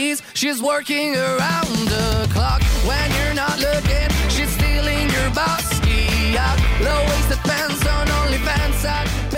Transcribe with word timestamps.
She's 0.00 0.62
working 0.62 1.14
around 1.14 1.76
the 1.88 2.26
clock 2.32 2.62
when 2.86 3.10
you're 3.16 3.34
not 3.34 3.58
looking. 3.60 4.08
She's 4.30 4.48
stealing 4.48 5.10
your 5.10 5.30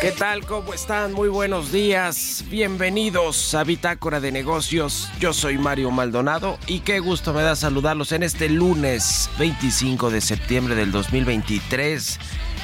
¿Qué 0.01 0.11
tal? 0.11 0.45
¿Cómo 0.47 0.75
están? 0.75 1.13
Muy 1.13 1.29
buenos 1.29 1.71
días. 1.71 2.45
Bienvenidos 2.49 3.55
a 3.55 3.63
Bitácora 3.63 4.19
de 4.19 4.33
Negocios. 4.33 5.09
Yo 5.21 5.33
soy 5.33 5.59
Mario 5.59 5.93
Maldonado 5.93 6.59
y 6.67 6.81
qué 6.81 6.99
gusto 6.99 7.33
me 7.33 7.43
da 7.43 7.55
saludarlos 7.55 8.11
en 8.11 8.25
este 8.25 8.49
lunes 8.49 9.31
25 9.39 10.11
de 10.11 10.21
septiembre 10.21 10.75
del 10.75 10.91
2023. 10.91 12.19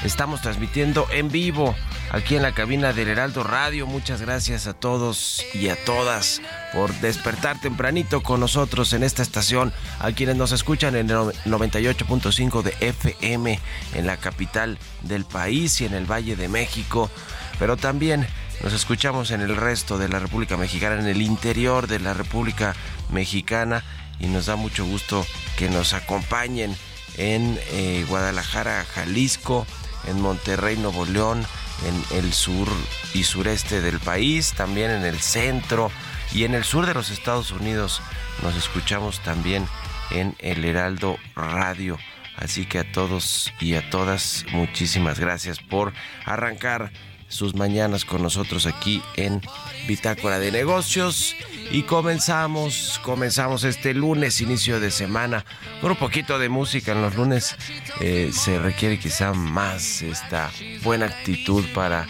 Estamos 0.05 0.43
transmitiendo 0.43 1.07
en 1.13 1.31
vivo 1.31 1.77
aquí 2.11 2.37
en 2.37 2.43
la 2.43 2.53
cabina 2.53 2.93
del 2.93 3.09
Heraldo 3.09 3.43
Radio. 3.43 3.87
Muchas 3.87 4.21
gracias 4.21 4.67
a 4.67 4.75
todos 4.75 5.45
y 5.55 5.69
a 5.69 5.85
todas 5.85 6.41
por 6.73 6.93
despertar 7.01 7.61
tempranito 7.61 8.23
con 8.23 8.41
nosotros 8.41 8.93
en 8.93 9.03
esta 9.03 9.23
estación, 9.23 9.73
a 9.99 10.13
quienes 10.13 10.37
nos 10.37 10.53
escuchan 10.53 10.97
en 10.97 11.11
el 11.11 11.17
98.5 11.17 12.63
de 12.63 12.75
FM 12.81 13.59
en 13.95 14.07
la 14.07 14.17
capital 14.17 14.79
del 15.03 15.25
país 15.25 15.81
y 15.81 15.87
en 15.87 15.95
el 15.95 16.11
Valle 16.11 16.37
de 16.37 16.49
México, 16.49 17.11
pero 17.59 17.77
también 17.77 18.27
nos 18.63 18.73
escuchamos 18.73 19.31
en 19.31 19.41
el 19.41 19.57
resto 19.57 19.99
de 19.99 20.09
la 20.09 20.19
República 20.19 20.57
Mexicana, 20.57 21.01
en 21.01 21.07
el 21.07 21.23
interior 21.23 21.87
de 21.87 22.01
la 22.01 22.15
República 22.15 22.75
Mexicana 23.11 23.85
y 24.21 24.27
nos 24.27 24.47
da 24.47 24.57
mucho 24.57 24.85
gusto 24.85 25.25
que 25.57 25.69
nos 25.69 25.95
acompañen 25.95 26.77
en 27.17 27.59
eh, 27.73 28.05
Guadalajara, 28.09 28.85
Jalisco, 28.85 29.67
en 30.07 30.21
Monterrey, 30.21 30.77
Nuevo 30.77 31.05
León, 31.05 31.45
en 31.85 32.19
el 32.19 32.33
sur 32.33 32.69
y 33.15 33.25
sureste 33.25 33.81
del 33.81 33.99
país, 34.01 34.53
también 34.55 34.91
en 34.91 35.05
el 35.05 35.21
centro 35.21 35.91
y 36.33 36.45
en 36.45 36.55
el 36.55 36.65
sur 36.65 36.87
de 36.87 36.95
los 36.95 37.11
Estados 37.11 37.51
Unidos. 37.51 38.03
Nos 38.43 38.57
escuchamos 38.57 39.21
también 39.23 39.67
en 40.11 40.35
el 40.39 40.65
Heraldo 40.65 41.17
Radio. 41.35 41.99
Así 42.37 42.67
que 42.67 42.79
a 42.79 42.93
todos 42.93 43.53
y 43.61 43.75
a 43.75 43.91
todas, 43.91 44.45
muchísimas 44.53 45.19
gracias 45.19 45.59
por 45.59 45.93
arrancar 46.25 46.93
sus 47.29 47.55
mañanas 47.55 48.05
con 48.05 48.23
nosotros 48.23 48.67
aquí 48.67 49.03
en 49.17 49.41
Bitácora 49.87 50.39
de 50.39 50.51
Negocios. 50.51 51.35
Y 51.71 51.83
comenzamos, 51.83 52.99
comenzamos 53.03 53.65
este 53.65 53.93
lunes, 53.93 54.41
inicio 54.41 54.81
de 54.81 54.91
semana, 54.91 55.45
con 55.81 55.91
un 55.91 55.97
poquito 55.97 56.39
de 56.39 56.49
música. 56.49 56.93
En 56.93 57.03
los 57.03 57.15
lunes 57.15 57.57
eh, 58.01 58.31
se 58.33 58.59
requiere 58.59 58.99
quizá 58.99 59.35
más 59.35 60.03
esta 60.03 60.51
buena 60.83 61.07
actitud 61.07 61.65
para 61.75 62.07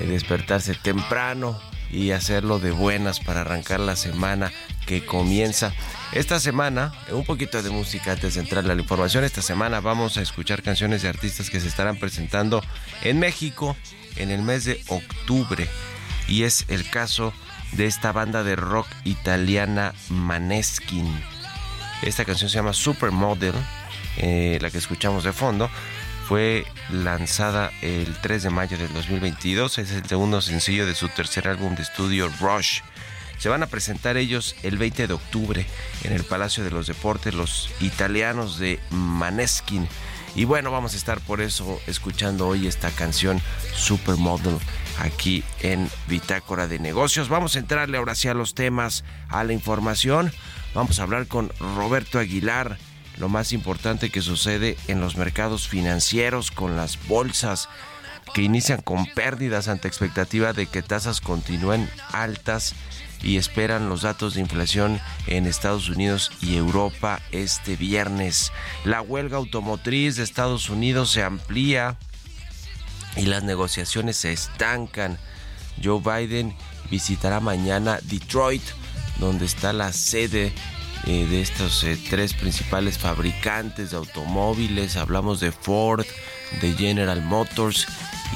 eh, 0.00 0.06
despertarse 0.06 0.74
temprano 0.74 1.60
y 1.90 2.12
hacerlo 2.12 2.60
de 2.60 2.70
buenas 2.70 3.18
para 3.20 3.40
arrancar 3.40 3.80
la 3.80 3.96
semana 3.96 4.52
que 4.86 5.04
comienza. 5.04 5.72
Esta 6.12 6.40
semana, 6.40 6.92
un 7.12 7.24
poquito 7.24 7.62
de 7.62 7.70
música 7.70 8.12
antes 8.12 8.34
de 8.34 8.40
entrar 8.40 8.64
a 8.64 8.74
la 8.74 8.80
información. 8.80 9.24
Esta 9.24 9.42
semana 9.42 9.80
vamos 9.80 10.16
a 10.16 10.22
escuchar 10.22 10.62
canciones 10.62 11.02
de 11.02 11.08
artistas 11.08 11.50
que 11.50 11.60
se 11.60 11.68
estarán 11.68 11.98
presentando 11.98 12.62
en 13.02 13.18
México 13.18 13.76
en 14.16 14.30
el 14.30 14.42
mes 14.42 14.64
de 14.64 14.82
octubre. 14.88 15.68
Y 16.28 16.44
es 16.44 16.64
el 16.68 16.88
caso 16.88 17.32
de 17.72 17.86
esta 17.86 18.12
banda 18.12 18.42
de 18.42 18.56
rock 18.56 18.88
italiana 19.04 19.94
Maneskin. 20.08 21.06
Esta 22.02 22.24
canción 22.24 22.50
se 22.50 22.56
llama 22.56 22.72
Supermodel, 22.72 23.54
eh, 24.16 24.58
la 24.60 24.70
que 24.70 24.78
escuchamos 24.78 25.24
de 25.24 25.32
fondo. 25.32 25.70
Fue 26.26 26.64
lanzada 26.90 27.72
el 27.82 28.16
3 28.20 28.44
de 28.44 28.50
mayo 28.50 28.78
del 28.78 28.92
2022. 28.92 29.78
Es 29.78 29.90
el 29.90 30.06
segundo 30.06 30.40
sencillo 30.40 30.86
de 30.86 30.94
su 30.94 31.08
tercer 31.08 31.48
álbum 31.48 31.74
de 31.74 31.82
estudio 31.82 32.30
Rush. 32.40 32.80
Se 33.40 33.48
van 33.48 33.62
a 33.62 33.68
presentar 33.68 34.18
ellos 34.18 34.54
el 34.62 34.76
20 34.76 35.06
de 35.06 35.14
octubre 35.14 35.66
en 36.04 36.12
el 36.12 36.24
Palacio 36.24 36.62
de 36.62 36.70
los 36.70 36.86
Deportes, 36.86 37.32
los 37.32 37.70
italianos 37.80 38.58
de 38.58 38.78
Maneskin. 38.90 39.88
Y 40.34 40.44
bueno, 40.44 40.70
vamos 40.70 40.92
a 40.92 40.98
estar 40.98 41.20
por 41.20 41.40
eso 41.40 41.80
escuchando 41.86 42.46
hoy 42.46 42.66
esta 42.66 42.90
canción 42.90 43.40
Supermodel 43.74 44.58
aquí 44.98 45.42
en 45.60 45.88
Bitácora 46.06 46.68
de 46.68 46.78
Negocios. 46.80 47.30
Vamos 47.30 47.56
a 47.56 47.60
entrarle 47.60 47.96
ahora 47.96 48.14
sí 48.14 48.28
a 48.28 48.34
los 48.34 48.54
temas, 48.54 49.04
a 49.30 49.42
la 49.42 49.54
información. 49.54 50.30
Vamos 50.74 51.00
a 51.00 51.04
hablar 51.04 51.26
con 51.26 51.50
Roberto 51.58 52.18
Aguilar, 52.18 52.76
lo 53.16 53.30
más 53.30 53.54
importante 53.54 54.10
que 54.10 54.20
sucede 54.20 54.76
en 54.86 55.00
los 55.00 55.16
mercados 55.16 55.66
financieros 55.66 56.50
con 56.50 56.76
las 56.76 56.98
bolsas 57.08 57.70
que 58.34 58.42
inician 58.42 58.82
con 58.82 59.06
pérdidas 59.06 59.68
ante 59.68 59.88
expectativa 59.88 60.52
de 60.52 60.66
que 60.66 60.82
tasas 60.82 61.22
continúen 61.22 61.88
altas 62.12 62.74
y 63.22 63.36
esperan 63.36 63.88
los 63.88 64.02
datos 64.02 64.34
de 64.34 64.40
inflación 64.40 65.00
en 65.26 65.46
Estados 65.46 65.88
Unidos 65.88 66.30
y 66.40 66.56
Europa 66.56 67.20
este 67.32 67.76
viernes. 67.76 68.52
La 68.84 69.02
huelga 69.02 69.36
automotriz 69.36 70.16
de 70.16 70.22
Estados 70.22 70.70
Unidos 70.70 71.10
se 71.10 71.22
amplía 71.22 71.96
y 73.16 73.26
las 73.26 73.42
negociaciones 73.42 74.16
se 74.16 74.32
estancan. 74.32 75.18
Joe 75.82 76.00
Biden 76.00 76.54
visitará 76.90 77.40
mañana 77.40 77.98
Detroit, 78.02 78.62
donde 79.18 79.44
está 79.46 79.72
la 79.72 79.92
sede 79.92 80.52
eh, 81.06 81.26
de 81.26 81.40
estos 81.40 81.82
eh, 81.84 81.98
tres 82.08 82.34
principales 82.34 82.98
fabricantes 82.98 83.90
de 83.90 83.96
automóviles. 83.96 84.96
Hablamos 84.96 85.40
de 85.40 85.52
Ford, 85.52 86.06
de 86.60 86.72
General 86.72 87.22
Motors 87.22 87.86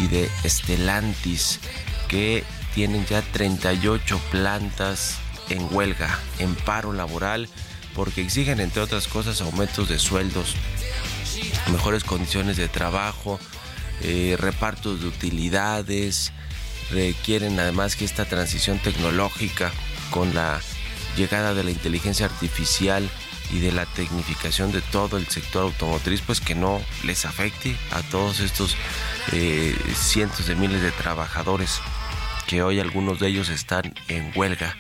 y 0.01 0.09
de 0.09 0.31
Stellantis, 0.45 1.61
que 2.09 2.45
tienen 2.75 3.07
ya 3.07 3.23
38 3.23 4.21
plantas 4.31 5.19
en 5.49 5.67
huelga, 5.71 6.19
en 6.39 6.55
paro 6.55 6.93
laboral, 6.93 7.49
porque 7.95 8.23
exigen, 8.23 8.61
entre 8.61 8.83
otras 8.83 9.07
cosas, 9.07 9.41
aumentos 9.41 9.89
de 9.89 9.99
sueldos, 9.99 10.57
mejores 11.71 12.03
condiciones 12.05 12.57
de 12.57 12.69
trabajo, 12.69 13.39
eh, 14.03 14.37
repartos 14.39 15.01
de 15.01 15.07
utilidades, 15.07 16.33
requieren 16.91 17.59
además 17.61 17.97
que 17.97 18.05
esta 18.05 18.25
transición 18.25 18.79
tecnológica 18.79 19.73
con 20.11 20.35
la 20.35 20.61
llegada 21.17 21.55
de 21.55 21.65
la 21.65 21.71
inteligencia 21.71 22.27
artificial 22.27 23.09
y 23.53 23.61
de 23.61 23.73
la 23.73 23.87
tecnificación 23.87 24.73
de 24.73 24.81
todo 24.81 25.17
el 25.17 25.29
sector 25.29 25.65
automotriz, 25.65 26.23
pues 26.23 26.41
que 26.41 26.55
no 26.55 26.81
les 27.05 27.25
afecte 27.25 27.77
a 27.93 28.03
todos 28.03 28.41
estos 28.41 28.77
eh, 29.33 29.77
cientos 29.95 30.47
de 30.47 30.57
miles 30.57 30.83
de 30.83 30.91
trabajadores 30.91 31.81
que 32.47 32.63
hoy 32.63 32.81
algunos 32.81 33.21
de 33.21 33.29
ellos 33.29 33.49
están 33.49 33.95
en 34.09 34.33
huelga, 34.35 34.77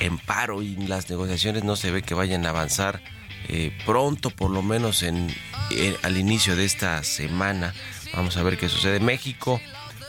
en 0.00 0.18
paro 0.18 0.62
y 0.62 0.76
las 0.76 1.08
negociaciones 1.10 1.64
no 1.64 1.76
se 1.76 1.90
ve 1.90 2.02
que 2.02 2.14
vayan 2.14 2.46
a 2.46 2.50
avanzar 2.50 3.02
eh, 3.48 3.76
pronto, 3.84 4.30
por 4.30 4.50
lo 4.50 4.62
menos 4.62 5.02
en, 5.02 5.34
eh, 5.70 5.96
al 6.02 6.16
inicio 6.16 6.56
de 6.56 6.64
esta 6.64 7.02
semana. 7.04 7.74
Vamos 8.14 8.36
a 8.36 8.42
ver 8.42 8.56
qué 8.58 8.68
sucede. 8.68 9.00
México, 9.00 9.60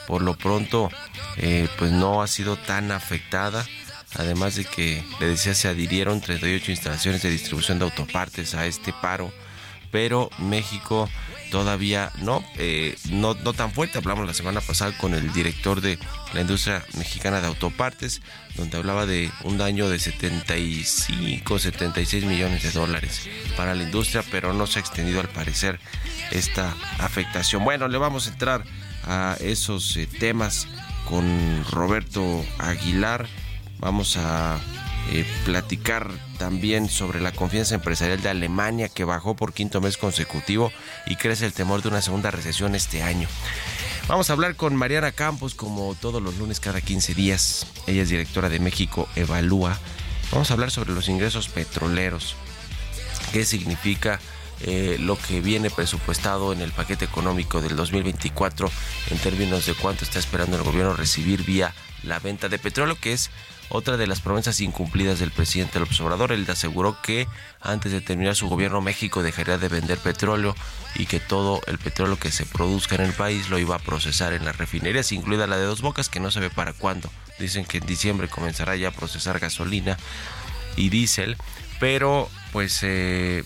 por 0.07 0.21
lo 0.21 0.37
pronto, 0.37 0.89
pues 1.77 1.91
no 1.91 2.21
ha 2.21 2.27
sido 2.27 2.55
tan 2.55 2.91
afectada 2.91 3.65
además 4.17 4.55
de 4.55 4.65
que, 4.65 5.03
le 5.19 5.27
decía, 5.27 5.53
se 5.53 5.67
adhirieron 5.67 6.21
38 6.21 6.71
instalaciones 6.71 7.21
de 7.21 7.29
distribución 7.29 7.79
de 7.79 7.85
autopartes 7.85 8.55
a 8.55 8.65
este 8.65 8.93
paro, 8.93 9.31
pero 9.91 10.29
México 10.38 11.09
todavía 11.55 12.11
no, 12.17 12.43
eh, 12.57 12.97
no, 13.11 13.33
no 13.33 13.53
tan 13.53 13.71
fuerte. 13.71 13.97
Hablamos 13.97 14.27
la 14.27 14.33
semana 14.33 14.59
pasada 14.59 14.91
con 14.97 15.13
el 15.13 15.31
director 15.31 15.79
de 15.79 15.97
la 16.33 16.41
industria 16.41 16.83
mexicana 16.97 17.39
de 17.39 17.47
autopartes, 17.47 18.21
donde 18.57 18.75
hablaba 18.75 19.05
de 19.05 19.31
un 19.45 19.57
daño 19.57 19.87
de 19.87 19.97
75, 19.97 21.57
76 21.57 22.25
millones 22.25 22.61
de 22.61 22.71
dólares 22.71 23.29
para 23.55 23.73
la 23.73 23.83
industria, 23.83 24.21
pero 24.31 24.51
no 24.51 24.67
se 24.67 24.79
ha 24.79 24.81
extendido 24.81 25.21
al 25.21 25.29
parecer 25.29 25.79
esta 26.31 26.75
afectación. 26.99 27.63
Bueno, 27.63 27.87
le 27.87 27.99
vamos 27.99 28.27
a 28.27 28.31
entrar 28.31 28.65
a 29.05 29.37
esos 29.39 29.95
eh, 29.95 30.07
temas 30.07 30.67
con 31.05 31.63
Roberto 31.71 32.45
Aguilar 32.57 33.29
Vamos 33.79 34.17
a 34.17 34.59
eh, 35.11 35.25
platicar 35.45 36.09
también 36.37 36.89
sobre 36.89 37.21
la 37.21 37.31
confianza 37.31 37.75
empresarial 37.75 38.21
de 38.21 38.29
Alemania 38.29 38.89
que 38.89 39.03
bajó 39.03 39.35
por 39.35 39.53
quinto 39.53 39.81
mes 39.81 39.97
consecutivo 39.97 40.71
y 41.05 41.15
crece 41.15 41.45
el 41.45 41.53
temor 41.53 41.81
de 41.81 41.89
una 41.89 42.01
segunda 42.01 42.31
recesión 42.31 42.75
este 42.75 43.03
año. 43.03 43.27
Vamos 44.07 44.29
a 44.29 44.33
hablar 44.33 44.55
con 44.55 44.75
Mariana 44.75 45.11
Campos 45.11 45.55
como 45.55 45.95
todos 45.95 46.21
los 46.21 46.37
lunes 46.37 46.59
cada 46.59 46.81
15 46.81 47.13
días. 47.13 47.67
Ella 47.87 48.03
es 48.03 48.09
directora 48.09 48.49
de 48.49 48.59
México 48.59 49.07
Evalúa. 49.15 49.77
Vamos 50.31 50.49
a 50.49 50.53
hablar 50.53 50.71
sobre 50.71 50.93
los 50.93 51.07
ingresos 51.09 51.49
petroleros. 51.49 52.35
¿Qué 53.31 53.45
significa 53.45 54.19
eh, 54.61 54.97
lo 54.99 55.17
que 55.17 55.41
viene 55.41 55.69
presupuestado 55.69 56.53
en 56.53 56.61
el 56.61 56.71
paquete 56.71 57.05
económico 57.05 57.61
del 57.61 57.75
2024 57.75 58.71
en 59.11 59.17
términos 59.17 59.65
de 59.65 59.73
cuánto 59.73 60.05
está 60.05 60.17
esperando 60.17 60.55
el 60.55 60.63
gobierno 60.63 60.93
recibir 60.93 61.43
vía 61.43 61.73
la 62.05 62.19
venta 62.19 62.49
de 62.49 62.59
petróleo, 62.59 62.97
que 62.99 63.13
es 63.13 63.29
otra 63.69 63.97
de 63.97 64.07
las 64.07 64.21
promesas 64.21 64.61
incumplidas 64.61 65.19
del 65.19 65.31
presidente 65.31 65.79
López 65.79 65.99
Obrador, 66.01 66.31
él 66.31 66.45
aseguró 66.47 67.01
que 67.01 67.27
antes 67.61 67.91
de 67.91 68.01
terminar 68.01 68.35
su 68.35 68.47
gobierno 68.47 68.79
México 68.81 69.23
dejaría 69.23 69.57
de 69.57 69.69
vender 69.69 69.97
petróleo 69.97 70.55
y 70.93 71.07
que 71.07 71.19
todo 71.19 71.61
el 71.65 71.79
petróleo 71.79 72.19
que 72.19 72.31
se 72.31 72.45
produzca 72.45 72.95
en 72.95 73.01
el 73.01 73.13
país 73.13 73.49
lo 73.49 73.57
iba 73.57 73.75
a 73.75 73.79
procesar 73.79 74.33
en 74.33 74.45
las 74.45 74.57
refinerías, 74.57 75.11
incluida 75.11 75.47
la 75.47 75.57
de 75.57 75.65
Dos 75.65 75.81
Bocas, 75.81 76.09
que 76.09 76.19
no 76.19 76.29
se 76.29 76.39
ve 76.39 76.49
para 76.49 76.73
cuándo. 76.73 77.09
Dicen 77.39 77.65
que 77.65 77.79
en 77.79 77.85
diciembre 77.85 78.29
comenzará 78.29 78.75
ya 78.75 78.89
a 78.89 78.91
procesar 78.91 79.39
gasolina 79.39 79.97
y 80.75 80.89
diésel, 80.89 81.35
pero 81.79 82.29
pues 82.51 82.79
eh, 82.83 83.43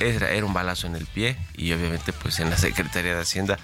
era, 0.00 0.30
era 0.30 0.46
un 0.46 0.54
balazo 0.54 0.86
en 0.86 0.96
el 0.96 1.06
pie 1.06 1.36
y 1.56 1.72
obviamente 1.72 2.12
pues 2.12 2.40
en 2.40 2.50
la 2.50 2.56
Secretaría 2.58 3.14
de 3.14 3.20
Hacienda 3.20 3.58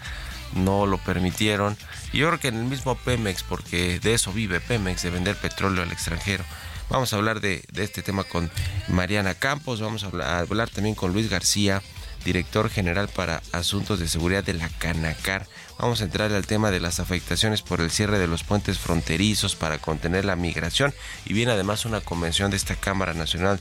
no 0.54 0.86
lo 0.86 0.98
permitieron. 0.98 1.76
Y 2.12 2.18
yo 2.18 2.28
creo 2.28 2.40
que 2.40 2.48
en 2.48 2.56
el 2.56 2.64
mismo 2.64 2.94
Pemex, 2.96 3.42
porque 3.42 3.98
de 4.00 4.14
eso 4.14 4.32
vive 4.32 4.60
Pemex, 4.60 5.02
de 5.02 5.10
vender 5.10 5.36
petróleo 5.36 5.82
al 5.82 5.92
extranjero. 5.92 6.44
Vamos 6.90 7.12
a 7.12 7.16
hablar 7.16 7.40
de, 7.40 7.64
este 7.74 8.02
tema 8.02 8.24
con 8.24 8.50
Mariana 8.88 9.34
Campos, 9.34 9.80
vamos 9.80 10.04
a 10.04 10.38
hablar, 10.38 10.68
también 10.68 10.94
con 10.94 11.12
Luis 11.12 11.30
García, 11.30 11.82
director 12.24 12.68
general 12.68 13.08
para 13.08 13.42
asuntos 13.52 13.98
de 13.98 14.08
seguridad 14.08 14.44
de 14.44 14.54
la 14.54 14.68
Canacar. 14.68 15.46
Vamos 15.78 16.00
a 16.00 16.04
entrar 16.04 16.32
al 16.32 16.46
tema 16.46 16.70
de 16.70 16.80
las 16.80 17.00
afectaciones 17.00 17.62
por 17.62 17.80
el 17.80 17.90
cierre 17.90 18.18
de 18.18 18.26
los 18.26 18.44
puentes 18.44 18.78
fronterizos 18.78 19.56
para 19.56 19.78
contener 19.78 20.24
la 20.24 20.36
migración 20.36 20.94
y 21.24 21.32
viene 21.32 21.52
además 21.52 21.84
una 21.84 22.00
convención 22.00 22.50
de 22.50 22.56
esta 22.58 22.76
Cámara 22.76 23.14
Nacional 23.14 23.58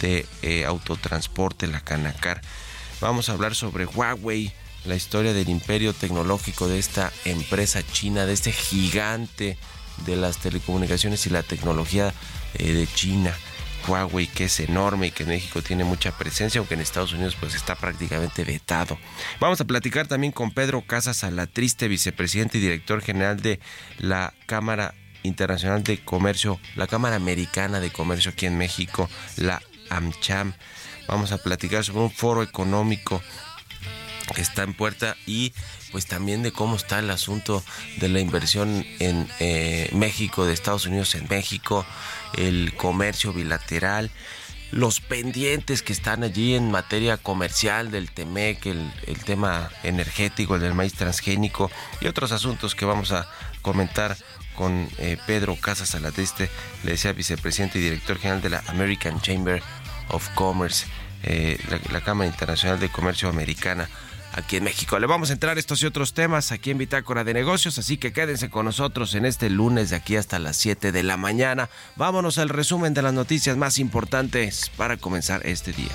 de 0.00 0.26
eh, 0.42 0.64
Autotransporte, 0.64 1.66
la 1.66 1.80
Canacar. 1.80 2.42
Vamos 3.00 3.28
a 3.28 3.32
hablar 3.32 3.54
sobre 3.54 3.86
Huawei, 3.86 4.52
la 4.84 4.94
historia 4.94 5.32
del 5.32 5.48
imperio 5.48 5.92
tecnológico 5.92 6.68
de 6.68 6.78
esta 6.78 7.12
empresa 7.24 7.82
china, 7.82 8.26
de 8.26 8.32
este 8.32 8.52
gigante 8.52 9.58
de 10.06 10.16
las 10.16 10.38
telecomunicaciones 10.38 11.26
y 11.26 11.30
la 11.30 11.42
tecnología 11.42 12.12
eh, 12.54 12.72
de 12.72 12.86
China. 12.86 13.34
Huawei, 13.86 14.26
que 14.26 14.44
es 14.44 14.60
enorme 14.60 15.06
y 15.06 15.10
que 15.10 15.22
en 15.22 15.30
México 15.30 15.62
tiene 15.62 15.84
mucha 15.84 16.16
presencia, 16.16 16.58
aunque 16.58 16.74
en 16.74 16.80
Estados 16.80 17.12
Unidos 17.12 17.36
pues 17.38 17.54
está 17.54 17.74
prácticamente 17.74 18.44
vetado. 18.44 18.98
Vamos 19.40 19.60
a 19.60 19.64
platicar 19.64 20.06
también 20.06 20.32
con 20.32 20.50
Pedro 20.50 20.82
Casas 20.82 21.24
Alatriste, 21.24 21.88
vicepresidente 21.88 22.58
y 22.58 22.60
director 22.60 23.00
general 23.00 23.40
de 23.40 23.60
la 23.98 24.34
Cámara 24.46 24.94
Internacional 25.22 25.82
de 25.84 26.04
Comercio, 26.04 26.60
la 26.76 26.86
Cámara 26.86 27.16
Americana 27.16 27.80
de 27.80 27.90
Comercio 27.90 28.32
aquí 28.32 28.46
en 28.46 28.58
México, 28.58 29.08
la 29.36 29.62
AmCham. 29.90 30.54
Vamos 31.06 31.32
a 31.32 31.38
platicar 31.38 31.84
sobre 31.84 32.00
un 32.00 32.10
foro 32.10 32.42
económico 32.42 33.22
está 34.36 34.62
en 34.62 34.74
puerta 34.74 35.16
y 35.26 35.52
pues 35.90 36.06
también 36.06 36.42
de 36.42 36.52
cómo 36.52 36.76
está 36.76 36.98
el 36.98 37.10
asunto 37.10 37.62
de 37.96 38.08
la 38.08 38.20
inversión 38.20 38.84
en 38.98 39.28
eh, 39.40 39.88
México, 39.92 40.44
de 40.44 40.52
Estados 40.52 40.86
Unidos 40.86 41.14
en 41.14 41.26
México, 41.28 41.86
el 42.36 42.74
comercio 42.76 43.32
bilateral, 43.32 44.10
los 44.70 45.00
pendientes 45.00 45.82
que 45.82 45.94
están 45.94 46.22
allí 46.22 46.54
en 46.54 46.70
materia 46.70 47.16
comercial 47.16 47.90
del 47.90 48.10
TEMEC, 48.10 48.66
el, 48.66 48.92
el 49.06 49.18
tema 49.24 49.70
energético, 49.82 50.56
el 50.56 50.60
del 50.60 50.74
maíz 50.74 50.92
transgénico 50.92 51.70
y 52.00 52.06
otros 52.06 52.32
asuntos 52.32 52.74
que 52.74 52.84
vamos 52.84 53.12
a 53.12 53.26
comentar 53.62 54.16
con 54.54 54.88
eh, 54.98 55.16
Pedro 55.26 55.56
Casas 55.56 55.94
Alateste, 55.94 56.50
le 56.82 56.92
decía 56.92 57.12
vicepresidente 57.12 57.78
y 57.78 57.82
director 57.82 58.18
general 58.18 58.42
de 58.42 58.50
la 58.50 58.62
American 58.66 59.20
Chamber 59.20 59.62
of 60.08 60.28
Commerce, 60.34 60.86
eh, 61.22 61.58
la 61.90 62.00
Cámara 62.00 62.28
Internacional 62.28 62.78
de 62.78 62.88
Comercio 62.88 63.28
Americana 63.28 63.88
aquí 64.38 64.56
en 64.56 64.64
México. 64.64 64.98
Le 64.98 65.06
vamos 65.06 65.30
a 65.30 65.34
entrar 65.34 65.58
estos 65.58 65.82
y 65.82 65.86
otros 65.86 66.14
temas 66.14 66.52
aquí 66.52 66.70
en 66.70 66.78
Bitácora 66.78 67.24
de 67.24 67.34
Negocios, 67.34 67.78
así 67.78 67.98
que 67.98 68.12
quédense 68.12 68.48
con 68.50 68.64
nosotros 68.64 69.14
en 69.14 69.24
este 69.26 69.50
lunes 69.50 69.90
de 69.90 69.96
aquí 69.96 70.16
hasta 70.16 70.38
las 70.38 70.56
7 70.56 70.92
de 70.92 71.02
la 71.02 71.16
mañana. 71.16 71.68
Vámonos 71.96 72.38
al 72.38 72.48
resumen 72.48 72.94
de 72.94 73.02
las 73.02 73.12
noticias 73.12 73.56
más 73.56 73.78
importantes 73.78 74.70
para 74.76 74.96
comenzar 74.96 75.46
este 75.46 75.72
día. 75.72 75.92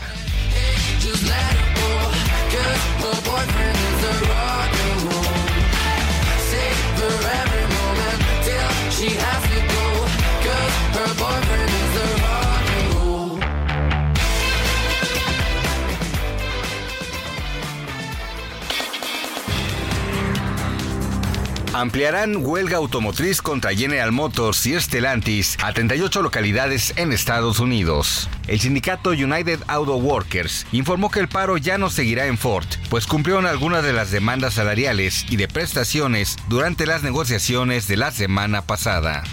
Ampliarán 21.74 22.46
huelga 22.46 22.78
automotriz 22.78 23.42
contra 23.42 23.74
General 23.74 24.12
Motors 24.12 24.64
y 24.68 24.80
Stellantis 24.80 25.58
a 25.60 25.74
38 25.74 26.22
localidades 26.22 26.94
en 26.98 27.12
Estados 27.12 27.60
Unidos. 27.60 28.30
El 28.46 28.60
sindicato 28.60 29.10
United 29.10 29.60
Auto 29.66 29.96
Workers 29.96 30.68
informó 30.72 31.10
que 31.10 31.20
el 31.20 31.28
paro 31.28 31.58
ya 31.58 31.80
no 31.80 31.90
seguirá 31.90 32.28
en 32.28 32.38
Ford, 32.38 32.68
pues 32.92 33.08
cumplieron 33.08 33.48
algunas 33.48 33.84
de 33.84 33.92
las 33.92 34.12
demandas 34.12 34.54
salariales 34.54 35.26
y 35.32 35.36
de 35.36 35.48
prestaciones 35.48 36.38
durante 36.48 36.86
las 36.86 37.02
negociaciones 37.02 37.88
de 37.88 37.98
la 37.98 38.12
semana 38.12 38.62
pasada. 38.62 39.24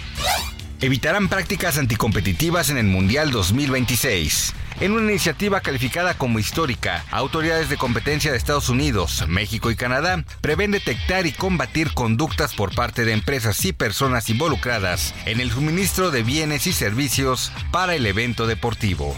Evitarán 0.79 1.29
prácticas 1.29 1.77
anticompetitivas 1.77 2.71
en 2.71 2.79
el 2.79 2.87
Mundial 2.87 3.29
2026. 3.29 4.55
En 4.81 4.93
una 4.93 5.11
iniciativa 5.11 5.61
calificada 5.61 6.15
como 6.15 6.39
histórica, 6.39 7.05
autoridades 7.11 7.69
de 7.69 7.77
competencia 7.77 8.31
de 8.31 8.37
Estados 8.37 8.67
Unidos, 8.67 9.23
México 9.27 9.69
y 9.69 9.75
Canadá 9.75 10.25
prevén 10.41 10.71
detectar 10.71 11.27
y 11.27 11.31
combatir 11.31 11.93
conductas 11.93 12.55
por 12.55 12.73
parte 12.73 13.05
de 13.05 13.13
empresas 13.13 13.63
y 13.63 13.73
personas 13.73 14.31
involucradas 14.31 15.13
en 15.27 15.39
el 15.39 15.51
suministro 15.51 16.09
de 16.09 16.23
bienes 16.23 16.65
y 16.65 16.73
servicios 16.73 17.51
para 17.71 17.93
el 17.93 18.07
evento 18.07 18.47
deportivo 18.47 19.15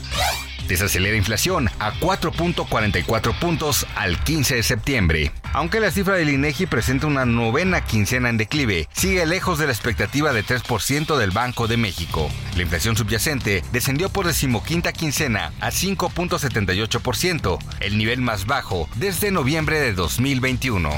desacelera 0.67 1.17
inflación 1.17 1.69
a 1.79 1.93
4.44 1.93 3.39
puntos 3.39 3.85
al 3.95 4.21
15 4.23 4.55
de 4.55 4.63
septiembre. 4.63 5.31
Aunque 5.53 5.79
la 5.79 5.91
cifra 5.91 6.15
del 6.15 6.29
INEGI 6.29 6.65
presenta 6.65 7.07
una 7.07 7.25
novena 7.25 7.85
quincena 7.85 8.29
en 8.29 8.37
declive, 8.37 8.87
sigue 8.93 9.25
lejos 9.25 9.59
de 9.59 9.67
la 9.67 9.73
expectativa 9.73 10.33
de 10.33 10.43
3% 10.43 11.17
del 11.17 11.31
Banco 11.31 11.67
de 11.67 11.77
México. 11.77 12.29
La 12.55 12.63
inflación 12.63 12.95
subyacente 12.95 13.63
descendió 13.71 14.09
por 14.09 14.25
decimoquinta 14.25 14.93
quincena 14.93 15.53
a 15.59 15.69
5.78%, 15.69 17.59
el 17.79 17.97
nivel 17.97 18.21
más 18.21 18.45
bajo 18.45 18.89
desde 18.95 19.31
noviembre 19.31 19.79
de 19.79 19.93
2021. 19.93 20.89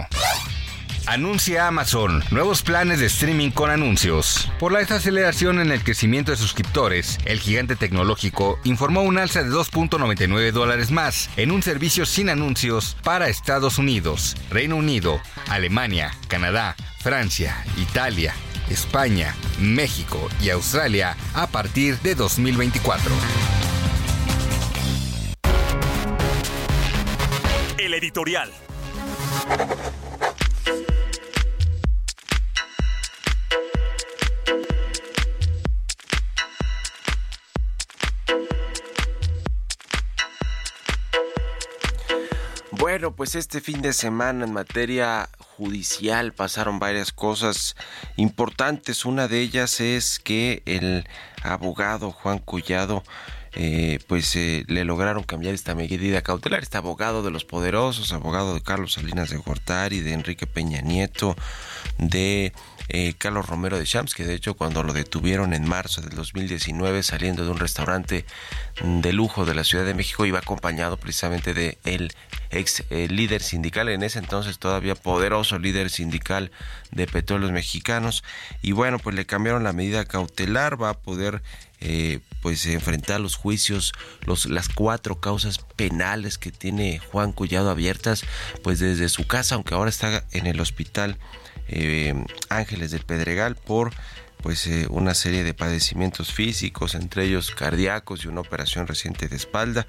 Anuncia 1.07 1.67
Amazon 1.67 2.23
nuevos 2.31 2.63
planes 2.63 2.99
de 2.99 3.05
streaming 3.05 3.51
con 3.51 3.69
anuncios. 3.69 4.49
Por 4.59 4.71
la 4.71 4.79
desaceleración 4.79 5.59
en 5.59 5.71
el 5.71 5.83
crecimiento 5.83 6.31
de 6.31 6.37
suscriptores, 6.37 7.19
el 7.25 7.39
gigante 7.39 7.75
tecnológico 7.75 8.59
informó 8.63 9.03
un 9.03 9.19
alza 9.19 9.43
de 9.43 9.49
2.99 9.49 10.51
dólares 10.51 10.89
más 10.89 11.29
en 11.37 11.51
un 11.51 11.61
servicio 11.61 12.07
sin 12.07 12.29
anuncios 12.29 12.97
para 13.03 13.27
Estados 13.27 13.77
Unidos, 13.77 14.35
Reino 14.49 14.77
Unido, 14.77 15.21
Alemania, 15.47 16.11
Canadá, 16.27 16.75
Francia, 17.01 17.63
Italia, 17.77 18.33
España, 18.71 19.35
México 19.59 20.27
y 20.41 20.49
Australia 20.49 21.15
a 21.35 21.45
partir 21.47 21.99
de 21.99 22.15
2024. 22.15 23.11
El 27.77 27.93
editorial. 27.93 28.51
Bueno, 42.95 43.13
pues 43.13 43.35
este 43.35 43.59
fin 43.59 43.81
de 43.81 43.91
semana 43.91 44.45
en 44.45 44.53
materia 44.53 45.27
judicial 45.57 46.31
pasaron 46.31 46.79
varias 46.79 47.11
cosas 47.11 47.75
importantes. 48.15 49.03
Una 49.03 49.27
de 49.27 49.41
ellas 49.41 49.81
es 49.81 50.17
que 50.17 50.63
el 50.65 51.05
abogado 51.43 52.11
Juan 52.11 52.39
Collado 52.39 53.03
eh, 53.51 53.99
pues 54.07 54.33
eh, 54.37 54.63
le 54.67 54.85
lograron 54.85 55.23
cambiar 55.23 55.53
esta 55.53 55.75
medida 55.75 56.21
cautelar. 56.21 56.63
Este 56.63 56.77
abogado 56.77 57.21
de 57.21 57.31
los 57.31 57.43
poderosos, 57.43 58.13
abogado 58.13 58.53
de 58.53 58.61
Carlos 58.61 58.93
Salinas 58.93 59.29
de 59.29 59.35
Gortari, 59.39 59.99
de 59.99 60.13
Enrique 60.13 60.47
Peña 60.47 60.79
Nieto, 60.79 61.35
de 61.97 62.53
eh, 62.89 63.13
Carlos 63.17 63.47
Romero 63.47 63.79
de 63.79 63.85
Champs, 63.85 64.13
que 64.13 64.25
de 64.25 64.35
hecho 64.35 64.53
cuando 64.53 64.83
lo 64.83 64.93
detuvieron 64.93 65.53
en 65.53 65.67
marzo 65.67 66.01
del 66.01 66.15
2019 66.15 67.01
saliendo 67.03 67.43
de 67.43 67.51
un 67.51 67.57
restaurante 67.57 68.25
de 68.83 69.13
lujo 69.13 69.45
de 69.45 69.55
la 69.55 69.63
Ciudad 69.63 69.85
de 69.85 69.93
México 69.93 70.25
iba 70.25 70.39
acompañado 70.39 70.97
precisamente 70.97 71.53
de 71.53 71.77
el 71.83 72.13
ex 72.51 72.83
eh, 72.89 73.07
líder 73.09 73.41
sindical 73.41 73.89
en 73.89 74.03
ese 74.03 74.19
entonces 74.19 74.59
todavía 74.59 74.95
poderoso 74.95 75.57
líder 75.59 75.89
sindical 75.89 76.51
de 76.91 77.07
petróleos 77.07 77.51
mexicanos. 77.51 78.23
Y 78.61 78.71
bueno 78.71 78.99
pues 78.99 79.15
le 79.15 79.25
cambiaron 79.25 79.63
la 79.63 79.73
medida 79.73 80.05
cautelar 80.05 80.81
va 80.81 80.89
a 80.89 80.99
poder 80.99 81.41
eh, 81.81 82.19
pues 82.41 82.65
enfrentar 82.67 83.19
los 83.19 83.35
juicios 83.35 83.93
los 84.21 84.45
las 84.45 84.69
cuatro 84.69 85.19
causas 85.19 85.57
penales 85.57 86.37
que 86.37 86.51
tiene 86.51 86.99
Juan 86.99 87.33
Collado 87.33 87.69
abiertas 87.69 88.23
pues 88.63 88.79
desde 88.79 89.09
su 89.09 89.27
casa 89.27 89.55
aunque 89.55 89.73
ahora 89.73 89.89
está 89.89 90.23
en 90.31 90.47
el 90.47 90.61
hospital 90.61 91.17
eh, 91.67 92.13
Ángeles 92.49 92.91
del 92.91 93.03
Pedregal 93.03 93.55
por 93.55 93.91
pues 94.41 94.67
eh, 94.67 94.85
una 94.89 95.15
serie 95.15 95.43
de 95.43 95.55
padecimientos 95.55 96.31
físicos, 96.31 96.93
entre 96.93 97.23
ellos 97.23 97.49
cardíacos 97.49 98.23
y 98.23 98.27
una 98.27 98.41
operación 98.41 98.85
reciente 98.85 99.27
de 99.27 99.35
espalda. 99.35 99.87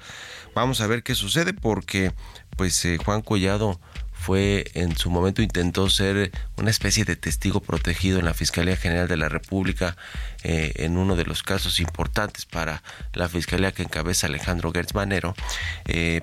Vamos 0.55 0.81
a 0.81 0.87
ver 0.87 1.03
qué 1.03 1.13
sucede 1.13 1.53
porque 1.53 2.11
pues 2.55 2.83
eh, 2.85 2.97
Juan 2.97 3.21
Collado 3.21 3.79
fue 4.13 4.65
en 4.73 4.97
su 4.97 5.11
momento 5.11 5.43
intentó 5.43 5.91
ser 5.91 6.31
una 6.55 6.71
especie 6.71 7.05
de 7.05 7.15
testigo 7.15 7.59
protegido 7.59 8.17
en 8.17 8.25
la 8.25 8.33
Fiscalía 8.33 8.75
General 8.75 9.07
de 9.07 9.15
la 9.15 9.29
República 9.29 9.95
en 10.43 10.97
uno 10.97 11.15
de 11.15 11.23
los 11.23 11.43
casos 11.43 11.79
importantes 11.79 12.47
para 12.47 12.81
la 13.13 13.29
Fiscalía 13.29 13.73
que 13.73 13.83
encabeza 13.83 14.25
Alejandro 14.25 14.71
Gertz 14.71 14.95
Manero, 14.95 15.35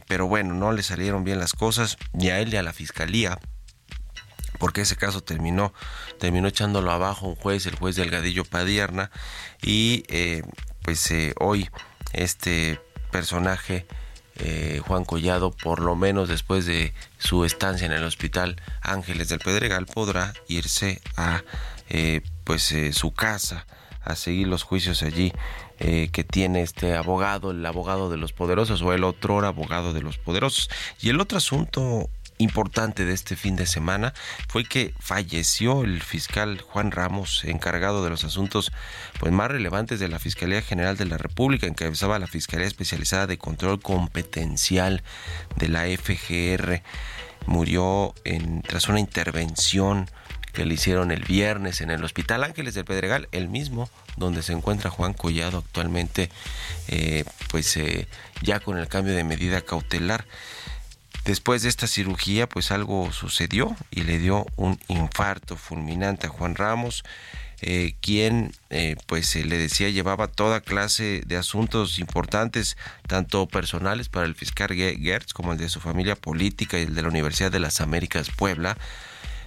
pero 0.09 0.27
bueno, 0.27 0.55
no 0.55 0.73
le 0.73 0.83
salieron 0.83 1.23
bien 1.23 1.39
las 1.39 1.53
cosas 1.53 1.97
ni 2.13 2.31
a 2.31 2.41
él 2.41 2.51
ni 2.51 2.57
a 2.57 2.65
la 2.65 2.73
Fiscalía 2.73 3.39
porque 4.59 4.83
ese 4.83 4.97
caso 4.97 5.23
terminó 5.23 5.73
terminó 6.19 6.49
echándolo 6.49 6.91
abajo 6.91 7.27
un 7.27 7.37
juez, 7.37 7.67
el 7.67 7.77
juez 7.77 7.97
Delgadillo 7.97 8.45
Padierna, 8.45 9.11
y 9.63 10.05
eh, 10.09 10.43
pues 10.83 11.11
eh, 11.11 11.35
hoy 11.39 11.69
este 12.13 12.81
personaje 13.11 13.87
eh, 14.37 14.81
Juan 14.85 15.05
Collado, 15.05 15.53
por 15.53 15.81
lo 15.81 15.95
menos 15.95 16.29
después 16.29 16.67
de 16.67 16.93
su 17.19 17.45
estancia 17.45 17.87
en 17.87 17.93
el 17.93 18.05
hospital 18.05 18.61
Ángeles 18.83 19.29
del 19.29 19.39
Pedregal, 19.39 19.87
podrá 19.87 20.35
irse 20.49 21.01
a 21.17 21.43
pues 22.45 22.75
su 22.93 23.13
casa 23.13 23.67
a 24.03 24.17
seguir 24.17 24.49
los 24.49 24.63
juicios 24.65 25.03
allí 25.03 25.33
que 25.79 26.27
tiene 26.29 26.63
este 26.63 26.97
abogado, 26.97 27.53
el 27.53 27.65
abogado 27.65 28.11
de 28.11 28.17
los 28.17 28.33
poderosos 28.33 28.83
o 28.83 28.93
el 28.93 29.05
otro 29.05 29.47
abogado 29.47 29.93
de 29.93 30.03
los 30.03 30.19
poderosos. 30.19 30.71
Y 31.01 31.11
el 31.11 31.21
otro 31.21 31.39
asunto 31.39 32.09
importante 32.39 33.05
de 33.05 33.13
este 33.13 33.37
fin 33.37 33.57
de 33.57 33.67
semana 33.67 34.13
fue 34.49 34.65
que 34.65 34.95
falleció 34.99 35.83
el 35.83 36.03
fiscal 36.03 36.61
Juan 36.61 36.91
Ramos, 36.91 37.45
encargado 37.45 38.05
de 38.05 38.11
los 38.11 38.25
asuntos 38.25 38.73
pues 39.19 39.33
más 39.33 39.51
relevantes 39.51 40.01
de 40.01 40.09
la 40.09 40.19
Fiscalía 40.19 40.63
General 40.63 40.97
de 40.97 41.07
la 41.07 41.19
República, 41.19 41.67
encabezaba 41.67 42.19
la 42.19 42.27
Fiscalía 42.27 42.67
Especializada 42.67 43.27
de 43.27 43.39
Control 43.39 43.81
Competencial 43.81 45.03
de 45.57 45.69
la 45.69 45.85
FGR. 45.85 46.83
Murió 47.47 48.15
en, 48.25 48.63
tras 48.63 48.89
una 48.89 49.01
intervención 49.01 50.09
que 50.55 50.65
le 50.65 50.75
hicieron 50.75 51.11
el 51.11 51.25
viernes 51.25 51.81
en 51.81 51.91
el 51.91 52.03
Hospital 52.05 52.45
Ángeles 52.45 52.75
del 52.75 52.85
Pedregal, 52.85 53.29
el 53.33 53.49
mismo 53.49 53.91
donde 54.17 54.43
se 54.43 54.53
encuentra 54.53 54.89
Juan 54.89 55.13
Collado 55.13 55.59
actualmente, 55.59 56.31
eh, 56.89 57.25
pues 57.51 57.77
eh, 57.77 58.07
ya 58.41 58.61
con 58.61 58.79
el 58.79 58.87
cambio 58.89 59.15
de 59.15 59.25
medida 59.25 59.61
cautelar. 59.61 60.25
Después 61.25 61.63
de 61.63 61.71
esta 61.71 61.87
cirugía, 61.87 62.47
pues 62.47 62.71
algo 62.71 63.11
sucedió 63.11 63.75
y 63.91 64.03
le 64.03 64.19
dio 64.19 64.45
un 64.57 64.79
infarto 64.89 65.57
fulminante 65.57 66.27
a 66.27 66.31
Juan 66.31 66.55
Ramos, 66.55 67.03
eh, 67.63 67.95
quien, 68.03 68.53
eh, 68.69 68.97
pues 69.07 69.35
le 69.35 69.57
decía, 69.57 69.89
llevaba 69.89 70.29
toda 70.29 70.61
clase 70.61 71.23
de 71.25 71.39
asuntos 71.39 71.99
importantes, 71.99 72.77
tanto 73.07 73.47
personales 73.49 74.11
para 74.11 74.27
el 74.27 74.35
fiscal 74.35 74.75
Gertz 74.75 75.33
como 75.33 75.53
el 75.53 75.59
de 75.59 75.71
su 75.71 75.81
familia 75.81 76.15
política 76.15 76.79
y 76.79 76.83
el 76.83 76.95
de 76.95 77.01
la 77.01 77.09
Universidad 77.09 77.51
de 77.51 77.61
las 77.61 77.81
Américas 77.81 78.29
Puebla, 78.29 78.77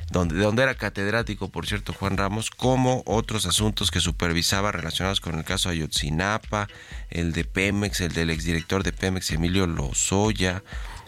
donde, 0.09 0.39
donde 0.39 0.63
era 0.63 0.73
catedrático, 0.73 1.49
por 1.49 1.67
cierto, 1.67 1.93
Juan 1.93 2.17
Ramos, 2.17 2.49
como 2.49 3.03
otros 3.05 3.45
asuntos 3.45 3.91
que 3.91 3.99
supervisaba 3.99 4.71
relacionados 4.71 5.21
con 5.21 5.37
el 5.37 5.43
caso 5.43 5.69
Ayotzinapa, 5.69 6.69
el 7.11 7.33
de 7.33 7.45
Pemex, 7.45 8.01
el 8.01 8.13
del 8.13 8.31
exdirector 8.31 8.81
de 8.81 8.93
Pemex, 8.93 9.29
Emilio 9.29 9.67
Lozoya, 9.67 10.63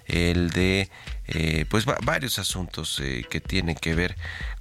el 0.09 0.49
de 0.49 0.89
eh, 1.27 1.65
pues 1.69 1.85
varios 1.85 2.39
asuntos 2.39 2.99
eh, 2.99 3.23
que 3.29 3.39
tienen 3.39 3.75
que 3.75 3.93
ver 3.93 4.15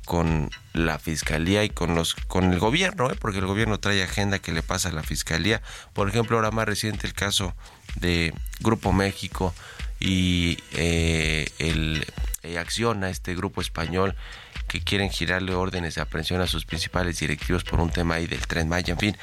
con 0.05 0.51
la 0.75 0.99
fiscalía 0.99 1.65
y 1.65 1.71
con 1.71 1.95
los 1.95 2.15
con 2.15 2.53
el 2.53 2.59
gobierno, 2.59 3.11
¿eh? 3.11 3.17
porque 3.19 3.39
el 3.39 3.47
gobierno 3.47 3.81
trae 3.81 4.03
agenda 4.03 4.39
que 4.39 4.53
le 4.53 4.63
pasa 4.63 4.91
a 4.91 4.93
la 4.93 5.03
fiscalía. 5.03 5.63
Por 5.95 6.11
ejemplo, 6.11 6.37
ahora 6.37 6.51
más 6.51 6.67
reciente 6.67 7.07
el 7.07 7.15
caso 7.15 7.55
de 7.97 8.35
Grupo 8.61 8.93
México 8.93 9.55
y 9.99 10.59
el 10.73 12.07
acciona 12.59 13.11
este 13.11 13.35
grupo 13.35 13.61
español 13.61 14.15
que 14.69 14.81
quieren 14.81 15.11
girarle 15.11 15.55
órdenes 15.55 15.95
de 15.95 16.03
aprehensión 16.03 16.41
a 16.41 16.47
sus 16.47 16.65
principales 16.65 17.19
directivos 17.19 17.65
por 17.65 17.81
un 17.81 17.91
tema 17.91 18.17
ahí 18.17 18.27
del 18.27 18.47
tren 18.47 18.69
Maya. 18.69 18.93
En 18.93 18.99
fin, 18.99 19.17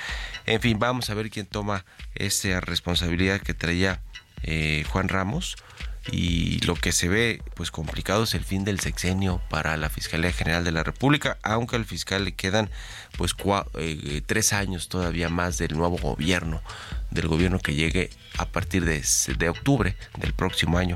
en 0.45 0.61
fin, 0.61 0.79
vamos 0.79 1.09
a 1.09 1.13
ver 1.13 1.29
quién 1.29 1.45
toma 1.45 1.85
esa 2.15 2.59
responsabilidad 2.59 3.39
que 3.39 3.53
traía 3.53 4.01
Juan 4.91 5.09
Ramos 5.09 5.55
y 6.11 6.59
lo 6.61 6.75
que 6.75 6.91
se 6.91 7.09
ve 7.09 7.41
pues 7.55 7.71
complicado 7.71 8.23
es 8.23 8.35
el 8.35 8.43
fin 8.43 8.63
del 8.63 8.79
sexenio 8.79 9.41
para 9.49 9.75
la 9.77 9.89
Fiscalía 9.89 10.31
General 10.31 10.63
de 10.63 10.71
la 10.71 10.83
República, 10.83 11.37
aunque 11.41 11.75
al 11.75 11.85
fiscal 11.85 12.25
le 12.25 12.33
quedan 12.33 12.69
pues 13.17 13.35
eh, 13.75 14.21
tres 14.25 14.53
años 14.53 14.87
todavía 14.87 15.29
más 15.29 15.57
del 15.57 15.75
nuevo 15.75 15.97
gobierno, 15.97 16.61
del 17.11 17.27
gobierno 17.27 17.59
que 17.59 17.73
llegue 17.73 18.09
a 18.37 18.45
partir 18.45 18.85
de, 18.85 19.03
de 19.37 19.49
octubre 19.49 19.95
del 20.17 20.33
próximo 20.33 20.77
año. 20.77 20.95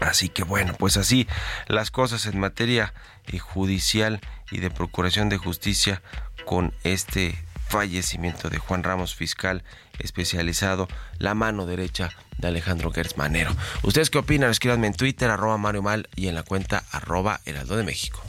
Así 0.00 0.28
que 0.28 0.44
bueno, 0.44 0.74
pues 0.78 0.96
así 0.96 1.26
las 1.68 1.90
cosas 1.90 2.26
en 2.26 2.38
materia 2.38 2.94
eh, 3.26 3.38
judicial 3.38 4.20
y 4.50 4.58
de 4.58 4.70
procuración 4.70 5.28
de 5.28 5.38
justicia 5.38 6.02
con 6.44 6.72
este 6.84 7.36
fallecimiento 7.68 8.48
de 8.50 8.58
Juan 8.58 8.82
Ramos, 8.82 9.14
fiscal 9.14 9.64
especializado, 9.98 10.88
la 11.18 11.34
mano 11.34 11.66
derecha 11.66 12.10
de 12.38 12.48
Alejandro 12.48 12.90
Gertz 12.90 13.16
Manero. 13.16 13.54
¿Ustedes 13.82 14.10
qué 14.10 14.18
opinan? 14.18 14.50
Escríbanme 14.50 14.86
en 14.86 14.94
Twitter, 14.94 15.30
arroba 15.30 15.58
Mario 15.58 15.82
Mal 15.82 16.08
y 16.16 16.28
en 16.28 16.34
la 16.34 16.42
cuenta 16.42 16.84
arroba 16.90 17.40
Heraldo 17.44 17.76
de 17.76 17.84
México. 17.84 18.22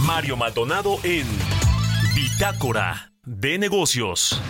Mario 0.00 0.36
Maldonado 0.36 0.98
en 1.02 1.26
Bitácora 2.14 3.12
de 3.24 3.58
Negocios. 3.58 4.40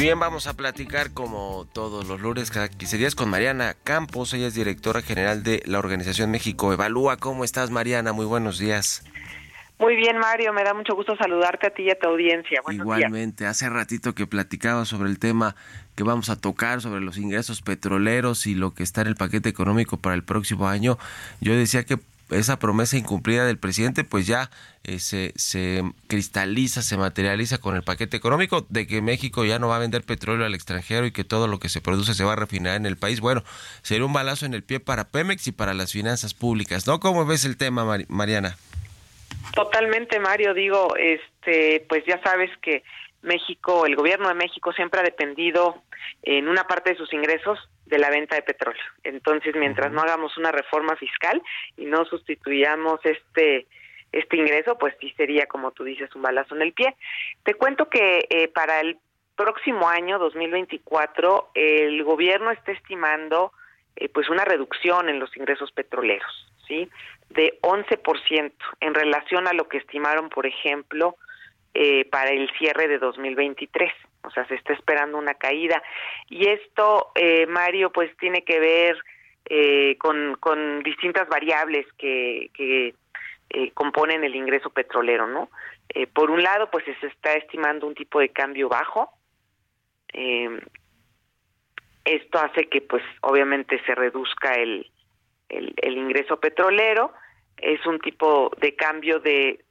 Bien, 0.00 0.18
vamos 0.18 0.46
a 0.46 0.54
platicar 0.54 1.12
como 1.12 1.66
todos 1.74 2.06
los 2.08 2.22
lunes, 2.22 2.50
cada 2.50 2.68
15 2.68 2.96
días, 2.96 3.14
con 3.14 3.28
Mariana 3.28 3.76
Campos. 3.84 4.32
Ella 4.32 4.46
es 4.46 4.54
directora 4.54 5.02
general 5.02 5.42
de 5.42 5.62
la 5.66 5.78
organización 5.78 6.30
México 6.30 6.72
Evalúa. 6.72 7.18
¿Cómo 7.18 7.44
estás, 7.44 7.70
Mariana? 7.70 8.14
Muy 8.14 8.24
buenos 8.24 8.58
días. 8.58 9.04
Muy 9.78 9.96
bien, 9.96 10.18
Mario, 10.18 10.54
me 10.54 10.64
da 10.64 10.72
mucho 10.72 10.94
gusto 10.94 11.16
saludarte 11.16 11.66
a 11.66 11.70
ti 11.70 11.82
y 11.82 11.90
a 11.90 11.98
tu 11.98 12.08
audiencia. 12.08 12.62
Igualmente, 12.70 13.44
hace 13.44 13.68
ratito 13.68 14.14
que 14.14 14.26
platicaba 14.26 14.86
sobre 14.86 15.10
el 15.10 15.18
tema 15.18 15.54
que 15.96 16.02
vamos 16.02 16.30
a 16.30 16.40
tocar, 16.40 16.80
sobre 16.80 17.02
los 17.02 17.18
ingresos 17.18 17.60
petroleros 17.60 18.46
y 18.46 18.54
lo 18.54 18.72
que 18.72 18.82
está 18.82 19.02
en 19.02 19.08
el 19.08 19.16
paquete 19.16 19.50
económico 19.50 19.98
para 19.98 20.14
el 20.14 20.22
próximo 20.22 20.66
año, 20.66 20.96
yo 21.42 21.54
decía 21.54 21.84
que 21.84 21.98
esa 22.30 22.58
promesa 22.58 22.96
incumplida 22.96 23.44
del 23.44 23.58
presidente 23.58 24.04
pues 24.04 24.26
ya 24.26 24.50
eh, 24.84 24.98
se, 24.98 25.32
se 25.36 25.82
cristaliza, 26.06 26.82
se 26.82 26.96
materializa 26.96 27.58
con 27.58 27.76
el 27.76 27.82
paquete 27.82 28.16
económico 28.16 28.66
de 28.68 28.86
que 28.86 29.02
México 29.02 29.44
ya 29.44 29.58
no 29.58 29.68
va 29.68 29.76
a 29.76 29.80
vender 29.80 30.02
petróleo 30.02 30.46
al 30.46 30.54
extranjero 30.54 31.06
y 31.06 31.12
que 31.12 31.24
todo 31.24 31.48
lo 31.48 31.58
que 31.58 31.68
se 31.68 31.80
produce 31.80 32.14
se 32.14 32.24
va 32.24 32.32
a 32.32 32.36
refinar 32.36 32.76
en 32.76 32.86
el 32.86 32.96
país. 32.96 33.20
Bueno, 33.20 33.42
sería 33.82 34.06
un 34.06 34.12
balazo 34.12 34.46
en 34.46 34.54
el 34.54 34.62
pie 34.62 34.80
para 34.80 35.08
Pemex 35.08 35.46
y 35.46 35.52
para 35.52 35.74
las 35.74 35.92
finanzas 35.92 36.34
públicas, 36.34 36.86
¿no? 36.86 37.00
¿Cómo 37.00 37.26
ves 37.26 37.44
el 37.44 37.56
tema, 37.56 38.04
Mariana? 38.08 38.56
Totalmente, 39.54 40.18
Mario. 40.18 40.54
Digo, 40.54 40.94
este, 40.96 41.84
pues 41.88 42.04
ya 42.06 42.20
sabes 42.22 42.50
que 42.62 42.82
México, 43.22 43.86
el 43.86 43.96
gobierno 43.96 44.28
de 44.28 44.34
México 44.34 44.72
siempre 44.72 45.00
ha 45.00 45.02
dependido 45.02 45.82
en 46.22 46.48
una 46.48 46.64
parte 46.64 46.90
de 46.90 46.96
sus 46.96 47.12
ingresos 47.12 47.58
de 47.86 47.98
la 47.98 48.10
venta 48.10 48.36
de 48.36 48.42
petróleo. 48.42 48.82
Entonces, 49.02 49.54
mientras 49.56 49.90
no 49.92 50.00
hagamos 50.00 50.36
una 50.38 50.52
reforma 50.52 50.96
fiscal 50.96 51.42
y 51.76 51.86
no 51.86 52.04
sustituyamos 52.04 53.00
este 53.04 53.66
este 54.12 54.36
ingreso, 54.36 54.76
pues 54.76 54.94
sí 55.00 55.12
sería, 55.16 55.46
como 55.46 55.70
tú 55.70 55.84
dices, 55.84 56.12
un 56.16 56.22
balazo 56.22 56.56
en 56.56 56.62
el 56.62 56.72
pie. 56.72 56.96
Te 57.44 57.54
cuento 57.54 57.88
que 57.88 58.26
eh, 58.28 58.48
para 58.48 58.80
el 58.80 58.98
próximo 59.36 59.88
año, 59.88 60.18
2024, 60.18 61.50
el 61.54 62.02
gobierno 62.02 62.50
está 62.50 62.72
estimando 62.72 63.52
eh, 63.96 64.08
pues 64.08 64.28
una 64.28 64.44
reducción 64.44 65.08
en 65.08 65.20
los 65.20 65.34
ingresos 65.36 65.70
petroleros, 65.72 66.52
¿sí? 66.66 66.90
De 67.28 67.58
11% 67.62 68.52
en 68.80 68.94
relación 68.94 69.46
a 69.46 69.52
lo 69.52 69.68
que 69.68 69.78
estimaron, 69.78 70.28
por 70.28 70.46
ejemplo, 70.46 71.16
eh, 71.74 72.04
para 72.06 72.30
el 72.30 72.50
cierre 72.58 72.88
de 72.88 72.98
2023. 72.98 73.92
O 74.22 74.30
sea, 74.30 74.46
se 74.46 74.54
está 74.54 74.72
esperando 74.72 75.18
una 75.18 75.34
caída. 75.34 75.82
Y 76.28 76.48
esto, 76.48 77.12
eh, 77.14 77.46
Mario, 77.46 77.90
pues 77.90 78.14
tiene 78.18 78.42
que 78.44 78.60
ver 78.60 78.98
eh, 79.46 79.96
con, 79.98 80.82
distintas 80.82 81.28
variables 81.28 81.86
que, 81.98 82.50
que 82.54 82.94
eh, 83.50 83.70
componen 83.72 84.22
el 84.22 84.36
ingreso 84.36 84.70
petrolero, 84.70 85.26
¿no? 85.26 85.50
Eh, 85.88 86.06
por 86.06 86.30
un 86.30 86.42
lado, 86.42 86.70
pues 86.70 86.84
se 86.84 87.06
está 87.06 87.34
estimando 87.34 87.86
un 87.86 87.94
tipo 87.94 88.20
de 88.20 88.28
cambio 88.28 88.68
bajo. 88.68 89.10
Eh, 90.12 90.60
esto 92.04 92.38
hace 92.38 92.68
que, 92.68 92.80
pues, 92.80 93.02
obviamente 93.22 93.82
se 93.84 93.94
reduzca 93.94 94.54
el, 94.54 94.90
el, 95.48 95.98
ingreso 95.98 96.38
petrolero. 96.38 97.12
Es 97.56 97.84
un 97.86 97.98
tipo 97.98 98.52
de 98.60 98.74
cambio 98.76 99.18
de 99.18 99.64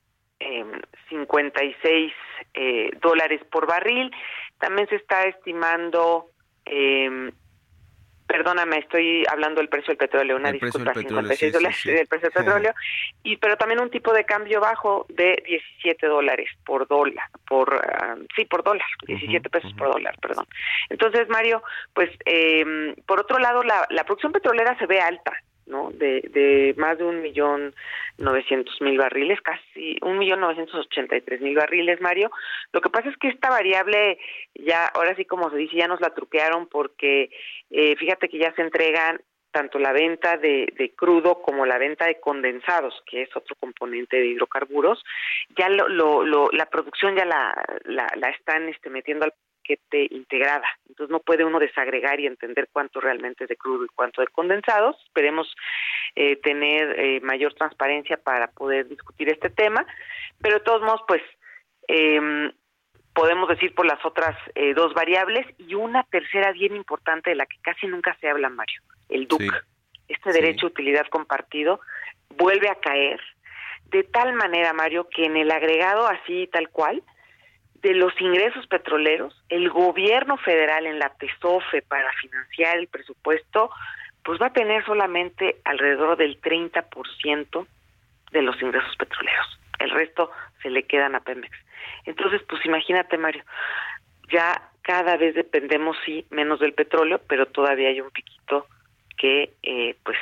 56 1.10 2.14
eh, 2.54 2.92
dólares 3.02 3.42
por 3.52 3.68
barril. 3.68 4.12
También 4.60 4.88
se 4.88 4.96
está 4.96 5.24
estimando, 5.24 6.28
eh, 6.66 7.32
perdóname, 8.28 8.78
estoy 8.78 9.26
hablando 9.30 9.60
del 9.60 9.70
precio 9.70 9.88
del 9.88 9.98
petróleo, 9.98 10.36
una 10.36 10.52
disculpa, 10.52 10.94
56 10.94 11.54
dólares 11.54 11.84
del 11.84 12.08
precio 12.08 12.30
del 12.30 12.46
petróleo, 12.46 12.74
y 13.24 13.38
pero 13.38 13.58
también 13.58 13.82
un 13.82 13.90
tipo 13.90 14.14
de 14.14 14.24
cambio 14.26 14.62
bajo 14.62 15.06
de 15.10 15.42
17 15.48 16.06
dólares 16.06 16.50
por 16.66 16.88
dólar, 16.88 17.26
por 17.48 17.74
uh, 17.74 18.26
sí, 18.36 18.46
por 18.46 18.64
dólar, 18.64 18.88
17 19.08 19.50
pesos 19.50 19.74
por 19.74 19.92
dólar, 19.92 20.16
perdón. 20.22 20.46
Entonces, 20.90 21.28
Mario, 21.30 21.64
pues 21.94 22.10
eh, 22.26 22.94
por 23.08 23.20
otro 23.20 23.40
lado, 23.40 23.64
la, 23.64 23.88
la 23.90 24.04
producción 24.04 24.32
petrolera 24.32 24.78
se 24.78 24.86
ve 24.86 25.02
alta, 25.02 25.34
¿no? 25.70 25.92
De, 25.92 26.22
de 26.22 26.74
más 26.78 26.98
de 26.98 27.06
un 27.06 27.22
millón 27.22 27.74
novecientos 28.18 28.82
mil 28.82 28.98
barriles, 28.98 29.40
casi 29.42 29.98
un 30.02 30.18
millón 30.18 30.42
novecientos 30.42 30.76
ochenta 30.76 31.16
y 31.16 31.22
tres 31.22 31.40
mil 31.42 31.56
barriles, 31.56 32.02
Mario. 32.02 32.32
Lo 32.74 32.82
que 32.82 32.90
pasa 32.90 33.10
es 33.10 33.18
que 33.18 33.30
esta 33.30 33.50
variable 33.50 34.20
ya, 34.56 34.88
ahora 34.88 35.16
sí 35.16 35.26
como 35.26 35.50
se 35.50 35.58
dice, 35.58 35.78
ya 35.78 35.88
nos 35.88 36.02
la 36.02 36.14
truquearon 36.14 36.68
porque 36.68 37.30
eh, 37.70 37.96
fíjate 37.96 38.28
que 38.28 38.40
ya 38.40 38.54
se 38.54 38.62
entregan 38.62 39.22
tanto 39.52 39.80
la 39.80 39.94
venta 39.94 40.38
de, 40.38 40.72
de, 40.78 40.92
crudo 40.92 41.42
como 41.42 41.66
la 41.66 41.80
venta 41.80 42.06
de 42.06 42.20
condensados, 42.20 43.02
que 43.06 43.24
es 43.24 43.36
otro 43.36 43.56
componente 43.56 44.18
de 44.18 44.28
hidrocarburos, 44.28 45.04
ya 45.58 45.70
lo, 45.70 45.88
lo, 45.88 46.24
lo 46.24 46.50
la 46.52 46.68
producción 46.68 47.16
ya 47.16 47.26
la, 47.26 47.56
la, 47.86 48.08
la 48.16 48.30
están 48.30 48.70
este, 48.70 48.90
metiendo 48.92 49.26
al 49.26 49.34
paquete 49.70 50.08
integrada. 50.14 50.66
Entonces 50.88 51.12
no 51.12 51.20
puede 51.20 51.46
uno 51.46 51.60
desagregar 51.60 52.20
y 52.20 52.28
entender 52.28 52.70
cuánto 52.72 53.00
realmente 53.00 53.44
es 53.44 53.50
de 53.50 53.56
crudo 53.56 53.86
y 53.86 53.90
cuánto 53.94 54.22
de 54.22 54.28
condensados. 54.28 54.96
Esperemos 55.06 55.54
eh, 56.16 56.36
tener 56.38 57.00
eh, 57.00 57.20
mayor 57.22 57.54
transparencia 57.54 58.18
para 58.18 58.48
poder 58.48 58.88
discutir 58.88 59.30
este 59.30 59.50
tema, 59.50 59.86
pero 60.42 60.56
de 60.56 60.64
todos 60.64 60.82
modos, 60.82 61.02
pues 61.08 61.22
eh, 61.88 62.52
podemos 63.14 63.50
decir 63.50 63.74
por 63.76 63.86
las 63.86 64.04
otras 64.06 64.36
eh, 64.56 64.74
dos 64.74 64.94
variables 64.94 65.46
y 65.58 65.76
una 65.76 66.04
tercera 66.04 66.52
bien 66.52 66.76
importante 66.76 67.32
de 67.32 67.36
la 67.36 67.46
que 67.46 67.58
casi 67.62 67.88
nunca 67.88 68.16
se 68.20 68.30
habla, 68.30 68.50
Mario, 68.50 68.82
el 69.10 69.28
DUC. 69.28 69.42
Sí. 69.42 69.50
Este 70.08 70.32
derecho 70.32 70.66
a 70.66 70.70
utilidad 70.70 71.06
compartido 71.08 71.80
vuelve 72.30 72.68
a 72.68 72.76
caer 72.76 73.20
de 73.92 74.04
tal 74.04 74.34
manera, 74.34 74.74
Mario, 74.74 75.08
que 75.10 75.26
en 75.26 75.38
el 75.38 75.52
agregado 75.52 76.08
así 76.08 76.48
tal 76.52 76.70
cual, 76.70 77.04
de 77.82 77.94
los 77.94 78.14
ingresos 78.20 78.68
petroleros, 78.68 79.34
el 79.50 79.70
gobierno 79.70 80.38
federal 80.38 80.86
en 80.86 81.00
la 81.00 81.10
TESOFE 81.10 81.82
para 81.84 82.12
financiar 82.14 82.78
el 82.78 82.88
presupuesto, 82.88 83.70
pues 84.24 84.42
va 84.42 84.48
a 84.48 84.54
tener 84.54 84.86
solamente 84.86 85.58
alrededor 85.64 86.18
del 86.18 86.40
30% 86.42 87.68
de 88.32 88.42
los 88.42 88.62
ingresos 88.62 88.96
petroleros. 88.98 89.60
El 89.80 89.92
resto 89.92 90.32
se 90.62 90.70
le 90.70 90.84
quedan 90.84 91.16
a 91.16 91.22
Pemex. 91.22 91.56
Entonces, 92.06 92.42
pues 92.48 92.66
imagínate, 92.66 93.18
Mario, 93.18 93.44
ya 94.32 94.70
cada 94.82 95.18
vez 95.18 95.36
dependemos, 95.36 95.98
sí, 96.06 96.26
menos 96.30 96.60
del 96.60 96.74
petróleo, 96.74 97.22
pero 97.28 97.46
todavía 97.46 97.90
hay 97.90 98.02
un 98.02 98.12
piquito 98.12 98.68
que, 99.18 99.54
eh, 99.64 99.96
pues, 100.04 100.18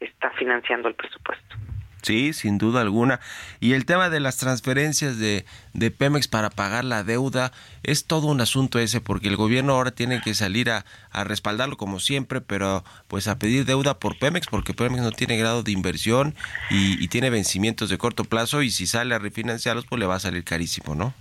está 0.00 0.30
financiando 0.30 0.88
el 0.88 0.94
presupuesto. 0.94 1.56
Sí, 2.04 2.34
sin 2.34 2.58
duda 2.58 2.82
alguna. 2.82 3.18
Y 3.60 3.72
el 3.72 3.86
tema 3.86 4.10
de 4.10 4.20
las 4.20 4.36
transferencias 4.36 5.18
de, 5.18 5.46
de, 5.72 5.90
Pemex 5.90 6.28
para 6.28 6.50
pagar 6.50 6.84
la 6.84 7.02
deuda 7.02 7.50
es 7.82 8.06
todo 8.06 8.26
un 8.26 8.42
asunto 8.42 8.78
ese, 8.78 9.00
porque 9.00 9.28
el 9.28 9.36
gobierno 9.36 9.72
ahora 9.72 9.90
tiene 9.90 10.20
que 10.20 10.34
salir 10.34 10.70
a, 10.70 10.84
a, 11.10 11.24
respaldarlo 11.24 11.78
como 11.78 12.00
siempre, 12.00 12.42
pero 12.42 12.84
pues 13.08 13.26
a 13.26 13.38
pedir 13.38 13.64
deuda 13.64 13.98
por 13.98 14.18
Pemex, 14.18 14.48
porque 14.48 14.74
Pemex 14.74 15.00
no 15.00 15.12
tiene 15.12 15.38
grado 15.38 15.62
de 15.62 15.72
inversión 15.72 16.34
y, 16.68 17.02
y 17.02 17.08
tiene 17.08 17.30
vencimientos 17.30 17.88
de 17.88 17.96
corto 17.96 18.24
plazo 18.24 18.60
y 18.60 18.70
si 18.70 18.86
sale 18.86 19.14
a 19.14 19.18
refinanciarlos, 19.18 19.86
pues 19.86 19.98
le 19.98 20.04
va 20.04 20.16
a 20.16 20.20
salir 20.20 20.44
carísimo, 20.44 20.94
¿no? 20.94 21.14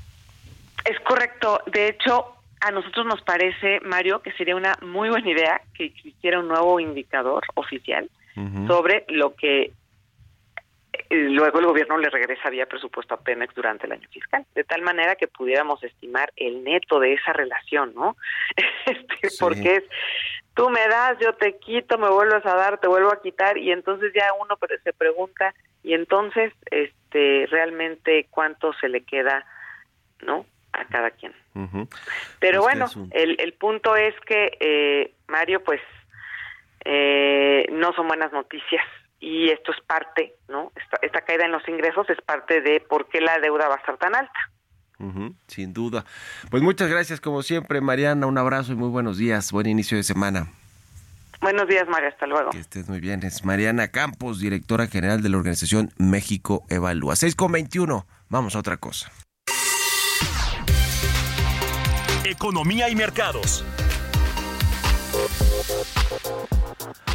Es 0.83 0.99
correcto. 0.99 1.61
De 1.71 1.87
hecho, 1.87 2.35
a 2.59 2.71
nosotros 2.71 3.05
nos 3.05 3.21
parece, 3.21 3.79
Mario, 3.85 4.21
que 4.21 4.33
sería 4.33 4.57
una 4.57 4.77
muy 4.81 5.09
buena 5.09 5.29
idea 5.29 5.61
que 5.77 5.85
existiera 5.85 6.41
un 6.41 6.49
nuevo 6.49 6.79
indicador 6.81 7.43
oficial 7.55 8.09
uh 8.35 8.41
-huh. 8.41 8.67
sobre 8.67 9.05
lo 9.07 9.33
que 9.35 9.71
luego 11.09 11.59
el 11.59 11.65
gobierno 11.65 11.97
le 11.97 12.09
regresaría 12.09 12.65
presupuesto 12.65 13.13
a 13.15 13.19
Pemex 13.19 13.53
durante 13.55 13.85
el 13.85 13.93
año 13.93 14.07
fiscal, 14.09 14.45
de 14.53 14.63
tal 14.63 14.81
manera 14.81 15.15
que 15.15 15.27
pudiéramos 15.27 15.83
estimar 15.83 16.31
el 16.35 16.63
neto 16.63 16.99
de 16.99 17.13
esa 17.13 17.33
relación, 17.33 17.93
¿no? 17.95 18.15
Este, 18.85 19.29
sí. 19.29 19.37
Porque 19.39 19.75
es, 19.77 19.83
tú 20.53 20.69
me 20.69 20.85
das, 20.87 21.17
yo 21.19 21.33
te 21.33 21.57
quito, 21.57 21.97
me 21.97 22.09
vuelves 22.09 22.45
a 22.45 22.55
dar, 22.55 22.79
te 22.79 22.87
vuelvo 22.87 23.11
a 23.11 23.21
quitar, 23.21 23.57
y 23.57 23.71
entonces 23.71 24.11
ya 24.13 24.27
uno 24.39 24.57
se 24.83 24.93
pregunta, 24.93 25.53
y 25.83 25.93
entonces, 25.93 26.53
este, 26.69 27.47
realmente 27.49 28.27
cuánto 28.29 28.73
se 28.73 28.89
le 28.89 29.03
queda, 29.03 29.45
¿no? 30.21 30.45
A 30.73 30.85
cada 30.85 31.11
quien. 31.11 31.33
Uh 31.55 31.67
-huh. 31.67 31.87
Pero 32.39 32.61
bueno, 32.61 32.87
un... 32.95 33.09
el, 33.13 33.39
el 33.39 33.53
punto 33.53 33.95
es 33.95 34.13
que, 34.21 34.57
eh, 34.59 35.13
Mario, 35.27 35.63
pues, 35.63 35.81
eh, 36.85 37.65
no 37.71 37.93
son 37.93 38.07
buenas 38.07 38.31
noticias 38.33 38.83
y 39.23 39.49
esto 39.49 39.71
es 39.71 39.79
parte, 39.87 40.35
¿no? 40.49 40.73
Esta, 40.75 40.97
esta, 41.01 41.21
caída 41.21 41.45
en 41.45 41.53
los 41.53 41.65
ingresos 41.69 42.09
es 42.09 42.19
parte 42.21 42.59
de 42.59 42.81
por 42.81 43.07
qué 43.07 43.21
la 43.21 43.39
deuda 43.39 43.69
va 43.69 43.75
a 43.75 43.77
estar 43.77 43.97
tan 43.97 44.13
alta. 44.13 44.51
Uh 44.99 45.05
-huh, 45.05 45.35
sin 45.47 45.73
duda. 45.73 46.03
Pues 46.51 46.61
muchas 46.61 46.89
gracias, 46.89 47.21
como 47.21 47.41
siempre, 47.41 47.79
Mariana. 47.79 48.27
Un 48.27 48.37
abrazo 48.37 48.73
y 48.73 48.75
muy 48.75 48.89
buenos 48.89 49.17
días. 49.17 49.51
Buen 49.53 49.67
inicio 49.67 49.95
de 49.95 50.03
semana. 50.03 50.47
Buenos 51.41 51.67
días, 51.67 51.87
María. 51.87 52.09
Hasta 52.09 52.27
luego. 52.27 52.51
Que 52.51 52.59
estés 52.59 52.89
muy 52.89 52.99
bien. 52.99 53.23
Es 53.23 53.45
Mariana 53.45 53.87
Campos, 53.87 54.41
directora 54.41 54.87
general 54.87 55.21
de 55.21 55.29
la 55.29 55.37
organización 55.37 55.91
México 55.97 56.63
Evalúa. 56.69 57.15
6 57.15 57.35
con 57.35 57.53
21. 57.53 58.05
Vamos 58.27 58.55
a 58.55 58.59
otra 58.59 58.75
cosa. 58.75 59.09
Economía 62.25 62.89
y 62.89 62.95
mercados. 62.95 63.63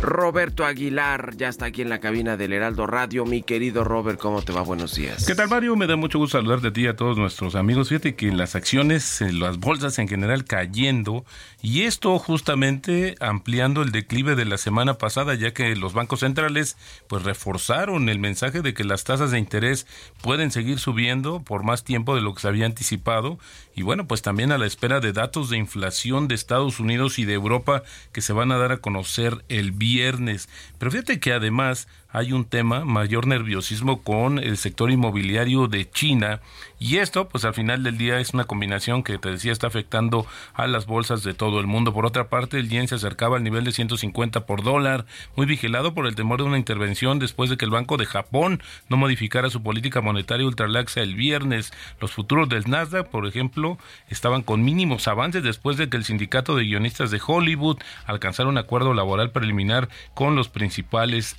Roberto 0.00 0.64
Aguilar 0.64 1.36
ya 1.36 1.48
está 1.48 1.66
aquí 1.66 1.82
en 1.82 1.88
la 1.88 1.98
cabina 1.98 2.36
del 2.36 2.52
Heraldo 2.52 2.86
Radio. 2.86 3.24
Mi 3.24 3.42
querido 3.42 3.82
Robert, 3.84 4.18
¿cómo 4.18 4.42
te 4.42 4.52
va? 4.52 4.62
Buenos 4.62 4.94
días. 4.94 5.26
¿Qué 5.26 5.34
tal, 5.34 5.48
Mario? 5.48 5.74
Me 5.76 5.86
da 5.86 5.96
mucho 5.96 6.18
gusto 6.18 6.38
saludarte 6.38 6.68
a 6.68 6.72
ti 6.72 6.82
y 6.82 6.86
a 6.86 6.96
todos 6.96 7.18
nuestros 7.18 7.56
amigos. 7.56 7.88
Fíjate 7.88 8.14
que 8.14 8.30
las 8.30 8.54
acciones, 8.54 9.20
eh, 9.20 9.32
las 9.32 9.58
bolsas 9.58 9.98
en 9.98 10.08
general 10.08 10.44
cayendo 10.44 11.24
y 11.60 11.82
esto 11.82 12.18
justamente 12.18 13.16
ampliando 13.20 13.82
el 13.82 13.90
declive 13.90 14.36
de 14.36 14.44
la 14.44 14.56
semana 14.56 14.94
pasada, 14.94 15.34
ya 15.34 15.52
que 15.52 15.74
los 15.74 15.94
bancos 15.94 16.20
centrales 16.20 16.76
pues 17.08 17.24
reforzaron 17.24 18.08
el 18.08 18.18
mensaje 18.18 18.62
de 18.62 18.74
que 18.74 18.84
las 18.84 19.04
tasas 19.04 19.32
de 19.32 19.38
interés 19.38 19.86
pueden 20.22 20.50
seguir 20.50 20.78
subiendo 20.78 21.40
por 21.40 21.64
más 21.64 21.82
tiempo 21.82 22.14
de 22.14 22.20
lo 22.20 22.34
que 22.34 22.42
se 22.42 22.48
había 22.48 22.66
anticipado 22.66 23.38
y 23.74 23.82
bueno, 23.82 24.06
pues 24.08 24.22
también 24.22 24.50
a 24.50 24.58
la 24.58 24.66
espera 24.66 25.00
de 25.00 25.12
datos 25.12 25.50
de 25.50 25.56
inflación 25.56 26.26
de 26.26 26.34
Estados 26.34 26.80
Unidos 26.80 27.18
y 27.18 27.24
de 27.24 27.34
Europa 27.34 27.82
que 28.12 28.22
se 28.22 28.32
van 28.32 28.50
a 28.50 28.58
dar 28.58 28.72
a 28.72 28.78
conocer 28.78 29.44
el 29.48 29.72
viernes. 29.72 30.48
Pero 30.78 30.90
fíjate 30.90 31.20
que 31.20 31.32
además 31.32 31.88
hay 32.10 32.32
un 32.32 32.46
tema, 32.46 32.84
mayor 32.86 33.26
nerviosismo 33.26 34.02
con 34.02 34.38
el 34.38 34.56
sector 34.56 34.90
inmobiliario 34.90 35.68
de 35.68 35.90
China 35.90 36.40
y 36.80 36.96
esto 36.98 37.28
pues 37.28 37.44
al 37.44 37.54
final 37.54 37.82
del 37.82 37.98
día 37.98 38.18
es 38.18 38.32
una 38.34 38.44
combinación 38.44 39.02
que 39.02 39.18
te 39.18 39.30
decía 39.30 39.52
está 39.52 39.66
afectando 39.66 40.26
a 40.54 40.66
las 40.66 40.86
bolsas 40.86 41.22
de 41.22 41.34
todo 41.34 41.60
el 41.60 41.66
mundo. 41.66 41.92
Por 41.92 42.06
otra 42.06 42.28
parte, 42.28 42.58
el 42.58 42.68
yen 42.68 42.88
se 42.88 42.94
acercaba 42.94 43.36
al 43.36 43.44
nivel 43.44 43.64
de 43.64 43.72
150 43.72 44.46
por 44.46 44.62
dólar, 44.62 45.04
muy 45.36 45.46
vigilado 45.46 45.92
por 45.92 46.06
el 46.06 46.14
temor 46.14 46.38
de 46.38 46.44
una 46.44 46.58
intervención 46.58 47.18
después 47.18 47.50
de 47.50 47.56
que 47.56 47.64
el 47.64 47.70
Banco 47.70 47.96
de 47.96 48.06
Japón 48.06 48.62
no 48.88 48.96
modificara 48.96 49.50
su 49.50 49.62
política 49.62 50.00
monetaria 50.00 50.46
ultralaxa 50.46 51.02
el 51.02 51.14
viernes. 51.14 51.72
Los 52.00 52.12
futuros 52.12 52.48
del 52.48 52.70
Nasdaq, 52.70 53.08
por 53.08 53.26
ejemplo, 53.26 53.76
estaban 54.08 54.42
con 54.42 54.64
mínimos 54.64 55.08
avances 55.08 55.42
después 55.42 55.76
de 55.76 55.88
que 55.88 55.96
el 55.96 56.04
sindicato 56.04 56.56
de 56.56 56.64
guionistas 56.64 57.10
de 57.10 57.20
Hollywood 57.24 57.78
alcanzara 58.06 58.48
un 58.48 58.58
acuerdo 58.58 58.94
laboral 58.94 59.30
preliminar 59.30 59.88
con 60.14 60.36
los 60.36 60.48
principales 60.48 61.36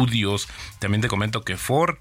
estudios 0.00 0.48
también 0.78 1.02
te 1.02 1.08
comento 1.08 1.42
que 1.42 1.56
Ford 1.56 1.96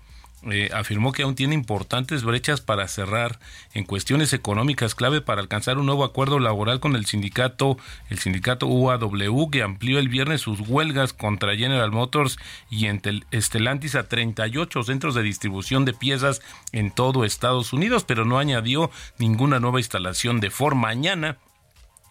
eh, 0.49 0.69
afirmó 0.73 1.11
que 1.11 1.23
aún 1.23 1.35
tiene 1.35 1.53
importantes 1.53 2.23
brechas 2.23 2.61
para 2.61 2.87
cerrar 2.87 3.39
en 3.73 3.83
cuestiones 3.83 4.31
económicas 4.31 4.95
clave 4.95 5.19
para 5.19 5.41
alcanzar 5.41 5.77
un 5.77 5.85
nuevo 5.85 6.05
acuerdo 6.05 6.39
laboral 6.39 6.79
con 6.79 6.95
el 6.95 7.05
sindicato, 7.05 7.77
el 8.09 8.19
sindicato 8.19 8.65
UAW, 8.67 9.49
que 9.51 9.63
amplió 9.63 9.99
el 9.99 10.07
viernes 10.07 10.39
sus 10.39 10.61
huelgas 10.61 11.11
contra 11.11 11.57
General 11.57 11.91
Motors 11.91 12.37
y 12.69 12.87
Estelantis 13.31 13.95
a 13.95 14.07
38 14.07 14.83
centros 14.83 15.13
de 15.13 15.23
distribución 15.23 15.83
de 15.83 15.93
piezas 15.93 16.41
en 16.71 16.91
todo 16.91 17.25
Estados 17.25 17.73
Unidos, 17.73 18.05
pero 18.05 18.23
no 18.23 18.39
añadió 18.39 18.91
ninguna 19.17 19.59
nueva 19.59 19.81
instalación 19.81 20.39
de 20.39 20.51
Ford 20.51 20.75
mañana. 20.75 21.37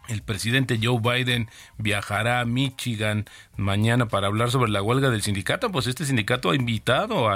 El 0.08 0.22
presidente 0.22 0.80
Joe 0.82 1.00
Biden 1.00 1.50
viajará 1.76 2.40
a 2.40 2.46
Michigan 2.46 3.26
mañana 3.56 4.08
para 4.08 4.26
hablar 4.26 4.50
sobre 4.50 4.70
la 4.70 4.82
huelga 4.82 5.10
del 5.10 5.22
sindicato, 5.22 5.70
pues 5.70 5.86
este 5.86 6.06
sindicato 6.06 6.50
ha 6.50 6.56
invitado 6.56 7.28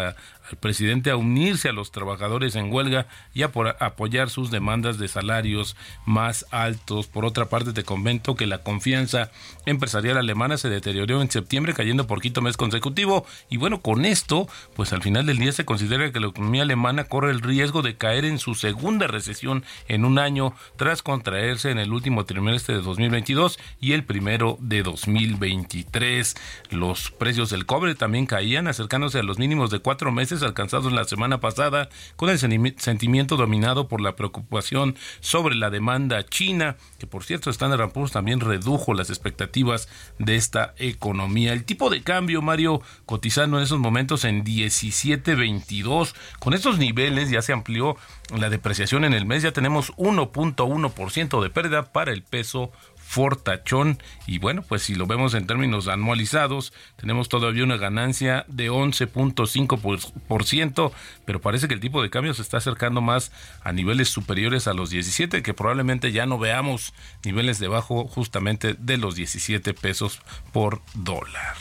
al 0.52 0.58
presidente 0.58 1.10
a 1.10 1.16
unirse 1.16 1.70
a 1.70 1.72
los 1.72 1.90
trabajadores 1.90 2.56
en 2.56 2.70
huelga 2.70 3.06
y 3.32 3.42
a 3.42 3.50
apoyar 3.80 4.28
sus 4.28 4.50
demandas 4.50 4.98
de 4.98 5.08
salarios 5.08 5.76
más 6.04 6.46
altos. 6.50 7.06
Por 7.06 7.24
otra 7.24 7.46
parte, 7.46 7.72
te 7.72 7.84
comento 7.84 8.34
que 8.34 8.46
la 8.46 8.58
confianza 8.58 9.30
empresarial 9.64 10.18
alemana 10.18 10.58
se 10.58 10.68
deterioró 10.68 11.22
en 11.22 11.30
septiembre, 11.30 11.74
cayendo 11.74 12.06
por 12.06 12.20
quinto 12.20 12.42
mes 12.42 12.56
consecutivo. 12.56 13.24
Y 13.48 13.56
bueno, 13.56 13.80
con 13.80 14.04
esto, 14.04 14.46
pues 14.74 14.92
al 14.92 15.02
final 15.02 15.24
del 15.26 15.38
día 15.38 15.52
se 15.52 15.64
considera 15.64 16.12
que 16.12 16.20
la 16.20 16.28
economía 16.28 16.62
alemana 16.62 17.04
corre 17.04 17.30
el 17.30 17.40
riesgo 17.40 17.80
de 17.80 17.96
caer 17.96 18.24
en 18.26 18.38
su 18.38 18.54
segunda 18.54 19.06
recesión 19.06 19.64
en 19.88 20.04
un 20.04 20.18
año, 20.18 20.54
tras 20.76 21.02
contraerse 21.02 21.70
en 21.70 21.78
el 21.78 21.92
último 21.92 22.26
trimestre 22.26 22.76
de 22.76 22.82
2022 22.82 23.58
y 23.80 23.92
el 23.92 24.04
primero 24.04 24.58
de 24.60 24.82
2023. 24.82 26.34
Los 26.70 27.10
precios 27.10 27.48
del 27.48 27.64
cobre 27.64 27.94
también 27.94 28.26
caían, 28.26 28.68
acercándose 28.68 29.18
a 29.18 29.22
los 29.22 29.38
mínimos 29.38 29.70
de 29.70 29.78
cuatro 29.78 30.12
meses 30.12 30.41
alcanzados 30.42 30.92
la 30.92 31.04
semana 31.04 31.40
pasada, 31.40 31.88
con 32.16 32.30
el 32.30 32.38
sentimiento 32.38 33.36
dominado 33.36 33.88
por 33.88 34.00
la 34.00 34.16
preocupación 34.16 34.96
sobre 35.20 35.54
la 35.54 35.70
demanda 35.70 36.24
china, 36.24 36.76
que 36.98 37.06
por 37.06 37.24
cierto 37.24 37.50
Standard 37.50 37.92
Poor's 37.92 38.12
también 38.12 38.40
redujo 38.40 38.94
las 38.94 39.10
expectativas 39.10 39.88
de 40.18 40.36
esta 40.36 40.74
economía. 40.78 41.52
El 41.52 41.64
tipo 41.64 41.90
de 41.90 42.02
cambio, 42.02 42.42
Mario, 42.42 42.82
cotizando 43.06 43.58
en 43.58 43.64
esos 43.64 43.78
momentos 43.78 44.24
en 44.24 44.44
17.22. 44.44 46.14
Con 46.38 46.54
estos 46.54 46.78
niveles 46.78 47.30
ya 47.30 47.42
se 47.42 47.52
amplió 47.52 47.96
la 48.36 48.50
depreciación 48.50 49.04
en 49.04 49.12
el 49.12 49.26
mes, 49.26 49.42
ya 49.42 49.52
tenemos 49.52 49.92
1.1% 49.96 51.42
de 51.42 51.50
pérdida 51.50 51.92
para 51.92 52.12
el 52.12 52.22
peso 52.22 52.72
fortachón 53.12 54.02
y 54.26 54.38
bueno, 54.38 54.62
pues 54.62 54.84
si 54.84 54.94
lo 54.94 55.06
vemos 55.06 55.34
en 55.34 55.46
términos 55.46 55.86
anualizados, 55.86 56.72
tenemos 56.96 57.28
todavía 57.28 57.62
una 57.62 57.76
ganancia 57.76 58.46
de 58.48 58.70
11.5%, 58.70 60.92
pero 61.26 61.40
parece 61.42 61.68
que 61.68 61.74
el 61.74 61.80
tipo 61.80 62.02
de 62.02 62.08
cambio 62.08 62.32
se 62.32 62.40
está 62.40 62.56
acercando 62.56 63.02
más 63.02 63.30
a 63.62 63.72
niveles 63.72 64.08
superiores 64.08 64.66
a 64.66 64.72
los 64.72 64.88
17, 64.88 65.42
que 65.42 65.52
probablemente 65.52 66.10
ya 66.10 66.24
no 66.24 66.38
veamos 66.38 66.94
niveles 67.22 67.58
debajo 67.58 68.08
justamente 68.08 68.76
de 68.78 68.96
los 68.96 69.14
17 69.14 69.74
pesos 69.74 70.22
por 70.50 70.80
dólar. 70.94 71.56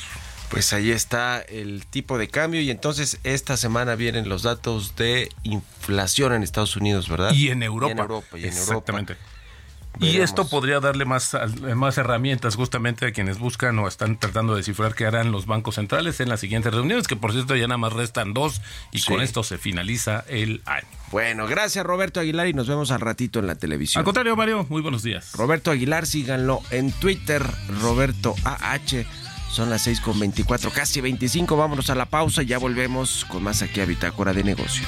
Pues 0.51 0.71
ahí 0.71 0.91
está 0.91 1.41
el 1.41 1.85
tipo 1.85 2.17
de 2.17 2.29
cambio 2.29 2.61
y 2.61 2.71
entonces 2.71 3.19
esta 3.25 3.57
semana 3.57 3.95
vienen 3.95 4.29
los 4.29 4.43
datos 4.43 4.95
de 4.95 5.27
inflación 5.43 6.31
en 6.31 6.43
Estados 6.43 6.77
Unidos, 6.77 7.09
¿verdad? 7.09 7.33
Y 7.33 7.49
en 7.49 7.61
Europa. 7.61 7.89
Y 7.89 7.91
en 7.91 7.99
Europa. 7.99 8.37
Y 8.37 8.43
en 8.43 8.47
Exactamente. 8.47 9.17
Y 9.99 10.17
esto 10.17 10.47
podría 10.47 10.79
darle 10.79 11.05
más, 11.05 11.37
más 11.75 11.97
herramientas 11.97 12.55
justamente 12.55 13.05
a 13.05 13.11
quienes 13.11 13.37
buscan 13.37 13.77
o 13.79 13.87
están 13.87 14.17
tratando 14.17 14.53
de 14.53 14.57
descifrar 14.57 14.95
qué 14.95 15.05
harán 15.05 15.31
los 15.31 15.45
bancos 15.45 15.75
centrales 15.75 16.19
en 16.19 16.29
las 16.29 16.39
siguientes 16.39 16.73
reuniones, 16.73 17.07
que 17.07 17.15
por 17.15 17.33
cierto 17.33 17.55
ya 17.55 17.67
nada 17.67 17.77
más 17.77 17.93
restan 17.93 18.33
dos 18.33 18.61
y 18.91 19.03
con 19.03 19.21
esto 19.21 19.43
se 19.43 19.57
finaliza 19.57 20.23
el 20.27 20.61
año. 20.65 20.87
Bueno, 21.11 21.45
gracias 21.45 21.85
Roberto 21.85 22.19
Aguilar 22.19 22.47
y 22.47 22.53
nos 22.53 22.67
vemos 22.67 22.89
al 22.91 23.01
ratito 23.01 23.39
en 23.39 23.47
la 23.47 23.55
televisión. 23.55 23.99
Al 23.99 24.05
contrario, 24.05 24.35
Mario, 24.35 24.65
muy 24.69 24.81
buenos 24.81 25.03
días. 25.03 25.33
Roberto 25.33 25.69
Aguilar, 25.69 26.07
síganlo 26.07 26.61
en 26.71 26.91
Twitter, 26.93 27.43
Roberto 27.81 28.33
AH. 28.43 29.05
Son 29.51 29.69
las 29.69 29.81
6 29.81 29.99
con 29.99 30.17
24, 30.17 30.71
casi 30.71 31.01
25. 31.01 31.57
Vámonos 31.57 31.89
a 31.89 31.95
la 31.95 32.05
pausa 32.05 32.41
y 32.41 32.45
ya 32.45 32.57
volvemos 32.57 33.25
con 33.25 33.43
más 33.43 33.61
aquí 33.61 33.81
a 33.81 33.85
Bitácora 33.85 34.31
de 34.31 34.45
Negocios. 34.45 34.87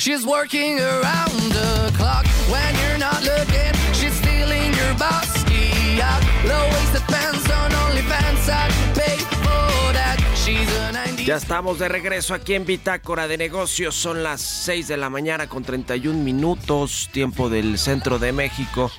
She's 0.00 0.24
working 0.24 0.80
around 0.80 1.52
the 1.52 1.92
clock 1.94 2.24
when 2.48 2.74
you're 2.76 2.96
not 2.96 3.22
looking. 3.22 3.74
She's 3.92 4.14
stealing 4.14 4.72
your 4.72 4.94
bossy 4.94 6.00
out. 6.00 6.22
Low 6.42 6.64
waisted 6.72 7.02
pants 7.02 7.50
on 7.50 7.70
OnlyFans. 7.70 8.48
I'd 8.48 8.72
pay 8.94 9.18
for 9.18 9.92
that. 9.92 10.16
She's 10.34 10.74
a 10.74 10.92
90. 10.92 11.24
Ya 11.24 11.36
estamos 11.36 11.78
de 11.78 11.90
regreso 11.90 12.32
aquí 12.32 12.54
en 12.54 12.64
Bitácora 12.64 13.28
de 13.28 13.36
Negocios. 13.36 13.94
Son 13.94 14.22
las 14.22 14.40
6 14.40 14.88
de 14.88 14.96
la 14.96 15.10
mañana 15.10 15.48
con 15.50 15.64
31 15.64 16.18
minutos, 16.24 17.10
tiempo 17.12 17.50
del 17.50 17.76
centro 17.76 18.18
de 18.18 18.32
México. 18.32 18.90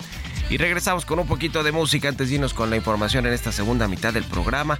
Y 0.52 0.58
regresamos 0.58 1.08
con 1.08 1.18
un 1.18 1.26
poquito 1.26 1.64
de 1.64 1.72
música 1.72 2.10
antes 2.10 2.30
de 2.30 2.36
irnos 2.36 2.54
con 2.54 2.70
la 2.70 2.76
información 2.76 3.26
en 3.26 3.34
esta 3.34 3.52
segunda 3.52 3.88
mitad 3.88 4.14
del 4.14 4.26
programa. 4.26 4.80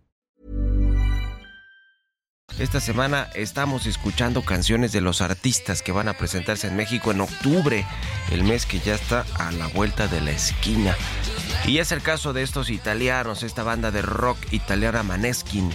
Esta 2.59 2.79
semana 2.79 3.29
estamos 3.33 3.85
escuchando 3.85 4.43
canciones 4.43 4.91
de 4.91 5.01
los 5.01 5.21
artistas 5.21 5.81
que 5.81 5.91
van 5.91 6.07
a 6.07 6.13
presentarse 6.13 6.67
en 6.67 6.75
México 6.75 7.11
en 7.11 7.21
octubre, 7.21 7.85
el 8.31 8.43
mes 8.43 8.65
que 8.65 8.79
ya 8.79 8.95
está 8.95 9.25
a 9.39 9.51
la 9.51 9.67
vuelta 9.67 10.07
de 10.07 10.21
la 10.21 10.31
esquina. 10.31 10.95
Y 11.65 11.79
es 11.79 11.91
el 11.91 12.01
caso 12.01 12.33
de 12.33 12.43
estos 12.43 12.69
italianos, 12.69 13.43
esta 13.43 13.63
banda 13.63 13.91
de 13.91 14.01
rock 14.01 14.37
italiana 14.51 15.03
Maneskin. 15.03 15.69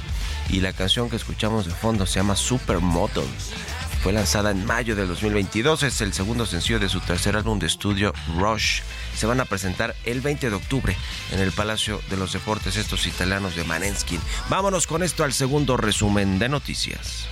Y 0.51 0.61
la 0.61 0.73
canción 0.73 1.11
que 1.11 1.17
escuchamos 1.17 1.67
de 1.67 1.73
fondo 1.73 2.07
se 2.07 2.21
llama 2.21 2.37
Supermodel. 2.37 3.25
Fue 4.03 4.13
lanzada 4.13 4.51
en 4.51 4.65
mayo 4.65 4.95
del 4.95 5.09
2022, 5.09 5.83
es 5.83 6.01
el 6.01 6.13
segundo 6.13 6.47
sencillo 6.47 6.79
de 6.79 6.89
su 6.89 7.01
tercer 7.01 7.37
álbum 7.37 7.59
de 7.59 7.67
estudio 7.67 8.13
Rush. 8.39 8.83
Se 9.17 9.27
van 9.27 9.41
a 9.41 9.45
presentar 9.45 9.95
el 10.05 10.21
20 10.21 10.51
de 10.51 10.57
octubre 10.57 10.97
en 11.33 11.41
el 11.41 11.53
Palacio 11.53 12.01
de 12.09 12.17
los 12.17 12.33
Deportes 12.33 12.77
estos 12.77 13.07
italianos 13.07 13.57
de 13.57 13.65
Maneskin. 13.65 14.21
Vámonos 14.49 14.87
con 14.87 15.03
esto 15.03 15.25
al 15.25 15.33
segundo 15.33 15.77
resumen 15.77 16.39
de 16.39 16.49
noticias. 16.49 17.27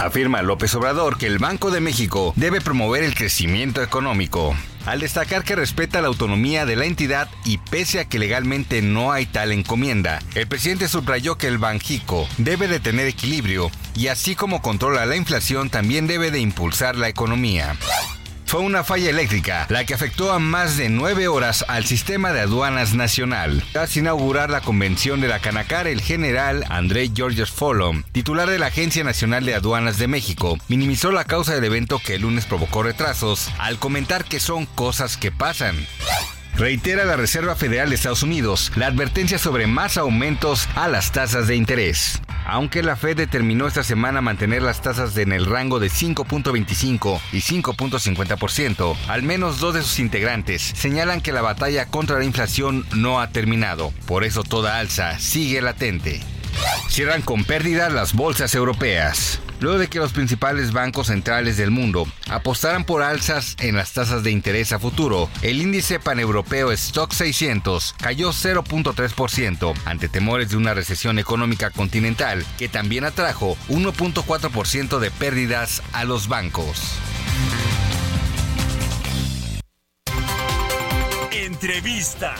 Afirma 0.00 0.40
López 0.40 0.74
Obrador 0.74 1.18
que 1.18 1.26
el 1.26 1.38
Banco 1.38 1.70
de 1.70 1.80
México 1.80 2.32
debe 2.34 2.62
promover 2.62 3.04
el 3.04 3.14
crecimiento 3.14 3.82
económico. 3.82 4.56
Al 4.86 5.00
destacar 5.00 5.44
que 5.44 5.56
respeta 5.56 6.00
la 6.00 6.08
autonomía 6.08 6.66
de 6.66 6.76
la 6.76 6.86
entidad 6.86 7.28
y 7.44 7.58
pese 7.58 8.00
a 8.00 8.04
que 8.06 8.18
legalmente 8.18 8.82
no 8.82 9.12
hay 9.12 9.26
tal 9.26 9.52
encomienda, 9.52 10.20
el 10.34 10.46
presidente 10.46 10.88
subrayó 10.88 11.36
que 11.36 11.46
el 11.46 11.58
Banjico 11.58 12.28
debe 12.38 12.68
de 12.68 12.80
tener 12.80 13.06
equilibrio 13.06 13.70
y 13.94 14.08
así 14.08 14.34
como 14.34 14.62
controla 14.62 15.06
la 15.06 15.16
inflación 15.16 15.70
también 15.70 16.06
debe 16.06 16.30
de 16.30 16.40
impulsar 16.40 16.96
la 16.96 17.08
economía 17.08 17.76
fue 18.50 18.62
una 18.62 18.82
falla 18.82 19.10
eléctrica 19.10 19.66
la 19.68 19.84
que 19.84 19.94
afectó 19.94 20.32
a 20.32 20.40
más 20.40 20.76
de 20.76 20.88
nueve 20.88 21.28
horas 21.28 21.64
al 21.68 21.84
sistema 21.84 22.32
de 22.32 22.40
aduanas 22.40 22.94
nacional. 22.94 23.62
Tras 23.70 23.96
inaugurar 23.96 24.50
la 24.50 24.60
convención 24.60 25.20
de 25.20 25.28
la 25.28 25.38
Canacar, 25.38 25.86
el 25.86 26.00
general 26.00 26.64
André 26.68 27.12
Georges 27.14 27.52
Folom, 27.52 28.02
titular 28.10 28.50
de 28.50 28.58
la 28.58 28.66
Agencia 28.66 29.04
Nacional 29.04 29.44
de 29.44 29.54
Aduanas 29.54 29.98
de 29.98 30.08
México, 30.08 30.58
minimizó 30.66 31.12
la 31.12 31.26
causa 31.26 31.54
del 31.54 31.62
evento 31.62 32.00
que 32.04 32.16
el 32.16 32.22
lunes 32.22 32.44
provocó 32.44 32.82
retrasos 32.82 33.52
al 33.60 33.78
comentar 33.78 34.24
que 34.24 34.40
son 34.40 34.66
cosas 34.66 35.16
que 35.16 35.30
pasan. 35.30 35.76
Reitera 36.56 37.04
la 37.04 37.14
Reserva 37.14 37.54
Federal 37.54 37.90
de 37.90 37.94
Estados 37.94 38.24
Unidos 38.24 38.72
la 38.74 38.88
advertencia 38.88 39.38
sobre 39.38 39.68
más 39.68 39.96
aumentos 39.96 40.68
a 40.74 40.88
las 40.88 41.12
tasas 41.12 41.46
de 41.46 41.54
interés. 41.54 42.20
Aunque 42.46 42.82
la 42.82 42.96
Fed 42.96 43.16
determinó 43.16 43.66
esta 43.66 43.82
semana 43.82 44.20
mantener 44.20 44.62
las 44.62 44.80
tasas 44.80 45.16
en 45.16 45.32
el 45.32 45.46
rango 45.46 45.78
de 45.78 45.88
5.25 45.88 47.20
y 47.32 47.38
5.50%, 47.38 48.96
al 49.08 49.22
menos 49.22 49.60
dos 49.60 49.74
de 49.74 49.82
sus 49.82 49.98
integrantes 49.98 50.62
señalan 50.62 51.20
que 51.20 51.32
la 51.32 51.42
batalla 51.42 51.86
contra 51.86 52.18
la 52.18 52.24
inflación 52.24 52.86
no 52.94 53.20
ha 53.20 53.28
terminado. 53.30 53.92
Por 54.06 54.24
eso 54.24 54.42
toda 54.42 54.78
alza 54.78 55.18
sigue 55.18 55.62
latente. 55.62 56.20
Cierran 56.88 57.22
con 57.22 57.44
pérdida 57.44 57.88
las 57.88 58.14
bolsas 58.14 58.54
europeas. 58.54 59.40
Luego 59.60 59.78
de 59.78 59.88
que 59.88 59.98
los 59.98 60.12
principales 60.12 60.72
bancos 60.72 61.08
centrales 61.08 61.56
del 61.58 61.70
mundo 61.70 62.06
apostaran 62.30 62.84
por 62.84 63.02
alzas 63.02 63.56
en 63.60 63.76
las 63.76 63.92
tasas 63.92 64.22
de 64.22 64.30
interés 64.30 64.72
a 64.72 64.78
futuro, 64.78 65.28
el 65.42 65.60
índice 65.60 66.00
paneuropeo 66.00 66.72
Stock 66.72 67.12
600 67.12 67.94
cayó 68.00 68.30
0.3% 68.30 69.74
ante 69.84 70.08
temores 70.08 70.50
de 70.50 70.56
una 70.56 70.72
recesión 70.72 71.18
económica 71.18 71.70
continental 71.70 72.44
que 72.58 72.68
también 72.68 73.04
atrajo 73.04 73.56
1.4% 73.68 74.98
de 74.98 75.10
pérdidas 75.10 75.82
a 75.92 76.04
los 76.04 76.28
bancos. 76.28 76.80
Entrevista. 81.32 82.34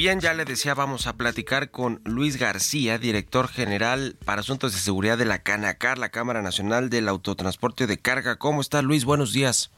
Bien, 0.00 0.20
ya 0.20 0.32
le 0.32 0.46
decía, 0.46 0.72
vamos 0.72 1.06
a 1.06 1.18
platicar 1.18 1.70
con 1.70 2.00
Luis 2.06 2.38
García, 2.38 2.96
director 2.96 3.48
general 3.48 4.16
para 4.24 4.40
Asuntos 4.40 4.72
de 4.72 4.78
Seguridad 4.78 5.18
de 5.18 5.26
la 5.26 5.42
Canacar, 5.42 5.98
la 5.98 6.08
Cámara 6.08 6.40
Nacional 6.40 6.88
del 6.88 7.06
Autotransporte 7.06 7.86
de 7.86 7.98
Carga. 7.98 8.36
¿Cómo 8.36 8.62
está 8.62 8.80
Luis? 8.80 9.04
Buenos 9.04 9.34
días. 9.34 9.70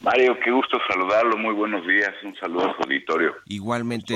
Mario, 0.00 0.38
qué 0.42 0.50
gusto 0.50 0.78
saludarlo. 0.88 1.36
Muy 1.36 1.52
buenos 1.52 1.86
días. 1.86 2.14
Un 2.24 2.34
saludo 2.36 2.70
a 2.70 2.76
su 2.76 2.82
auditorio. 2.84 3.34
Igualmente, 3.44 4.14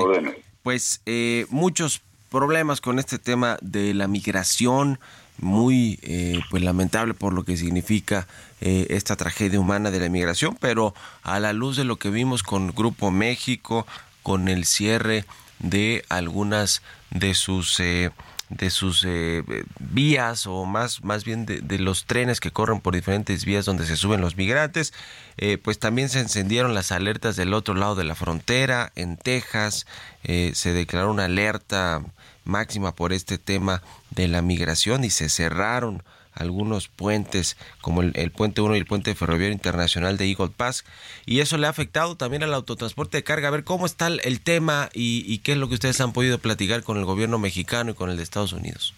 pues 0.63 1.03
eh, 1.05 1.45
muchos 1.51 2.01
problemas 2.31 2.81
con 2.81 2.97
este 2.97 3.19
tema 3.19 3.59
de 3.61 3.93
la 3.93 4.07
migración, 4.07 4.97
muy 5.37 5.99
eh, 6.01 6.39
pues 6.49 6.63
lamentable 6.63 7.13
por 7.13 7.33
lo 7.33 7.43
que 7.43 7.57
significa 7.57 8.25
eh, 8.59 8.87
esta 8.89 9.15
tragedia 9.17 9.59
humana 9.59 9.91
de 9.91 9.99
la 9.99 10.09
migración, 10.09 10.57
pero 10.59 10.95
a 11.21 11.39
la 11.39 11.53
luz 11.53 11.77
de 11.77 11.83
lo 11.83 11.97
que 11.97 12.09
vimos 12.09 12.41
con 12.41 12.73
Grupo 12.73 13.11
México, 13.11 13.85
con 14.23 14.47
el 14.47 14.65
cierre 14.65 15.25
de 15.59 16.03
algunas 16.09 16.81
de 17.11 17.33
sus 17.33 17.79
eh, 17.79 18.11
de 18.49 18.69
sus 18.69 19.05
eh, 19.07 19.43
vías 19.79 20.45
o 20.45 20.65
más 20.65 21.03
más 21.05 21.23
bien 21.23 21.45
de, 21.45 21.79
los 21.79 22.05
trenes 22.05 22.41
que 22.41 22.51
corren 22.51 22.81
por 22.81 22.93
diferentes 22.93 23.45
vías 23.45 23.63
donde 23.63 23.85
se 23.85 23.95
suben 23.95 24.19
los 24.19 24.35
migrantes. 24.35 24.93
Eh, 25.37 25.57
pues 25.57 25.79
también 25.79 26.09
se 26.09 26.19
encendieron 26.19 26.73
las 26.73 26.91
alertas 26.91 27.37
del 27.37 27.53
otro 27.53 27.75
lado 27.75 27.95
de 27.95 28.03
la 28.03 28.15
frontera 28.15 28.91
en 28.95 29.17
Texas 29.17 29.85
se 30.23 30.73
declaró 30.73 31.09
una 31.11 31.25
alerta 31.25 32.01
máxima 32.43 32.93
por 32.93 33.11
este 33.11 33.37
tema 33.37 33.81
de 34.11 34.27
la 34.27 34.41
migración 34.41 35.03
y 35.03 35.09
se 35.09 35.29
cerraron 35.29 36.03
algunos 36.33 36.87
puentes 36.87 37.57
como 37.81 38.01
el, 38.01 38.31
puente 38.31 38.61
1 38.61 38.75
y 38.75 38.79
el 38.79 38.85
puente 38.85 39.15
ferroviario 39.15 39.53
internacional 39.53 40.17
de 40.17 40.29
Eagle 40.29 40.51
Pass 40.55 40.85
y 41.25 41.39
eso 41.39 41.57
le 41.57 41.67
ha 41.67 41.69
afectado 41.69 42.15
también 42.15 42.43
al 42.43 42.53
autotransporte 42.53 43.17
de 43.17 43.23
carga. 43.23 43.47
A 43.47 43.51
ver 43.51 43.63
cómo 43.63 43.85
está 43.85 44.07
el, 44.07 44.43
tema 44.43 44.89
y, 44.93 45.39
qué 45.39 45.53
es 45.53 45.57
lo 45.57 45.67
que 45.67 45.75
ustedes 45.75 46.01
han 46.01 46.13
podido 46.13 46.39
platicar 46.39 46.83
con 46.83 46.97
el 46.97 47.05
gobierno 47.05 47.39
mexicano 47.39 47.91
y 47.91 47.95
con 47.95 48.09
el 48.09 48.17
de 48.17 48.23
Estados 48.23 48.53
Unidos. 48.53 48.93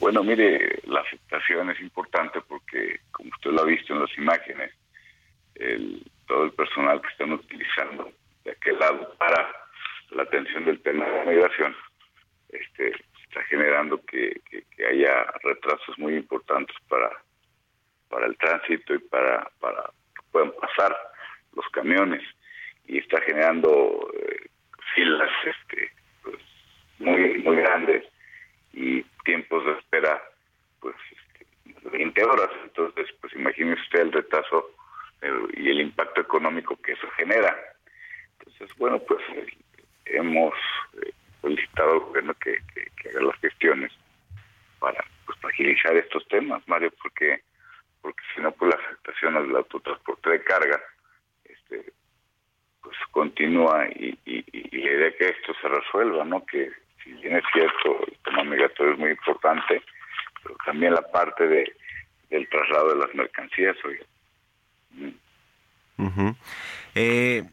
Bueno, 0.00 0.22
mire, 0.22 0.80
la 0.86 1.00
afectación 1.00 1.70
es 1.70 1.80
importante 1.80 2.40
porque, 2.46 3.00
como 3.10 3.30
usted 3.30 3.50
lo 3.50 3.62
ha 3.62 3.66
visto 3.66 3.92
en 3.94 4.00
las 4.00 4.18
imágenes, 4.18 4.72
el, 5.56 6.04
todo 6.26 6.44
el 6.44 6.52
personal 6.52 7.00
que 7.00 7.08
están 7.08 7.32
utilizando 7.32 8.12
de 8.44 8.52
aquel 8.52 8.78
lado 8.78 9.12
para 9.18 9.50
la 10.10 10.22
atención 10.22 10.64
del 10.64 10.80
tema 10.80 11.04
de 11.04 11.12
la 11.12 11.24
migración 11.24 11.74
este, 12.48 12.92
está 13.28 13.42
generando 13.44 14.00
que, 14.06 14.40
haya 14.90 15.24
retrasos 15.42 15.98
muy 15.98 16.14
importantes 16.14 16.74
para, 16.88 17.10
para 18.08 18.26
el 18.26 18.36
tránsito 18.38 18.94
y 18.94 18.98
para, 18.98 19.50
para 19.60 19.82
que 20.14 20.22
puedan 20.32 20.52
pasar 20.52 20.96
los 21.54 21.68
camiones. 21.70 22.22
Y 22.86 22.98
está 22.98 23.20
generando 23.20 24.10
eh, 24.14 24.48
filas 24.94 25.30
este, 25.44 25.92
pues, 26.22 26.36
muy 26.98 27.38
muy 27.38 27.56
grandes 27.56 28.04
y 28.72 29.02
tiempos 29.24 29.64
de 29.66 29.72
espera 29.72 30.22
pues 30.80 30.94
20 31.92 32.08
este, 32.08 32.24
horas. 32.24 32.50
Entonces 32.64 33.08
pues 33.20 33.32
imagínese 33.34 33.82
usted 33.82 34.00
el 34.00 34.12
retraso 34.12 34.70
eh, 35.20 35.32
y 35.54 35.68
el 35.68 35.80
impacto 35.80 36.22
económico 36.22 36.80
que 36.80 36.92
eso 36.92 37.08
genera. 37.10 37.54
Entonces 38.38 38.74
bueno 38.78 38.98
pues 39.00 39.20
eh, 39.34 39.46
hemos 40.06 40.54
solicitado 41.40 41.92
al 41.92 42.00
gobierno 42.00 42.34
que, 42.34 42.58
haga 43.08 43.22
las 43.22 43.40
gestiones 43.40 43.92
para 44.78 45.04
pues, 45.26 45.38
agilizar 45.44 45.96
estos 45.96 46.26
temas, 46.28 46.62
Mario, 46.66 46.92
porque 47.02 47.42
porque 48.00 48.22
si 48.34 48.40
no, 48.40 48.52
pues 48.52 48.74
la 48.74 48.80
afectación 48.80 49.36
al 49.36 49.56
autotransporte 49.56 50.30
de 50.30 50.44
carga 50.44 50.80
este, 51.44 51.92
pues 52.80 52.96
continúa 53.10 53.88
y, 53.88 54.16
y, 54.24 54.44
y, 54.52 54.78
la 54.78 54.90
idea 54.92 55.16
que 55.18 55.26
esto 55.26 55.52
se 55.60 55.68
resuelva, 55.68 56.24
¿no? 56.24 56.46
Que 56.46 56.70
si 57.02 57.12
bien 57.14 57.36
es 57.36 57.44
cierto, 57.52 58.06
el 58.06 58.16
tema 58.24 58.44
migratorio 58.44 58.92
es 58.92 58.98
muy 58.98 59.10
importante, 59.10 59.82
pero 60.42 60.56
también 60.64 60.94
la 60.94 61.02
parte 61.10 61.46
de 61.46 61.72
del 62.30 62.48
traslado 62.48 62.90
de 62.90 62.96
las 62.96 63.14
mercancías, 63.14 63.76
eh, 66.94 67.44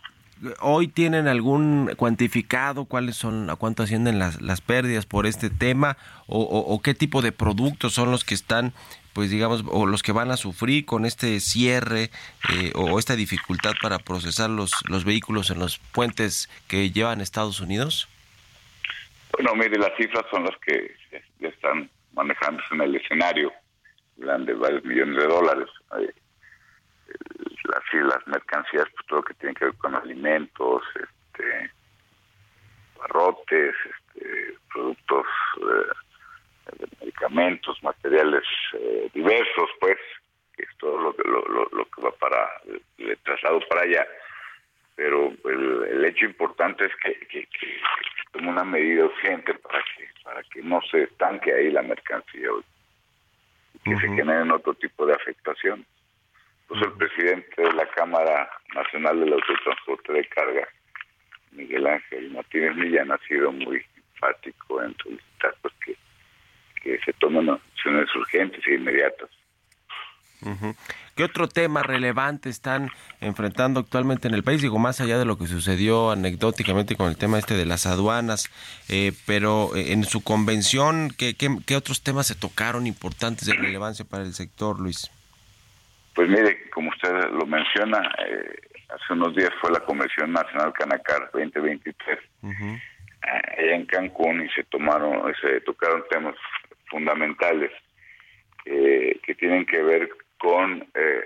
¿Hoy 0.60 0.88
tienen 0.88 1.28
algún 1.28 1.92
cuantificado 1.96 2.86
cuáles 2.86 3.16
son, 3.16 3.50
a 3.50 3.56
cuánto 3.56 3.84
ascienden 3.84 4.20
las, 4.20 4.42
las 4.42 4.62
pérdidas 4.62 5.06
por 5.06 5.26
este 5.26 5.50
tema 5.50 5.98
o, 6.28 6.82
qué 6.84 6.94
tipo 6.94 7.22
de 7.22 7.32
productos 7.32 7.94
son 7.94 8.12
los 8.12 8.26
que 8.26 8.34
están, 8.34 8.74
pues 9.14 9.30
digamos, 9.30 9.64
o 9.70 9.86
los 9.86 10.04
que 10.04 10.12
van 10.12 10.32
a 10.32 10.38
sufrir 10.38 10.86
con 10.86 11.06
este 11.06 11.40
cierre 11.40 12.10
eh, 12.54 12.72
o 12.76 13.00
esta 13.00 13.16
dificultad 13.16 13.74
para 13.82 13.98
procesar 14.00 14.50
los, 14.50 14.72
los 14.90 15.06
vehículos 15.06 15.50
en 15.52 15.60
los 15.60 15.78
puentes 15.78 16.50
que 16.68 16.92
llevan 16.92 17.22
Estados 17.22 17.62
Unidos? 17.62 18.10
Bueno, 19.32 19.56
mire, 19.56 19.78
las 19.78 19.96
cifras 19.98 20.26
son 20.32 20.44
las 20.44 20.58
que 20.66 20.96
están 21.40 21.90
manejándose 22.14 22.74
en 22.74 22.82
el 22.82 22.96
escenario, 22.96 23.52
de 24.18 24.54
varios 24.54 24.84
millones 24.84 25.18
de 25.18 25.28
dólares 25.28 25.68
las, 27.64 27.94
las 27.94 28.28
mercancías, 28.28 28.86
pues 28.94 29.08
todo 29.08 29.20
lo 29.20 29.24
que 29.24 29.34
tiene 29.36 29.56
que 29.56 29.66
ver 29.66 29.76
con 29.76 29.96
alimentos, 29.96 30.84
este, 30.96 31.72
barrotes, 32.98 33.76
este, 33.86 34.58
productos 34.72 35.26
eh, 35.62 36.80
medicamentos, 37.02 37.82
materiales 37.84 38.44
eh, 38.74 39.10
diversos, 39.14 39.70
pues, 39.80 39.98
que 40.56 40.64
es 40.64 40.78
todo 40.78 40.98
lo, 40.98 41.16
lo, 41.24 41.70
lo, 41.72 41.86
que 41.86 42.02
va 42.02 42.12
para 42.12 42.50
el, 42.98 43.18
traslado 43.20 43.60
para 43.70 43.82
allá. 43.82 44.08
Pero 44.96 45.34
el, 45.46 46.06
hecho 46.06 46.26
importante 46.26 46.86
es 46.86 46.96
que, 47.04 47.14
que, 47.28 47.46
que, 47.48 47.82
tome 48.32 48.50
una 48.50 48.64
medida 48.64 49.06
urgente 49.06 49.54
para 49.56 49.80
que 49.80 50.06
para 50.26 50.42
que 50.44 50.62
no 50.64 50.82
se 50.90 51.04
estanque 51.04 51.54
ahí 51.54 51.72
la 51.72 51.84
mercancía 51.84 52.50
y 53.74 53.80
que 53.80 53.96
se 53.98 54.08
generen 54.08 54.52
otro 54.52 54.74
tipo 54.74 55.06
de 55.06 55.14
afectación 55.14 55.86
pues 56.68 56.82
el 56.82 56.92
presidente 56.94 57.62
de 57.62 57.74
la 57.74 57.88
Cámara 57.90 58.50
Nacional 58.74 59.20
del 59.20 59.34
Autotransporte 59.34 60.14
de 60.14 60.26
Carga, 60.28 60.68
Miguel 61.52 61.88
Ángel 61.88 62.32
Martínez 62.32 62.76
Millán, 62.76 63.12
ha 63.12 63.18
sido 63.28 63.52
muy 63.52 63.84
enfático 64.14 64.82
en 64.84 64.96
solicitar 64.98 65.56
pues, 65.62 65.74
que, 65.86 65.96
que 66.82 67.00
se 67.06 67.14
tomen 67.14 67.50
acciones 67.50 68.14
urgentes 68.16 68.66
e 68.68 68.76
inmediatas. 68.76 69.30
¿Qué 71.16 71.24
otro 71.24 71.48
tema 71.48 71.82
relevante 71.82 72.50
están 72.50 72.92
enfrentando 73.22 73.80
actualmente 73.80 74.28
en 74.28 74.34
el 74.34 74.44
país? 74.44 74.62
Digo, 74.62 74.78
más 74.78 75.00
allá 75.02 75.18
de 75.18 75.26
lo 75.26 75.38
que 75.38 75.48
sucedió 75.48 76.12
anecdóticamente 76.12 76.96
con 76.96 77.08
el 77.08 77.18
tema 77.18 77.40
este 77.40 77.56
de 77.56 77.66
las 77.66 77.86
aduanas, 77.86 78.50
eh, 78.90 79.14
pero 79.26 79.76
eh, 79.76 79.94
en 79.94 80.04
su 80.04 80.22
convención, 80.22 81.12
¿qué, 81.18 81.36
¿qué, 81.36 81.50
qué, 81.66 81.76
otros 81.76 82.04
temas 82.04 82.28
se 82.28 82.36
tocaron 82.36 82.86
importantes 82.86 83.48
de 83.48 83.54
relevancia 83.54 84.06
para 84.06 84.24
el 84.24 84.34
sector, 84.34 84.80
Luis? 84.80 85.10
Pues 86.16 86.30
mire, 86.30 86.70
como 86.70 86.90
usted 86.90 87.12
lo 87.32 87.46
menciona, 87.46 88.10
eh, 88.26 88.56
hace 88.90 89.14
unos 89.14 89.36
días 89.36 89.52
fue 89.60 89.70
la 89.72 89.82
Convención 89.82 90.32
Nacional 90.32 90.74
Canacar 90.74 91.30
2023 91.34 92.20
allá 93.22 93.76
en 93.76 93.86
Cancún 93.86 94.46
y 94.46 94.50
se 94.50 94.64
tomaron, 94.66 95.34
se 95.42 95.62
tocaron 95.62 96.04
temas 96.10 96.36
fundamentales 96.90 97.72
eh, 98.66 99.20
que 99.24 99.36
tienen 99.36 99.66
que 99.66 99.82
ver 99.82 100.10
con 100.38 100.88
eh, 100.94 101.22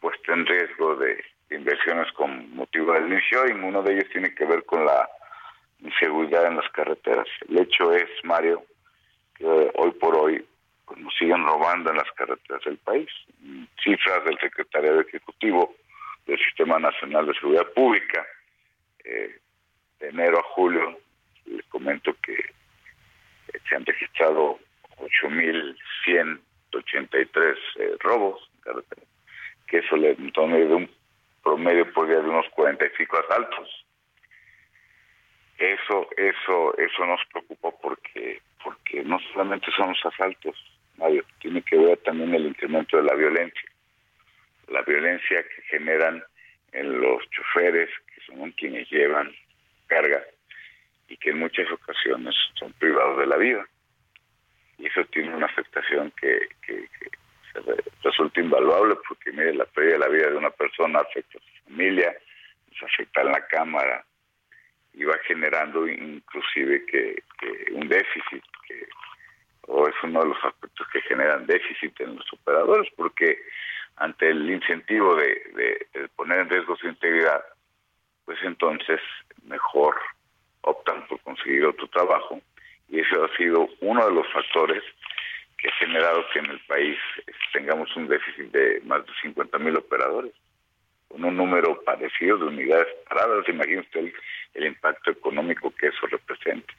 puesta 0.00 0.32
en 0.32 0.46
riesgo 0.46 0.96
de, 0.96 1.22
inversiones 1.50 2.10
con 2.12 2.54
motivo 2.54 2.92
del 2.92 3.12
y 3.12 3.52
uno 3.52 3.82
de 3.82 3.94
ellos 3.94 4.10
tiene 4.10 4.34
que 4.34 4.44
ver 4.44 4.64
con 4.64 4.84
la 4.84 5.08
inseguridad 5.80 6.46
en 6.46 6.56
las 6.56 6.68
carreteras. 6.72 7.28
El 7.48 7.60
hecho 7.60 7.92
es, 7.92 8.08
Mario, 8.24 8.64
que 9.36 9.44
hoy 9.44 9.92
por 9.92 10.16
hoy 10.16 10.44
pues 10.86 11.00
nos 11.00 11.12
siguen 11.16 11.44
robando 11.44 11.90
en 11.90 11.96
las 11.96 12.12
carreteras 12.12 12.62
del 12.64 12.78
país. 12.78 13.08
Cifras 13.82 14.24
del 14.24 14.38
Secretariado 14.38 15.00
Ejecutivo 15.00 15.74
del 16.26 16.38
Sistema 16.38 16.78
Nacional 16.78 17.26
de 17.26 17.34
Seguridad 17.34 17.66
Pública, 17.72 18.24
eh, 19.04 19.40
de 20.00 20.08
enero 20.08 20.38
a 20.38 20.42
julio, 20.54 20.98
les 21.46 21.64
comento 21.66 22.14
que 22.22 22.34
eh, 22.34 22.52
se 23.68 23.76
han 23.76 23.84
registrado 23.84 24.58
8.183 24.98 27.56
eh, 27.78 27.96
robos 28.00 28.48
que 29.66 29.78
eso 29.78 29.96
le 29.96 30.14
toma 30.32 30.56
de 30.56 30.66
un 30.66 30.90
promedio 31.42 31.92
por 31.92 32.08
día 32.08 32.20
de 32.20 32.28
unos 32.28 32.46
45 32.50 33.18
asaltos. 33.18 33.86
Eso, 35.58 36.08
eso, 36.16 36.76
eso 36.76 37.06
nos 37.06 37.20
preocupa 37.32 37.70
porque, 37.82 38.40
porque 38.62 39.02
no 39.04 39.18
solamente 39.32 39.70
son 39.76 39.88
los 39.88 40.06
asaltos, 40.06 40.56
tiene 41.40 41.62
que 41.62 41.76
ver 41.76 41.98
también 41.98 42.34
el 42.34 42.46
incremento 42.46 42.96
de 42.96 43.04
la 43.04 43.14
violencia. 43.14 43.70
La 44.68 44.82
violencia 44.82 45.42
que 45.42 45.62
generan 45.70 46.22
en 46.72 47.00
los 47.00 47.22
choferes, 47.30 47.88
que 48.06 48.20
son 48.26 48.50
quienes 48.52 48.88
llevan 48.90 49.32
carga 49.86 50.22
y 51.08 51.16
que 51.16 51.30
en 51.30 51.38
muchas 51.38 51.70
ocasiones 51.70 52.34
son 52.58 52.72
privados 52.74 53.18
de 53.18 53.26
la 53.26 53.36
vida. 53.36 53.66
Y 54.78 54.86
eso 54.86 55.04
tiene 55.06 55.34
una 55.34 55.46
afectación 55.46 56.12
que, 56.20 56.48
que, 56.62 56.88
resulta 58.02 58.40
invaluable 58.40 58.96
porque, 59.08 59.32
mire, 59.32 59.54
la 59.54 59.64
pérdida 59.64 59.94
de 59.94 59.98
la 59.98 60.08
vida 60.08 60.30
de 60.30 60.36
una 60.36 60.50
persona 60.50 61.00
afecta 61.00 61.38
a 61.38 61.40
su 61.40 61.64
familia, 61.64 62.14
se 62.78 62.84
afecta 62.84 63.22
en 63.22 63.28
la 63.28 63.46
cámara 63.46 64.04
y 64.92 65.04
va 65.04 65.16
generando 65.26 65.88
inclusive 65.88 66.84
que, 66.84 67.22
que 67.40 67.72
un 67.72 67.88
déficit 67.88 68.42
que 68.68 68.86
o 69.66 69.88
es 69.88 69.94
uno 70.02 70.20
de 70.22 70.28
los 70.28 70.44
aspectos 70.44 70.86
que 70.92 71.00
generan 71.02 71.46
déficit 71.46 72.00
en 72.00 72.16
los 72.16 72.32
operadores, 72.32 72.88
porque 72.96 73.38
ante 73.96 74.28
el 74.30 74.50
incentivo 74.50 75.14
de, 75.16 75.86
poner 76.16 76.40
en 76.40 76.50
riesgo 76.50 76.76
su 76.76 76.86
integridad, 76.88 77.44
pues 78.24 78.38
entonces 78.42 79.00
mejor 79.44 79.94
optan 80.62 81.06
por 81.06 81.20
conseguir 81.20 81.64
otro 81.64 81.86
trabajo 81.88 82.40
y 82.88 83.00
eso 83.00 83.24
ha 83.24 83.36
sido 83.36 83.68
uno 83.80 84.06
de 84.06 84.14
los 84.14 84.32
factores 84.32 84.82
que 85.58 85.68
ha 85.68 85.72
generado 85.72 86.24
que 86.32 86.40
en 86.40 86.46
el 86.46 86.60
país 86.66 86.98
tengamos 87.52 87.94
un 87.96 88.08
déficit 88.08 88.50
de 88.52 88.80
más 88.84 89.04
de 89.06 89.12
50 89.22 89.58
mil 89.58 89.76
operadores, 89.76 90.32
con 91.08 91.24
un 91.24 91.36
número 91.36 91.82
parecido 91.82 92.36
de 92.36 92.44
unidades 92.46 92.88
paradas. 93.08 93.48
Imagínese 93.48 93.86
usted 93.86 94.12
el 94.54 94.66
impacto 94.66 95.10
económico 95.10 95.70
que 95.70 95.86
eso 95.86 96.06
representa. 96.08 96.74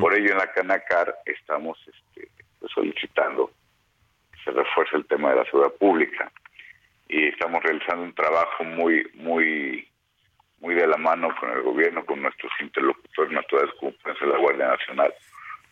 Por 0.00 0.14
ello 0.14 0.32
en 0.32 0.38
la 0.38 0.52
Canacar 0.52 1.14
estamos 1.24 1.78
este, 1.86 2.28
pues, 2.60 2.72
solicitando 2.72 3.50
que 4.32 4.38
se 4.44 4.50
refuerce 4.52 4.96
el 4.96 5.06
tema 5.06 5.30
de 5.30 5.36
la 5.36 5.44
seguridad 5.44 5.74
pública. 5.74 6.30
Y 7.08 7.28
estamos 7.28 7.62
realizando 7.62 8.02
un 8.02 8.14
trabajo 8.14 8.64
muy 8.64 9.08
muy 9.14 9.88
muy 10.60 10.74
de 10.74 10.86
la 10.86 10.96
mano 10.96 11.34
con 11.38 11.50
el 11.50 11.62
gobierno, 11.62 12.04
con 12.04 12.22
nuestros 12.22 12.50
interlocutores 12.60 13.32
naturales 13.32 13.74
como 13.78 13.92
puede 13.92 14.18
ser 14.18 14.28
la 14.28 14.38
Guardia 14.38 14.68
Nacional, 14.68 15.12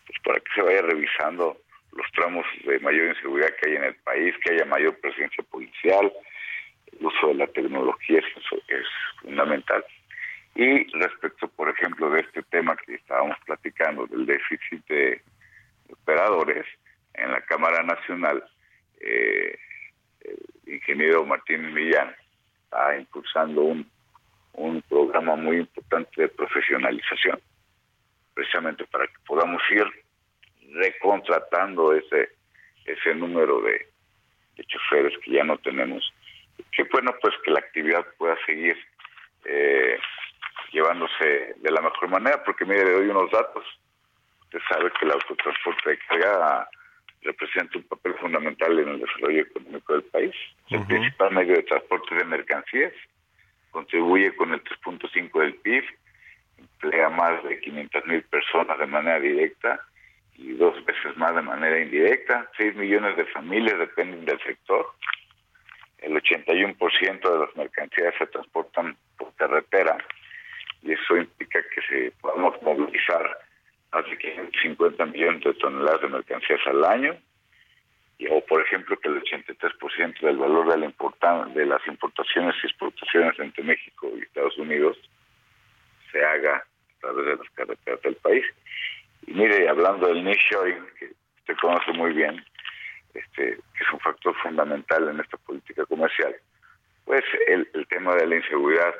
pues 0.05 0.19
para 0.23 0.39
que 0.39 0.51
se 0.53 0.61
vaya 0.61 0.81
revisando 0.81 1.57
los 1.91 2.11
tramos 2.11 2.45
de 2.65 2.79
mayor 2.79 3.07
inseguridad 3.07 3.55
que 3.55 3.69
hay 3.69 3.75
en 3.77 3.83
el 3.85 3.95
país, 3.95 4.35
que 4.43 4.53
haya 4.53 4.65
mayor 4.65 4.99
presencia 4.99 5.43
policial, 5.49 6.11
el 6.91 7.05
uso 7.05 7.27
de 7.27 7.35
la 7.35 7.47
tecnología 7.47 8.19
es, 8.19 8.25
es 8.67 8.87
fundamental. 9.21 9.83
Y 10.55 10.85
respecto, 10.99 11.47
por 11.49 11.69
ejemplo, 11.69 12.09
de 12.09 12.21
este 12.21 12.41
tema 12.43 12.77
que 12.77 12.95
estábamos 12.95 13.37
platicando, 13.45 14.07
del 14.07 14.25
déficit 14.25 14.85
de 14.87 15.21
operadores, 15.91 16.65
en 17.13 17.31
la 17.31 17.41
Cámara 17.41 17.83
Nacional, 17.83 18.43
eh, 19.01 19.57
el 20.21 20.73
ingeniero 20.73 21.25
Martín 21.25 21.73
Millán 21.73 22.15
está 22.63 22.97
impulsando 22.97 23.61
un, 23.61 23.89
un 24.53 24.81
programa 24.83 25.35
muy 25.35 25.57
importante 25.57 26.21
de 26.21 26.29
profesionalización, 26.29 27.39
precisamente 28.33 28.85
para 28.85 29.07
que 29.07 29.15
podamos 29.25 29.61
ir 29.71 29.85
recontratando 30.73 31.93
ese 31.93 32.35
ese 32.85 33.15
número 33.15 33.61
de, 33.61 33.87
de 34.55 34.63
choferes 34.65 35.17
que 35.23 35.31
ya 35.31 35.43
no 35.43 35.57
tenemos. 35.57 36.13
Que 36.71 36.83
bueno, 36.83 37.13
pues 37.21 37.33
que 37.43 37.51
la 37.51 37.59
actividad 37.59 38.05
pueda 38.17 38.37
seguir 38.45 38.77
eh, 39.45 39.97
llevándose 40.71 41.55
de 41.57 41.71
la 41.71 41.81
mejor 41.81 42.09
manera, 42.09 42.43
porque 42.43 42.65
mire, 42.65 42.85
le 42.85 42.91
doy 42.91 43.09
unos 43.09 43.31
datos. 43.31 43.63
Usted 44.43 44.59
sabe 44.69 44.91
que 44.91 45.05
el 45.05 45.11
autotransporte 45.11 45.89
de 45.89 45.99
carga 46.07 46.69
representa 47.21 47.77
un 47.77 47.83
papel 47.85 48.13
fundamental 48.15 48.79
en 48.79 48.87
el 48.87 48.99
desarrollo 48.99 49.41
económico 49.41 49.93
del 49.93 50.03
país. 50.03 50.35
Es 50.67 50.79
el 50.79 50.85
principal 50.85 51.33
medio 51.33 51.55
de 51.55 51.63
transporte 51.63 52.15
de 52.15 52.23
mercancías, 52.23 52.93
contribuye 53.71 54.35
con 54.35 54.53
el 54.53 54.63
3.5 54.63 55.39
del 55.41 55.55
PIB, 55.55 55.83
emplea 56.57 57.09
más 57.09 57.43
de 57.43 57.59
500 57.59 58.05
mil 58.05 58.23
personas 58.23 58.77
de 58.77 58.87
manera 58.87 59.19
directa 59.19 59.81
y 60.37 60.53
dos 60.53 60.83
veces 60.85 61.17
más 61.17 61.35
de 61.35 61.41
manera 61.41 61.79
indirecta. 61.79 62.49
6 62.57 62.75
millones 62.75 63.17
de 63.17 63.25
familias 63.25 63.79
dependen 63.79 64.25
del 64.25 64.39
sector. 64.43 64.85
El 65.97 66.13
81% 66.13 67.31
de 67.31 67.39
las 67.39 67.55
mercancías 67.55 68.13
se 68.17 68.27
transportan 68.27 68.95
por 69.17 69.33
carretera 69.35 69.97
y 70.85 70.93
eso 70.93 71.17
implica 71.17 71.59
que 71.73 71.81
se 71.81 72.11
podamos 72.21 72.61
movilizar 72.61 73.37
hace 73.91 74.17
50 74.61 75.05
millones 75.07 75.43
de 75.43 75.53
toneladas 75.55 76.01
de 76.01 76.09
mercancías 76.09 76.61
al 76.67 76.83
año 76.85 77.17
o 78.29 78.41
por 78.45 78.61
ejemplo 78.61 78.97
que 78.97 79.09
el 79.09 79.21
83% 79.21 80.19
del 80.21 80.37
valor 80.37 80.71
de, 80.71 80.77
la 80.77 81.45
de 81.53 81.65
las 81.65 81.85
importaciones 81.87 82.55
y 82.63 82.67
exportaciones 82.67 83.37
entre 83.39 83.63
México 83.63 84.09
y 84.15 84.21
Estados 84.21 84.57
Unidos 84.57 84.97
se 86.11 86.23
haga 86.23 86.57
a 86.57 86.99
través 87.01 87.25
de 87.25 87.35
las 87.35 87.49
carreteras 87.51 88.01
del 88.01 88.15
país. 88.15 88.45
Y 89.27 89.33
mire, 89.33 89.67
hablando 89.67 90.07
del 90.07 90.23
nearshoring, 90.23 90.85
que 90.97 91.11
usted 91.39 91.55
conoce 91.59 91.91
muy 91.91 92.13
bien, 92.13 92.43
este, 93.13 93.57
que 93.57 93.83
es 93.83 93.91
un 93.91 93.99
factor 93.99 94.33
fundamental 94.37 95.09
en 95.09 95.19
esta 95.19 95.37
política 95.37 95.85
comercial, 95.85 96.35
pues 97.03 97.23
el 97.47 97.67
tema 97.89 98.15
de 98.15 98.27
la 98.27 98.35
inseguridad 98.37 98.95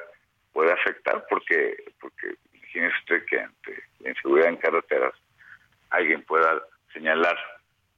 puede 0.56 0.72
afectar 0.72 1.26
porque, 1.30 1.76
porque 2.00 2.36
imagínese 2.54 2.96
usted 3.02 3.26
que 3.26 3.42
ante 3.42 3.84
la 4.00 4.10
inseguridad 4.12 4.48
en 4.48 4.56
carreteras 4.56 5.14
alguien 5.90 6.24
pueda 6.24 6.64
señalar 6.94 7.38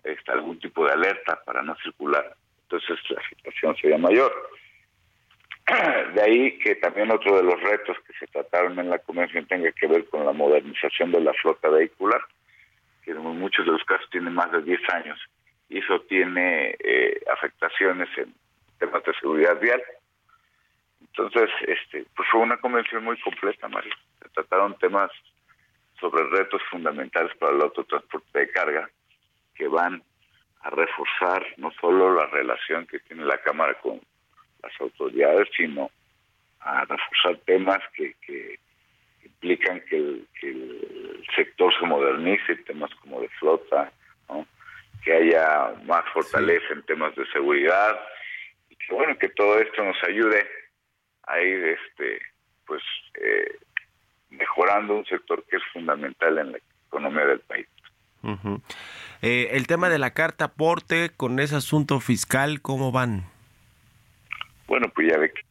este, 0.03 0.31
algún 0.31 0.59
tipo 0.59 0.83
de 0.83 0.93
alerta 0.93 1.39
para 1.45 1.61
no 1.61 1.75
circular, 1.83 2.35
entonces 2.63 2.97
la 3.09 3.21
situación 3.29 3.77
sería 3.77 3.99
mayor. 3.99 4.33
De 6.15 6.21
ahí 6.21 6.57
que 6.57 6.75
también 6.75 7.11
otro 7.11 7.35
de 7.37 7.43
los 7.43 7.61
retos 7.61 7.95
que 8.07 8.13
se 8.13 8.25
trataron 8.27 8.79
en 8.79 8.89
la 8.89 8.97
convención 8.99 9.45
tenga 9.45 9.71
que 9.73 9.85
ver 9.85 10.07
con 10.07 10.25
la 10.25 10.31
modernización 10.31 11.11
de 11.11 11.21
la 11.21 11.33
flota 11.33 11.69
vehicular, 11.69 12.21
que 13.03 13.11
en 13.11 13.19
muchos 13.19 13.65
de 13.65 13.73
los 13.73 13.83
casos 13.83 14.09
tiene 14.09 14.31
más 14.31 14.51
de 14.51 14.63
10 14.63 14.79
años, 14.93 15.19
y 15.69 15.77
eso 15.77 15.99
tiene 16.09 16.75
eh, 16.79 17.21
afectaciones 17.31 18.09
en 18.17 18.33
temas 18.79 19.03
de 19.03 19.13
seguridad 19.19 19.59
vial. 19.59 19.83
Entonces, 21.17 21.49
este, 21.67 22.05
pues 22.15 22.29
fue 22.29 22.41
una 22.41 22.57
convención 22.57 23.03
muy 23.03 23.19
completa, 23.21 23.67
Mario. 23.67 23.93
Se 24.21 24.29
trataron 24.29 24.77
temas 24.77 25.09
sobre 25.99 26.23
retos 26.29 26.61
fundamentales 26.69 27.35
para 27.37 27.55
el 27.55 27.61
autotransporte 27.61 28.39
de 28.39 28.51
carga 28.51 28.89
que 29.55 29.67
van 29.67 30.03
a 30.61 30.69
reforzar 30.69 31.43
no 31.57 31.71
solo 31.81 32.13
la 32.13 32.27
relación 32.27 32.85
que 32.85 32.99
tiene 32.99 33.25
la 33.25 33.39
Cámara 33.39 33.73
con 33.81 33.99
las 34.61 34.71
autoridades, 34.79 35.47
sino 35.57 35.89
a 36.59 36.85
reforzar 36.85 37.37
temas 37.45 37.79
que, 37.95 38.13
que 38.21 38.59
implican 39.23 39.81
que 39.89 39.97
el, 39.97 40.27
que 40.39 40.49
el, 40.49 41.25
sector 41.35 41.73
se 41.79 41.85
modernice, 41.85 42.55
temas 42.57 42.93
como 42.95 43.21
de 43.21 43.29
flota, 43.29 43.91
que 45.03 45.13
haya 45.13 45.73
más 45.85 46.03
fortaleza 46.11 46.73
en 46.73 46.83
temas 46.83 47.15
de 47.15 47.25
seguridad, 47.27 47.99
y 48.69 48.75
que 48.75 48.93
bueno, 48.93 49.17
que 49.17 49.29
todo 49.29 49.59
esto 49.59 49.83
nos 49.83 50.01
ayude 50.03 50.47
a 51.27 51.39
ir 51.39 51.63
este 51.63 52.21
pues 52.65 52.81
eh, 53.15 53.59
mejorando 54.29 54.95
un 54.95 55.05
sector 55.05 55.43
que 55.49 55.57
es 55.57 55.63
fundamental 55.71 56.37
en 56.37 56.51
la 56.53 56.59
economía 56.87 57.25
del 57.25 57.39
país. 57.41 57.67
eh, 59.21 59.49
el 59.51 59.67
tema 59.67 59.89
de 59.89 59.99
la 59.99 60.11
carta 60.11 60.45
aporte 60.45 61.11
con 61.15 61.39
ese 61.39 61.55
asunto 61.55 61.99
fiscal, 61.99 62.61
¿cómo 62.61 62.91
van? 62.91 63.25
Bueno, 64.67 64.89
pues 64.93 65.09
ya 65.09 65.17
ve 65.17 65.31
que 65.31 65.47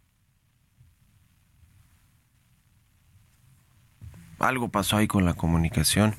algo 4.38 4.68
pasó 4.68 4.96
ahí 4.96 5.06
con 5.06 5.24
la 5.24 5.34
comunicación. 5.34 6.14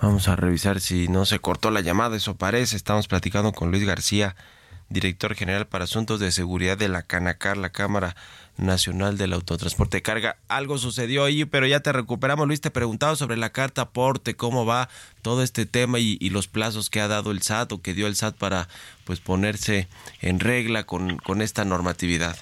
Vamos 0.00 0.28
a 0.28 0.36
revisar 0.36 0.80
si 0.80 1.08
no 1.08 1.24
se 1.24 1.38
cortó 1.38 1.70
la 1.70 1.80
llamada, 1.80 2.16
eso 2.16 2.36
parece. 2.36 2.76
Estamos 2.76 3.08
platicando 3.08 3.52
con 3.52 3.70
Luis 3.70 3.84
García, 3.86 4.36
director 4.88 5.34
general 5.34 5.66
para 5.66 5.84
asuntos 5.84 6.20
de 6.20 6.30
seguridad 6.30 6.78
de 6.78 6.88
la 6.88 7.02
Canacar, 7.02 7.56
la 7.56 7.70
Cámara 7.70 8.14
Nacional 8.56 9.18
del 9.18 9.32
Autotransporte 9.32 9.98
de 9.98 10.02
Carga. 10.02 10.36
Algo 10.48 10.78
sucedió 10.78 11.24
ahí, 11.24 11.44
pero 11.44 11.66
ya 11.66 11.80
te 11.80 11.92
recuperamos. 11.92 12.46
Luis, 12.46 12.60
te 12.60 12.70
preguntaba 12.70 13.16
sobre 13.16 13.36
la 13.36 13.50
carta 13.50 13.82
aporte, 13.82 14.34
cómo 14.34 14.64
va 14.64 14.88
todo 15.22 15.42
este 15.42 15.66
tema 15.66 15.98
y, 15.98 16.16
y, 16.20 16.30
los 16.30 16.48
plazos 16.48 16.88
que 16.88 17.00
ha 17.00 17.08
dado 17.08 17.32
el 17.32 17.42
SAT 17.42 17.72
o 17.72 17.82
que 17.82 17.94
dio 17.94 18.06
el 18.06 18.14
SAT 18.14 18.36
para 18.36 18.68
pues 19.04 19.20
ponerse 19.20 19.88
en 20.22 20.40
regla 20.40 20.84
con, 20.84 21.18
con 21.18 21.42
esta 21.42 21.64
normatividad. 21.64 22.36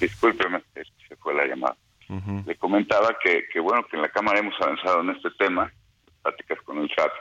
Discúlpeme, 0.00 0.62
se 1.08 1.16
fue 1.16 1.34
la 1.34 1.46
llamada. 1.46 1.76
Uh 2.08 2.16
-huh. 2.16 2.46
Le 2.46 2.56
comentaba 2.56 3.16
que, 3.22 3.44
que, 3.52 3.60
bueno, 3.60 3.86
que 3.88 3.96
en 3.96 4.02
la 4.02 4.10
Cámara 4.10 4.38
hemos 4.38 4.54
avanzado 4.60 5.00
en 5.00 5.10
este 5.10 5.30
tema, 5.38 5.72
pláticas 6.22 6.58
con 6.64 6.78
el 6.78 6.88
SAT, 6.94 7.12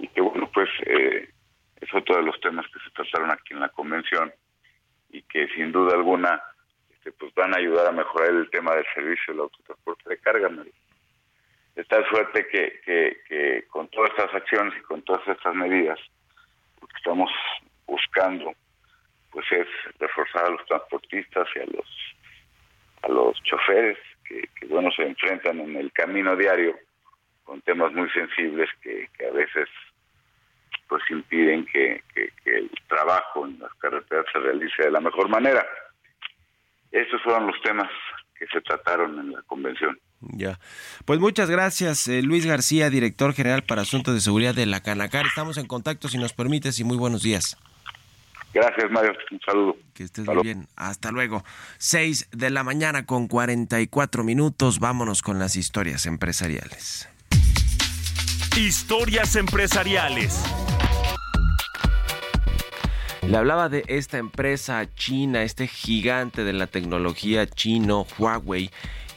y 0.00 0.08
que 0.08 0.20
bueno, 0.20 0.50
pues 0.52 0.68
eh, 0.86 1.28
es 1.80 1.94
otro 1.94 2.16
de 2.16 2.22
los 2.22 2.40
temas 2.40 2.66
que 2.66 2.80
se 2.80 2.90
trataron 2.90 3.30
aquí 3.30 3.54
en 3.54 3.60
la 3.60 3.68
convención 3.68 4.32
y 5.10 5.22
que 5.22 5.48
sin 5.48 5.72
duda 5.72 5.94
alguna 5.94 6.42
este, 6.90 7.12
pues 7.12 7.32
van 7.34 7.54
a 7.54 7.58
ayudar 7.58 7.86
a 7.86 7.92
mejorar 7.92 8.30
el 8.30 8.50
tema 8.50 8.74
del 8.74 8.84
servicio 8.94 9.32
del 9.32 9.42
autotransporte 9.42 10.10
de 10.10 10.18
carga. 10.18 10.48
De 11.74 11.84
tal 11.84 12.04
suerte 12.08 12.46
que, 12.48 12.80
que, 12.84 13.20
que 13.28 13.64
con 13.68 13.88
todas 13.88 14.10
estas 14.10 14.34
acciones 14.34 14.74
y 14.78 14.82
con 14.82 15.02
todas 15.02 15.26
estas 15.28 15.54
medidas, 15.54 15.98
lo 16.80 16.86
que 16.88 16.96
estamos 16.96 17.30
buscando 17.86 18.52
pues 19.30 19.46
es 19.52 19.66
reforzar 19.98 20.46
a 20.46 20.50
los 20.50 20.64
transportistas 20.66 21.46
y 21.54 21.58
a 21.60 21.66
los 21.66 21.86
a 23.02 23.08
los 23.08 23.40
choferes 23.42 23.98
que, 24.24 24.48
que 24.58 24.66
bueno 24.66 24.90
se 24.90 25.02
enfrentan 25.02 25.60
en 25.60 25.76
el 25.76 25.92
camino 25.92 26.34
diario 26.34 26.76
con 27.44 27.60
temas 27.62 27.92
muy 27.92 28.10
sensibles 28.10 28.68
que, 28.82 29.08
que 29.16 29.26
a 29.26 29.30
veces 29.30 29.68
pues 30.88 31.02
impiden 31.10 31.66
que, 31.66 32.02
que, 32.14 32.30
que, 32.42 32.58
el 32.58 32.70
trabajo 32.88 33.46
en 33.46 33.58
las 33.58 33.72
carreteras 33.74 34.24
se 34.32 34.38
realice 34.38 34.84
de 34.84 34.90
la 34.90 35.00
mejor 35.00 35.28
manera. 35.28 35.64
Estos 36.90 37.22
fueron 37.22 37.46
los 37.46 37.60
temas 37.62 37.90
que 38.38 38.46
se 38.46 38.60
trataron 38.60 39.18
en 39.18 39.32
la 39.32 39.42
convención. 39.42 39.98
Ya. 40.20 40.58
Pues 41.04 41.20
muchas 41.20 41.50
gracias, 41.50 42.08
eh, 42.08 42.22
Luis 42.22 42.46
García, 42.46 42.90
director 42.90 43.34
general 43.34 43.62
para 43.62 43.82
Asuntos 43.82 44.14
de 44.14 44.20
Seguridad 44.20 44.54
de 44.54 44.66
la 44.66 44.82
Canacar. 44.82 45.26
Estamos 45.26 45.58
en 45.58 45.66
contacto, 45.66 46.08
si 46.08 46.18
nos 46.18 46.32
permites, 46.32 46.80
y 46.80 46.84
muy 46.84 46.96
buenos 46.96 47.22
días. 47.22 47.56
Gracias, 48.52 48.90
Mario. 48.90 49.12
Un 49.30 49.40
saludo. 49.40 49.76
Que 49.94 50.04
estés 50.04 50.26
muy 50.26 50.42
bien. 50.42 50.68
Hasta 50.74 51.10
luego. 51.12 51.44
6 51.78 52.30
de 52.32 52.50
la 52.50 52.64
mañana 52.64 53.04
con 53.04 53.28
44 53.28 54.24
minutos. 54.24 54.80
Vámonos 54.80 55.22
con 55.22 55.38
las 55.38 55.54
historias 55.54 56.06
empresariales. 56.06 57.08
Historias 58.56 59.36
empresariales. 59.36 60.42
Le 63.28 63.36
hablaba 63.36 63.68
de 63.68 63.84
esta 63.88 64.16
empresa 64.16 64.88
china, 64.94 65.42
este 65.42 65.66
gigante 65.66 66.44
de 66.44 66.54
la 66.54 66.66
tecnología 66.66 67.46
chino, 67.46 68.06
Huawei, 68.18 68.70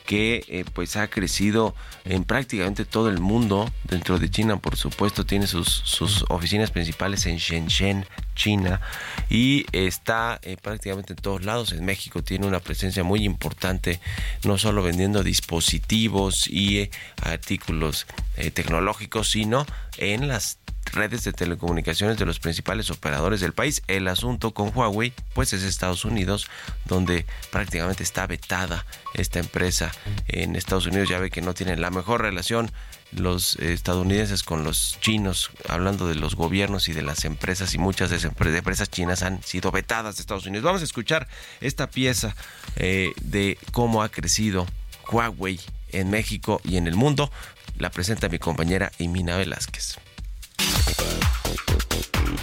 que 0.05 0.43
eh, 0.49 0.65
pues 0.73 0.97
ha 0.97 1.07
crecido 1.07 1.73
en 2.03 2.25
prácticamente 2.25 2.83
todo 2.83 3.07
el 3.07 3.21
mundo. 3.21 3.71
Dentro 3.85 4.19
de 4.19 4.29
China, 4.29 4.57
por 4.57 4.75
supuesto, 4.75 5.25
tiene 5.25 5.47
sus, 5.47 5.69
sus 5.69 6.25
oficinas 6.27 6.71
principales 6.71 7.25
en 7.25 7.37
Shenzhen, 7.37 8.05
China, 8.35 8.81
y 9.29 9.65
está 9.71 10.39
eh, 10.43 10.57
prácticamente 10.61 11.13
en 11.13 11.17
todos 11.17 11.43
lados. 11.43 11.71
En 11.71 11.85
México 11.85 12.23
tiene 12.23 12.47
una 12.47 12.59
presencia 12.59 13.03
muy 13.03 13.23
importante, 13.23 13.99
no 14.43 14.57
solo 14.57 14.83
vendiendo 14.83 15.23
dispositivos 15.23 16.47
y 16.47 16.79
eh, 16.79 16.91
artículos 17.21 18.07
tecnológicos, 18.53 19.29
sino 19.29 19.67
en 19.97 20.27
las 20.27 20.57
redes 20.85 21.23
de 21.23 21.33
telecomunicaciones 21.33 22.17
de 22.17 22.25
los 22.25 22.39
principales 22.39 22.89
operadores 22.89 23.39
del 23.39 23.53
país. 23.53 23.81
El 23.87 24.07
asunto 24.07 24.53
con 24.53 24.71
Huawei, 24.75 25.13
pues 25.33 25.53
es 25.53 25.63
Estados 25.63 26.05
Unidos, 26.05 26.47
donde 26.85 27.25
prácticamente 27.51 28.03
está 28.03 28.27
vetada 28.27 28.85
esta 29.13 29.39
empresa. 29.39 29.91
En 30.27 30.55
Estados 30.55 30.85
Unidos 30.85 31.09
ya 31.09 31.19
ve 31.19 31.29
que 31.29 31.41
no 31.41 31.53
tienen 31.53 31.81
la 31.81 31.89
mejor 31.89 32.21
relación 32.21 32.71
los 33.11 33.55
estadounidenses 33.57 34.43
con 34.43 34.63
los 34.63 34.97
chinos, 35.01 35.51
hablando 35.67 36.07
de 36.07 36.15
los 36.15 36.35
gobiernos 36.35 36.87
y 36.87 36.93
de 36.93 37.01
las 37.01 37.25
empresas, 37.25 37.73
y 37.73 37.77
muchas 37.77 38.09
de 38.09 38.17
esas 38.17 38.33
empresas 38.37 38.89
chinas 38.89 39.23
han 39.23 39.43
sido 39.43 39.71
vetadas 39.71 40.17
de 40.17 40.21
Estados 40.21 40.45
Unidos. 40.45 40.63
Vamos 40.63 40.81
a 40.81 40.85
escuchar 40.85 41.27
esta 41.59 41.89
pieza 41.89 42.35
eh, 42.77 43.13
de 43.21 43.57
cómo 43.71 44.03
ha 44.03 44.09
crecido 44.09 44.67
Huawei 45.11 45.59
en 45.91 46.09
México 46.09 46.61
y 46.63 46.77
en 46.77 46.87
el 46.87 46.95
mundo. 46.95 47.31
La 47.77 47.89
presenta 47.89 48.29
mi 48.29 48.39
compañera 48.39 48.91
Imina 48.97 49.37
Velázquez. 49.37 49.97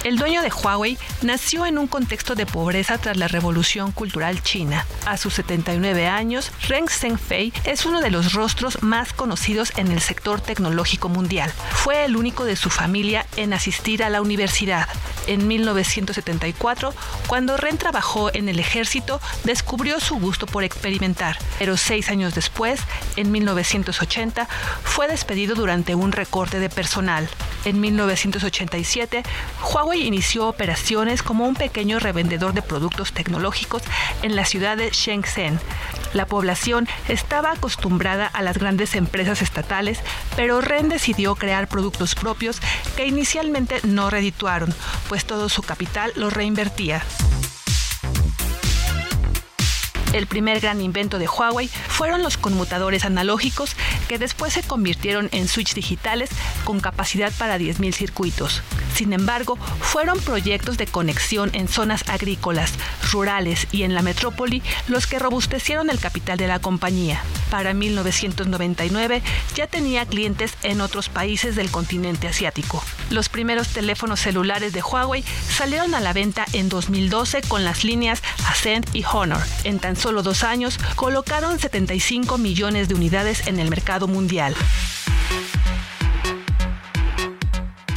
El 0.09 0.17
dueño 0.17 0.41
de 0.41 0.51
Huawei 0.51 0.97
nació 1.21 1.67
en 1.67 1.77
un 1.77 1.87
contexto 1.87 2.35
de 2.35 2.47
pobreza 2.47 2.97
tras 2.97 3.19
la 3.19 3.29
revolución 3.29 3.93
cultural 3.93 4.43
china. 4.43 4.87
A 5.05 5.19
sus 5.19 5.35
79 5.35 6.07
años, 6.07 6.51
Ren 6.67 6.89
Zhengfei 6.89 7.53
es 7.65 7.85
uno 7.85 8.01
de 8.01 8.11
los 8.11 8.33
rostros 8.33 8.83
más 8.83 9.13
conocidos 9.13 9.71
en 9.77 9.93
el 9.93 10.01
sector 10.01 10.41
tecnológico 10.41 11.11
mundial. 11.11 11.53
Fue 11.73 12.07
el 12.07 12.17
único 12.17 12.47
de 12.47 12.57
su 12.57 12.71
familia 12.71 13.27
en 13.37 13.53
asistir 13.53 14.03
a 14.03 14.09
la 14.09 14.23
universidad. 14.23 14.89
En 15.27 15.47
1974, 15.47 16.95
cuando 17.27 17.59
Ren 17.59 17.77
trabajó 17.77 18.33
en 18.33 18.49
el 18.49 18.61
ejército, 18.61 19.21
descubrió 19.45 20.01
su 20.01 20.15
gusto 20.15 20.47
por 20.47 20.65
experimentar. 20.65 21.37
Pero 21.59 21.77
seis 21.77 22.09
años 22.09 22.35
después, 22.35 22.81
en 23.17 23.31
1980, 23.31 24.49
fue 24.85 25.07
despedido 25.07 25.55
durante 25.55 25.95
un 25.95 26.13
recorte 26.13 26.61
de 26.61 26.71
personal. 26.71 27.29
En 27.69 27.81
1987, 27.81 29.23
Huawei 29.63 30.07
inició 30.07 30.49
operaciones 30.49 31.23
como 31.23 31.47
un 31.47 31.55
pequeño 31.55 31.99
revendedor 31.99 32.55
de 32.55 32.63
productos 32.63 33.13
tecnológicos 33.13 33.83
en 34.23 34.37
la 34.37 34.47
ciudad 34.47 34.79
de 34.79 34.89
Shenzhen. 34.89 35.61
La 36.15 36.25
población 36.25 36.89
estaba 37.09 37.53
acostumbrada 37.53 38.27
a 38.27 38.41
las 38.41 38.57
grandes 38.57 38.95
empresas 38.95 39.43
estatales, 39.43 39.99
pero 40.35 40.63
Ren 40.63 40.89
decidió 40.89 41.35
crear 41.35 41.69
productos 41.69 42.15
propios 42.15 42.59
que 42.97 43.07
inicialmente 43.07 43.81
no 43.83 44.09
redituaron, 44.09 44.75
pues 45.11 45.27
todo 45.27 45.51
su 45.51 45.61
capital 45.61 46.11
lo 46.17 46.31
reinvertía. 46.31 47.03
El 50.19 50.27
primer 50.27 50.59
gran 50.59 50.81
invento 50.81 51.21
de 51.21 51.29
Huawei 51.29 51.69
fueron 51.69 52.25
los 52.25 52.37
conmutadores 52.37 53.05
analógicos 53.05 53.77
que 54.09 54.19
después 54.19 54.53
se 54.53 54.65
convirtieron 54.65 55.29
en 55.31 55.47
switch 55.47 55.75
digitales 55.75 56.29
con 56.65 56.81
capacidad 56.81 57.33
para 57.39 57.57
10.000 57.57 57.93
circuitos. 57.93 58.63
Sin 58.97 59.13
embargo, 59.13 59.57
fueron 59.81 60.19
proyectos 60.19 60.77
de 60.77 60.89
conexión 60.89 61.51
en 61.53 61.69
zonas 61.69 62.09
agrícolas, 62.09 62.73
rurales 63.13 63.69
y 63.71 63.85
en 63.85 63.95
la 63.95 64.03
metrópoli 64.03 64.61
los 64.89 65.07
que 65.07 65.21
robustecieron 65.21 65.89
el 65.89 66.01
capital 66.01 66.37
de 66.37 66.49
la 66.49 66.59
compañía. 66.59 67.23
Para 67.49 67.73
1999 67.73 69.23
ya 69.55 69.69
tenía 69.69 70.05
clientes 70.05 70.55
en 70.65 70.81
otros 70.81 71.09
países 71.09 71.55
del 71.55 71.71
continente 71.71 72.27
asiático. 72.27 72.83
Los 73.11 73.29
primeros 73.29 73.69
teléfonos 73.69 74.19
celulares 74.19 74.73
de 74.73 74.83
Huawei 74.83 75.23
salieron 75.49 75.95
a 75.95 76.01
la 76.01 76.13
venta 76.13 76.45
en 76.53 76.69
2012 76.69 77.43
con 77.43 77.65
las 77.65 77.85
líneas 77.85 78.21
Ascend 78.49 78.85
y 78.95 79.05
Honor. 79.05 79.43
En 79.63 79.79
tan 79.79 79.95
dos 80.23 80.43
años 80.43 80.79
colocaron 80.97 81.59
75 81.59 82.39
millones 82.39 82.89
de 82.89 82.95
unidades 82.95 83.47
en 83.47 83.59
el 83.59 83.71
mercado 83.71 84.09
mundial. 84.09 84.55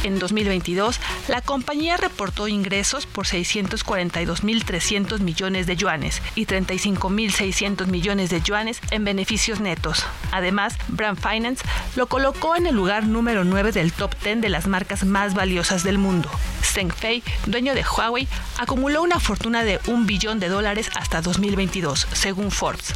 En 0.04 0.18
2022, 0.18 0.98
la 1.28 1.40
compañía 1.40 1.96
reportó 1.96 2.48
ingresos 2.48 3.06
por 3.06 3.26
642.300 3.26 5.20
millones 5.20 5.66
de 5.66 5.76
yuanes 5.76 6.20
y 6.34 6.46
35.600 6.46 7.86
millones 7.86 8.30
de 8.30 8.40
yuanes 8.40 8.80
en 8.90 9.04
beneficios 9.04 9.60
netos. 9.60 10.04
Además, 10.32 10.76
Brand 10.88 11.18
Finance 11.18 11.64
lo 11.94 12.06
colocó 12.06 12.56
en 12.56 12.66
el 12.66 12.74
lugar 12.74 13.06
número 13.06 13.44
9 13.44 13.70
del 13.72 13.92
top 13.92 14.14
10 14.22 14.40
de 14.40 14.48
las 14.48 14.66
marcas 14.66 15.04
más 15.04 15.34
valiosas 15.34 15.84
del 15.84 15.98
mundo. 15.98 16.28
Zheng 16.62 16.90
Fei, 16.90 17.22
dueño 17.46 17.74
de 17.74 17.84
Huawei, 17.84 18.26
acumuló 18.58 19.02
una 19.02 19.20
fortuna 19.20 19.62
de 19.62 19.78
un 19.86 20.06
billón 20.06 20.40
de 20.40 20.48
dólares 20.48 20.90
hasta 20.94 21.20
2022, 21.20 22.08
según 22.12 22.50
Forbes. 22.50 22.94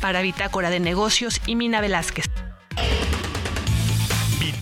Para 0.00 0.22
Bitácora 0.22 0.70
de 0.70 0.80
Negocios 0.80 1.40
y 1.46 1.56
Mina 1.56 1.80
Velázquez. 1.80 2.30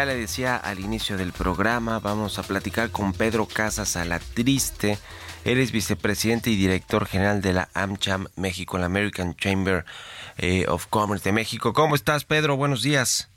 Ya 0.00 0.06
le 0.06 0.16
decía 0.16 0.56
al 0.56 0.80
inicio 0.80 1.18
del 1.18 1.34
programa, 1.34 1.98
vamos 1.98 2.38
a 2.38 2.42
platicar 2.42 2.90
con 2.90 3.12
Pedro 3.12 3.44
Casas 3.44 3.96
a 3.96 4.06
la 4.06 4.18
triste. 4.18 4.96
Él 5.44 5.58
es 5.58 5.72
vicepresidente 5.72 6.48
y 6.48 6.56
director 6.56 7.04
general 7.04 7.42
de 7.42 7.52
la 7.52 7.68
AmCham 7.74 8.28
México, 8.34 8.78
la 8.78 8.86
American 8.86 9.36
Chamber 9.36 9.84
eh, 10.38 10.64
of 10.68 10.86
Commerce 10.86 11.28
de 11.28 11.32
México. 11.32 11.74
¿Cómo 11.74 11.96
estás, 11.96 12.24
Pedro? 12.24 12.56
Buenos 12.56 12.82
días. 12.82 13.30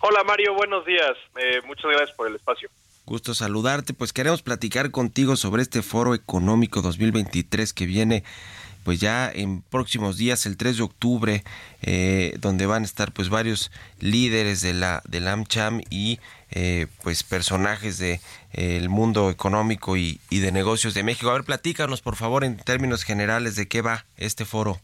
Hola, 0.00 0.24
Mario. 0.24 0.54
Buenos 0.54 0.86
días. 0.86 1.12
Eh, 1.36 1.60
muchas 1.66 1.90
gracias 1.90 2.16
por 2.16 2.28
el 2.28 2.36
espacio. 2.36 2.70
Gusto 3.04 3.34
saludarte. 3.34 3.92
Pues 3.92 4.14
queremos 4.14 4.40
platicar 4.40 4.90
contigo 4.90 5.36
sobre 5.36 5.60
este 5.60 5.82
Foro 5.82 6.14
Económico 6.14 6.80
2023 6.80 7.74
que 7.74 7.84
viene 7.84 8.24
pues 8.86 9.00
ya 9.00 9.28
en 9.34 9.62
próximos 9.62 10.16
días, 10.16 10.46
el 10.46 10.56
3 10.56 10.76
de 10.76 10.82
octubre, 10.84 11.42
eh, 11.82 12.34
donde 12.38 12.66
van 12.66 12.84
a 12.84 12.86
estar 12.86 13.10
pues 13.10 13.30
varios 13.30 13.72
líderes 13.98 14.60
de 14.60 14.74
la 14.74 15.02
del 15.08 15.26
AmCham 15.26 15.80
y 15.90 16.20
eh, 16.52 16.86
pues 17.02 17.24
personajes 17.24 17.98
de 17.98 18.20
eh, 18.52 18.76
el 18.76 18.88
mundo 18.88 19.28
económico 19.28 19.96
y, 19.96 20.20
y, 20.30 20.38
de 20.38 20.52
negocios 20.52 20.94
de 20.94 21.02
México. 21.02 21.30
A 21.30 21.32
ver, 21.32 21.42
platícanos 21.42 22.00
por 22.00 22.14
favor 22.14 22.44
en 22.44 22.58
términos 22.58 23.02
generales 23.02 23.56
de 23.56 23.66
qué 23.66 23.82
va 23.82 24.04
este 24.18 24.44
foro. 24.44 24.78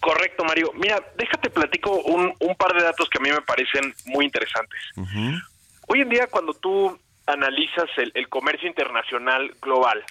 Correcto, 0.00 0.42
Mario. 0.42 0.72
Mira, 0.72 0.98
déjate 1.18 1.50
platico 1.50 1.90
un, 2.04 2.32
un 2.40 2.54
par 2.56 2.72
de 2.72 2.84
datos 2.84 3.10
que 3.10 3.18
a 3.18 3.20
mí 3.20 3.30
me 3.30 3.42
parecen 3.42 3.94
muy 4.06 4.24
interesantes. 4.24 4.80
Uh 4.96 5.04
-huh. 5.04 5.42
Hoy 5.88 6.00
en 6.00 6.08
día, 6.08 6.26
cuando 6.28 6.54
tú 6.54 6.98
analizas 7.26 7.90
el, 7.98 8.12
el 8.14 8.30
comercio 8.30 8.66
internacional 8.66 9.54
global, 9.60 10.02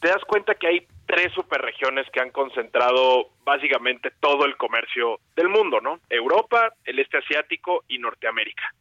te 0.00 0.08
das 0.08 0.24
cuenta 0.24 0.56
que 0.56 0.66
hay 0.66 0.88
tres 1.06 1.32
superregiones 1.32 2.08
que 2.10 2.20
han 2.20 2.30
concentrado 2.30 3.30
básicamente 3.44 4.10
todo 4.20 4.44
el 4.44 4.56
comercio 4.56 5.20
del 5.36 5.48
mundo, 5.48 5.80
¿no? 5.80 6.00
Europa, 6.10 6.72
el 6.84 6.98
este 6.98 7.18
asiático 7.18 7.84
y 7.88 7.98
Norteamérica. 7.98 8.74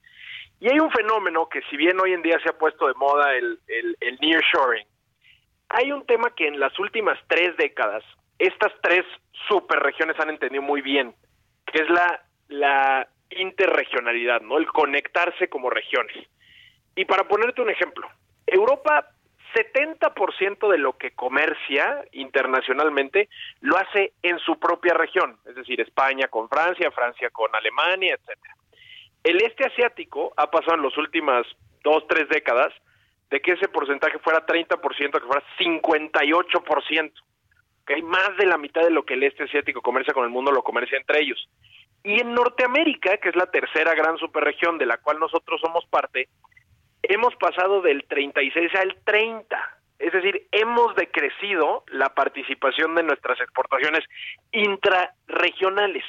Y 0.59 0.69
hay 0.69 0.79
un 0.79 0.91
fenómeno 0.91 1.47
que 1.49 1.61
si 1.69 1.77
bien 1.77 1.99
hoy 1.99 2.13
en 2.13 2.21
día 2.21 2.39
se 2.43 2.49
ha 2.49 2.57
puesto 2.57 2.87
de 2.87 2.93
moda 2.95 3.35
el, 3.35 3.59
el, 3.67 3.97
el 3.99 4.17
nearshoring, 4.19 4.87
hay 5.69 5.91
un 5.91 6.05
tema 6.05 6.33
que 6.35 6.47
en 6.47 6.59
las 6.59 6.77
últimas 6.79 7.19
tres 7.27 7.55
décadas 7.57 8.03
estas 8.39 8.73
tres 8.81 9.05
superregiones 9.47 10.19
han 10.19 10.29
entendido 10.29 10.61
muy 10.61 10.81
bien, 10.81 11.13
que 11.65 11.83
es 11.83 11.89
la, 11.89 12.21
la 12.47 13.07
interregionalidad, 13.29 14.41
¿no? 14.41 14.57
El 14.57 14.67
conectarse 14.67 15.47
como 15.49 15.69
regiones. 15.69 16.15
Y 16.95 17.05
para 17.05 17.27
ponerte 17.27 17.61
un 17.61 17.69
ejemplo, 17.69 18.09
Europa 18.47 19.09
70% 19.55 20.69
de 20.69 20.77
lo 20.77 20.97
que 20.97 21.11
comercia 21.11 22.03
internacionalmente 22.11 23.29
lo 23.61 23.77
hace 23.77 24.13
en 24.21 24.37
su 24.39 24.59
propia 24.59 24.93
región, 24.93 25.37
es 25.45 25.55
decir, 25.55 25.79
España 25.79 26.27
con 26.27 26.49
Francia, 26.49 26.91
Francia 26.91 27.29
con 27.29 27.55
Alemania, 27.55 28.15
etcétera. 28.15 28.55
El 29.23 29.41
este 29.41 29.65
asiático 29.65 30.33
ha 30.37 30.51
pasado 30.51 30.75
en 30.75 30.83
las 30.83 30.97
últimas 30.97 31.47
dos, 31.83 32.05
tres 32.07 32.29
décadas 32.29 32.73
de 33.29 33.41
que 33.41 33.53
ese 33.53 33.67
porcentaje 33.67 34.19
fuera 34.19 34.45
30% 34.45 35.15
a 35.15 35.19
que 35.19 35.25
fuera 35.25 35.43
58%. 35.57 37.11
¿okay? 37.81 38.01
Más 38.03 38.37
de 38.37 38.45
la 38.45 38.57
mitad 38.57 38.83
de 38.83 38.91
lo 38.91 39.03
que 39.03 39.15
el 39.15 39.23
este 39.23 39.45
asiático 39.45 39.81
comercia 39.81 40.13
con 40.13 40.25
el 40.25 40.29
mundo 40.29 40.51
lo 40.51 40.63
comercia 40.63 40.97
entre 40.97 41.21
ellos. 41.21 41.49
Y 42.03 42.21
en 42.21 42.33
Norteamérica, 42.33 43.17
que 43.17 43.29
es 43.29 43.35
la 43.35 43.47
tercera 43.47 43.95
gran 43.95 44.17
superregión 44.17 44.77
de 44.77 44.85
la 44.85 44.97
cual 44.97 45.19
nosotros 45.19 45.59
somos 45.59 45.85
parte, 45.87 46.29
hemos 47.09 47.35
pasado 47.35 47.81
del 47.81 48.05
36 48.07 48.75
al 48.75 48.97
30. 49.03 49.79
Es 49.99 50.11
decir, 50.11 50.47
hemos 50.51 50.95
decrecido 50.95 51.83
la 51.87 52.09
participación 52.09 52.95
de 52.95 53.03
nuestras 53.03 53.39
exportaciones 53.39 54.03
intrarregionales. 54.51 56.03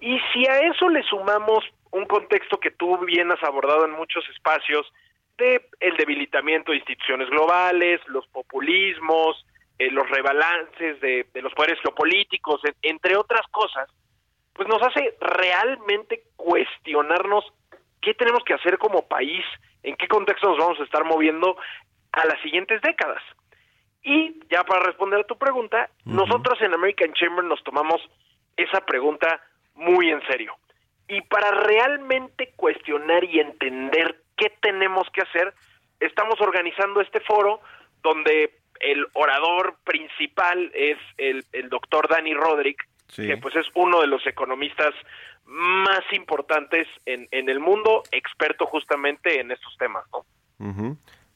Y 0.00 0.18
si 0.32 0.46
a 0.46 0.60
eso 0.60 0.88
le 0.88 1.02
sumamos 1.04 1.64
un 1.90 2.04
contexto 2.06 2.58
que 2.58 2.70
tú 2.70 2.98
bien 2.98 3.32
has 3.32 3.42
abordado 3.42 3.84
en 3.84 3.92
muchos 3.92 4.28
espacios, 4.28 4.86
de 5.38 5.68
el 5.80 5.96
debilitamiento 5.96 6.70
de 6.70 6.78
instituciones 6.78 7.28
globales, 7.30 8.00
los 8.08 8.26
populismos, 8.28 9.44
eh, 9.78 9.90
los 9.90 10.08
rebalances 10.10 11.00
de, 11.00 11.26
los 11.34 11.54
poderes 11.54 11.80
geopolíticos, 11.80 12.62
en, 12.64 12.74
entre 12.82 13.16
otras 13.16 13.46
cosas, 13.50 13.88
pues 14.52 14.68
nos 14.68 14.82
hace 14.82 15.16
realmente 15.20 16.24
cuestionarnos 16.36 17.44
qué 18.00 18.14
tenemos 18.14 18.42
que 18.44 18.54
hacer 18.54 18.78
como 18.78 19.06
país 19.06 19.44
en 19.82 19.96
qué 19.96 20.08
contexto 20.08 20.48
nos 20.48 20.58
vamos 20.58 20.80
a 20.80 20.84
estar 20.84 21.04
moviendo 21.04 21.56
a 22.12 22.26
las 22.26 22.40
siguientes 22.42 22.80
décadas. 22.82 23.22
Y 24.02 24.40
ya 24.50 24.64
para 24.64 24.84
responder 24.84 25.20
a 25.20 25.24
tu 25.24 25.36
pregunta, 25.36 25.90
uh 26.04 26.10
-huh. 26.10 26.14
nosotros 26.14 26.60
en 26.62 26.74
American 26.74 27.12
Chamber 27.12 27.44
nos 27.44 27.62
tomamos 27.62 28.00
esa 28.56 28.80
pregunta 28.84 29.40
muy 29.74 30.10
en 30.10 30.22
serio. 30.26 30.54
Y 31.08 31.20
para 31.22 31.50
realmente 31.50 32.52
cuestionar 32.56 33.24
y 33.24 33.40
entender 33.40 34.22
qué 34.36 34.50
tenemos 34.60 35.08
que 35.10 35.22
hacer, 35.22 35.52
estamos 35.98 36.40
organizando 36.40 37.00
este 37.00 37.20
foro 37.20 37.60
donde 38.02 38.58
el 38.80 39.06
orador 39.12 39.76
principal 39.84 40.70
es 40.74 40.98
el, 41.18 41.44
el 41.52 41.68
doctor 41.68 42.08
Danny 42.08 42.32
Roderick, 42.32 42.86
sí. 43.08 43.26
que 43.26 43.36
pues 43.36 43.54
es 43.56 43.66
uno 43.74 44.00
de 44.00 44.06
los 44.06 44.26
economistas 44.26 44.94
más 45.50 46.02
importantes 46.12 46.86
en, 47.06 47.28
en 47.32 47.48
el 47.48 47.58
mundo, 47.58 48.04
experto 48.12 48.66
justamente 48.66 49.40
en 49.40 49.50
estos 49.50 49.76
temas, 49.78 50.04
¿no? 50.12 50.24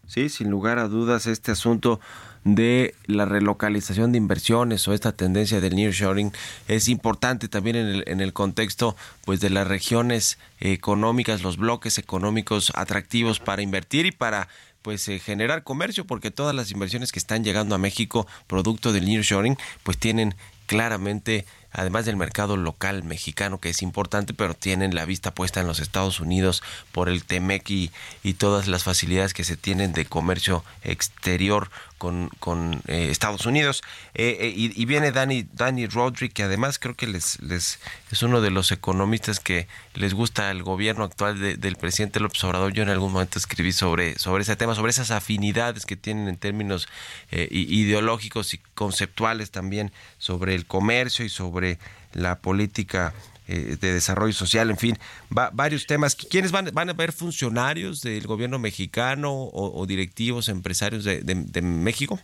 Sí, 0.07 0.29
sin 0.29 0.51
lugar 0.51 0.79
a 0.79 0.87
dudas, 0.87 1.27
este 1.27 1.51
asunto 1.51 1.99
de 2.45 2.95
la 3.07 3.25
relocalización 3.25 4.13
de 4.13 4.19
inversiones 4.19 4.87
o 4.87 4.93
esta 4.93 5.13
tendencia 5.13 5.61
del 5.61 5.75
nearshoring 5.75 6.31
es 6.69 6.89
importante 6.89 7.49
también 7.49 7.77
en 7.77 7.87
el, 7.87 8.05
en 8.07 8.21
el 8.21 8.35
contexto 8.35 8.97
pues 9.25 9.41
de 9.41 9.49
las 9.49 9.67
regiones 9.67 10.39
económicas, 10.61 11.43
los 11.43 11.57
bloques 11.57 11.97
económicos 11.97 12.71
atractivos 12.77 13.41
para 13.41 13.63
invertir 13.63 14.05
y 14.05 14.13
para 14.13 14.49
pues 14.83 15.09
eh, 15.09 15.19
generar 15.19 15.65
comercio 15.65 16.05
porque 16.07 16.31
todas 16.31 16.55
las 16.55 16.71
inversiones 16.71 17.13
que 17.13 17.19
están 17.19 17.43
llegando 17.43 17.75
a 17.75 17.79
México 17.79 18.27
producto 18.47 18.93
del 18.93 19.07
nearshoring 19.07 19.57
pues 19.83 19.97
tienen 19.97 20.35
claramente 20.67 21.47
además 21.75 22.07
del 22.07 22.17
mercado 22.17 22.57
local 22.57 23.03
mexicano 23.03 23.59
que 23.59 23.69
es 23.69 23.83
importante, 23.83 24.33
pero 24.33 24.55
tienen 24.55 24.95
la 24.95 25.05
vista 25.05 25.35
puesta 25.35 25.61
en 25.61 25.67
los 25.67 25.81
Estados 25.81 26.21
Unidos 26.21 26.63
por 26.93 27.09
el 27.09 27.25
TEMEC 27.25 27.69
y, 27.71 27.91
y 28.23 28.35
todas 28.35 28.69
las 28.69 28.85
facilidades 28.85 29.35
que 29.35 29.45
se 29.45 29.57
tienen 29.57 29.93
de 29.93 30.07
comercio 30.07 30.65
exterior 30.83 31.71
con, 31.99 32.31
con 32.41 32.83
eh, 32.87 33.09
Estados 33.11 33.47
Unidos. 33.47 33.83
Eh, 34.15 34.37
eh, 34.41 34.53
y, 34.55 34.85
viene 34.85 35.13
Danny, 35.13 35.47
Danny 35.53 35.87
Roderick, 35.87 36.33
que 36.33 36.43
además 36.43 36.79
creo 36.79 36.95
que 36.95 37.07
les, 37.07 37.41
les 37.41 37.79
es 38.11 38.23
uno 38.23 38.41
de 38.41 38.51
los 38.51 38.73
economistas 38.73 39.41
que 39.41 39.69
les 39.95 40.15
gusta 40.15 40.51
el 40.51 40.63
gobierno 40.63 41.05
actual 41.05 41.39
de, 41.39 41.57
del 41.57 41.77
presidente 41.77 42.21
López 42.21 42.43
Obrador. 42.45 42.73
Yo 42.73 42.83
en 42.83 42.91
algún 42.91 43.13
momento 43.13 43.39
escribí 43.39 43.73
sobre, 43.73 44.19
sobre 44.19 44.43
ese 44.43 44.57
tema, 44.57 44.75
sobre 44.75 44.91
esas 44.91 45.11
afinidades 45.11 45.87
que 45.87 45.97
tienen 45.97 46.29
en 46.29 46.37
términos 46.37 46.89
ideológicos 47.31 48.55
y 48.55 48.59
conceptuales 48.75 49.51
también 49.51 49.93
sobre 50.19 50.55
el 50.55 50.67
comercio 50.67 51.25
y 51.25 51.29
sobre 51.29 51.79
la 52.13 52.39
política 52.39 53.13
eh, 53.49 53.77
de 53.81 53.93
desarrollo 53.93 54.33
social, 54.33 54.71
en 54.71 54.79
fin, 54.79 54.97
va, 55.37 55.51
varios 55.53 55.87
temas. 55.87 56.15
¿Quiénes 56.17 56.53
van, 56.53 56.71
van 56.73 56.91
a 56.91 56.93
ver 56.93 57.13
funcionarios 57.13 58.01
del 58.03 58.27
gobierno 58.27 58.59
mexicano 58.59 59.33
o, 59.33 59.87
directivos, 59.87 60.49
empresarios 60.49 61.05
de, 61.05 61.21
de, 61.23 61.63
México? 61.63 62.19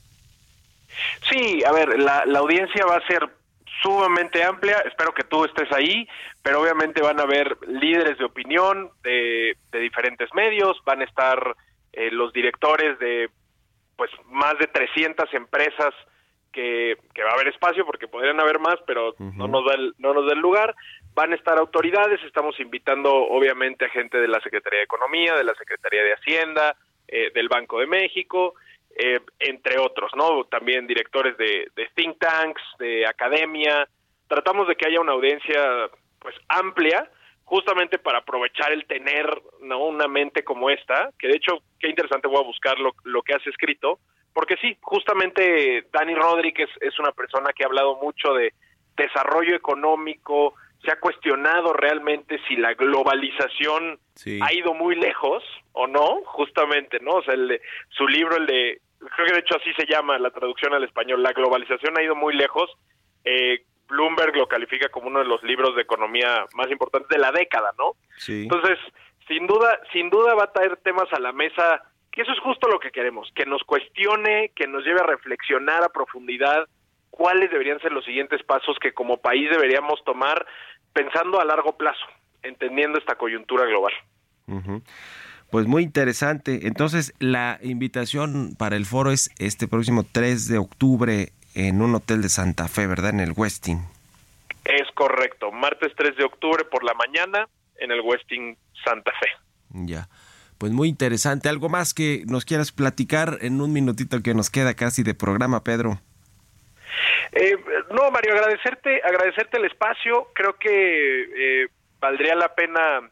Sí, 1.30 1.62
a 1.64 1.72
ver, 1.72 1.98
la, 1.98 2.24
la 2.26 2.38
audiencia 2.38 2.84
va 2.86 2.96
a 2.96 3.06
ser 3.06 3.28
sumamente 3.82 4.42
amplia, 4.42 4.82
espero 4.86 5.12
que 5.12 5.24
tú 5.24 5.44
estés 5.44 5.70
ahí, 5.72 6.06
pero 6.42 6.60
obviamente 6.60 7.02
van 7.02 7.18
a 7.20 7.22
haber 7.22 7.56
líderes 7.66 8.18
de 8.18 8.24
opinión 8.24 8.90
de, 9.02 9.56
de 9.72 9.78
diferentes 9.78 10.28
medios, 10.34 10.78
van 10.84 11.00
a 11.00 11.04
estar 11.04 11.56
eh, 11.92 12.10
los 12.10 12.32
directores 12.32 12.98
de 12.98 13.30
pues 13.96 14.10
más 14.26 14.56
de 14.58 14.66
300 14.66 15.32
empresas 15.34 15.92
que, 16.52 16.96
va 17.22 17.30
a 17.30 17.34
haber 17.34 17.48
espacio 17.48 17.84
porque 17.84 18.08
podrían 18.08 18.40
haber 18.40 18.58
más, 18.58 18.76
pero 18.86 19.14
no 19.18 19.46
nos 19.46 19.64
da 19.66 19.74
el, 19.74 19.94
no 19.98 20.14
nos 20.14 20.26
da 20.26 20.32
el 20.32 20.40
lugar. 20.40 20.74
Van 21.14 21.32
a 21.32 21.36
estar 21.36 21.58
autoridades, 21.58 22.22
estamos 22.24 22.58
invitando 22.60 23.12
obviamente 23.12 23.84
a 23.84 23.90
gente 23.90 24.18
de 24.18 24.28
la 24.28 24.40
Secretaría 24.40 24.78
de 24.78 24.84
Economía, 24.84 25.34
de 25.34 25.44
la 25.44 25.54
Secretaría 25.54 26.02
de 26.02 26.14
Hacienda, 26.14 26.76
eh, 27.08 27.30
del 27.34 27.48
Banco 27.48 27.80
de 27.80 27.86
México, 27.86 28.54
eh, 28.96 29.20
entre 29.38 29.78
otros, 29.78 30.12
¿no? 30.14 30.44
También 30.44 30.86
directores 30.86 31.36
de, 31.36 31.68
de 31.74 31.88
think 31.94 32.18
tanks, 32.18 32.62
de 32.78 33.06
academia. 33.06 33.88
Tratamos 34.28 34.68
de 34.68 34.76
que 34.76 34.86
haya 34.86 35.00
una 35.00 35.12
audiencia 35.12 35.90
pues 36.20 36.36
amplia, 36.48 37.10
justamente 37.44 37.98
para 37.98 38.18
aprovechar 38.18 38.70
el 38.70 38.86
tener 38.86 39.26
¿no? 39.60 39.86
una 39.86 40.06
mente 40.06 40.44
como 40.44 40.70
esta, 40.70 41.10
que 41.18 41.26
de 41.26 41.36
hecho, 41.36 41.62
qué 41.80 41.88
interesante 41.88 42.28
voy 42.28 42.38
a 42.38 42.46
buscar 42.46 42.78
lo, 42.78 42.94
lo 43.02 43.22
que 43.22 43.34
has 43.34 43.44
escrito, 43.46 43.98
porque 44.32 44.56
sí, 44.60 44.76
justamente 44.80 45.86
Dani 45.92 46.14
Rodríguez 46.14 46.68
es 46.80 46.96
una 47.00 47.10
persona 47.10 47.52
que 47.52 47.64
ha 47.64 47.66
hablado 47.66 47.96
mucho 47.96 48.34
de 48.34 48.54
desarrollo 48.96 49.56
económico, 49.56 50.54
se 50.82 50.90
ha 50.90 50.98
cuestionado 50.98 51.72
realmente 51.72 52.40
si 52.48 52.56
la 52.56 52.74
globalización 52.74 53.98
ha 54.42 54.52
ido 54.52 54.74
muy 54.74 54.96
lejos 54.96 55.42
o 55.72 55.86
no, 55.86 56.22
justamente, 56.24 56.98
¿no? 57.00 57.16
O 57.16 57.22
sea, 57.22 57.34
el 57.34 57.60
su 57.90 58.08
libro, 58.08 58.36
el 58.36 58.46
de, 58.46 58.80
creo 58.98 59.26
que 59.26 59.34
de 59.34 59.40
hecho 59.40 59.56
así 59.56 59.72
se 59.74 59.86
llama 59.86 60.18
la 60.18 60.30
traducción 60.30 60.72
al 60.72 60.84
español, 60.84 61.22
la 61.22 61.32
globalización 61.32 61.98
ha 61.98 62.02
ido 62.02 62.14
muy 62.14 62.34
lejos. 62.34 62.70
Eh, 63.24 63.64
Bloomberg 63.88 64.36
lo 64.36 64.46
califica 64.46 64.88
como 64.88 65.08
uno 65.08 65.18
de 65.18 65.24
los 65.26 65.42
libros 65.42 65.74
de 65.74 65.82
economía 65.82 66.46
más 66.54 66.70
importantes 66.70 67.08
de 67.08 67.18
la 67.18 67.32
década, 67.32 67.72
¿no? 67.76 67.92
Sí. 68.16 68.42
Entonces, 68.44 68.78
sin 69.26 69.46
duda, 69.46 69.80
sin 69.92 70.08
duda 70.10 70.34
va 70.34 70.44
a 70.44 70.52
traer 70.52 70.76
temas 70.78 71.12
a 71.12 71.20
la 71.20 71.32
mesa 71.32 71.82
que 72.10 72.22
eso 72.22 72.32
es 72.32 72.40
justo 72.40 72.68
lo 72.68 72.80
que 72.80 72.90
queremos, 72.90 73.30
que 73.34 73.46
nos 73.46 73.62
cuestione, 73.64 74.50
que 74.54 74.66
nos 74.66 74.84
lleve 74.84 75.00
a 75.00 75.06
reflexionar 75.06 75.84
a 75.84 75.90
profundidad 75.90 76.66
cuáles 77.20 77.50
deberían 77.50 77.78
ser 77.80 77.92
los 77.92 78.06
siguientes 78.06 78.42
pasos 78.44 78.78
que 78.80 78.94
como 78.94 79.18
país 79.18 79.50
deberíamos 79.50 80.02
tomar 80.06 80.46
pensando 80.94 81.38
a 81.38 81.44
largo 81.44 81.76
plazo, 81.76 82.06
entendiendo 82.42 82.98
esta 82.98 83.16
coyuntura 83.16 83.66
global. 83.66 83.92
Pues 85.50 85.66
muy 85.66 85.82
interesante. 85.82 86.66
Entonces, 86.66 87.12
la 87.18 87.58
invitación 87.60 88.54
para 88.58 88.74
el 88.76 88.86
foro 88.86 89.10
es 89.10 89.30
este 89.38 89.68
próximo 89.68 90.06
3 90.10 90.48
de 90.48 90.56
octubre 90.56 91.28
en 91.54 91.82
un 91.82 91.94
hotel 91.94 92.22
de 92.22 92.30
Santa 92.30 92.68
Fe, 92.68 92.86
¿verdad? 92.86 93.10
En 93.10 93.20
el 93.20 93.34
Westin. 93.36 93.80
Es 94.64 94.90
correcto, 94.94 95.52
martes 95.52 95.92
3 95.98 96.16
de 96.16 96.24
octubre 96.24 96.64
por 96.64 96.84
la 96.84 96.94
mañana 96.94 97.46
en 97.76 97.90
el 97.90 98.00
Westin 98.00 98.56
Santa 98.82 99.12
Fe. 99.20 99.28
Ya 99.68 100.08
pues 100.56 100.72
muy 100.72 100.90
interesante. 100.90 101.48
¿Algo 101.48 101.70
más 101.70 101.94
que 101.94 102.22
nos 102.26 102.44
quieras 102.44 102.70
platicar 102.70 103.38
en 103.40 103.62
un 103.62 103.72
minutito 103.72 104.22
que 104.22 104.34
nos 104.34 104.50
queda 104.50 104.74
casi 104.74 105.02
de 105.02 105.14
programa, 105.14 105.64
Pedro? 105.64 106.02
Eh, 107.32 107.56
no, 107.90 108.10
Mario, 108.10 108.34
agradecerte, 108.34 109.00
agradecerte 109.02 109.58
el 109.58 109.66
espacio. 109.66 110.28
Creo 110.34 110.54
que 110.54 111.62
eh, 111.64 111.68
valdría 112.00 112.34
la 112.34 112.54
pena 112.54 113.10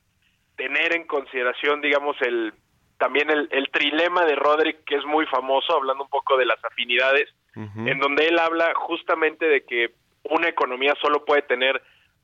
tener 0.57 0.95
en 0.95 1.07
consideración, 1.07 1.81
digamos, 1.81 2.17
el 2.23 2.53
también 2.99 3.31
el, 3.31 3.71
trilema 3.71 4.25
de 4.25 4.35
Roderick, 4.35 4.85
que 4.85 4.97
es 4.97 5.05
muy 5.05 5.25
famoso, 5.27 5.73
hablando 5.73 6.03
un 6.03 6.11
poco 6.11 6.37
de 6.37 6.45
las 6.45 6.63
afinidades, 6.65 7.33
en 7.55 7.99
donde 7.99 8.27
él 8.27 8.39
habla 8.39 8.73
justamente 8.75 9.47
de 9.47 9.65
que 9.65 9.91
una 10.25 10.49
economía 10.49 10.95
solo 11.01 11.25
puede 11.25 11.43
tener 11.43 11.81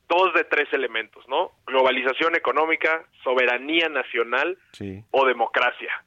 dos 0.09 0.33
de 0.35 0.45
tres 0.45 0.73
elementos, 0.73 1.27
¿no? 1.29 1.53
Globalización 1.67 2.37
económica, 2.37 3.05
soberanía 3.23 3.89
nacional 3.89 4.59
o 5.11 5.27
democracia. 5.27 6.05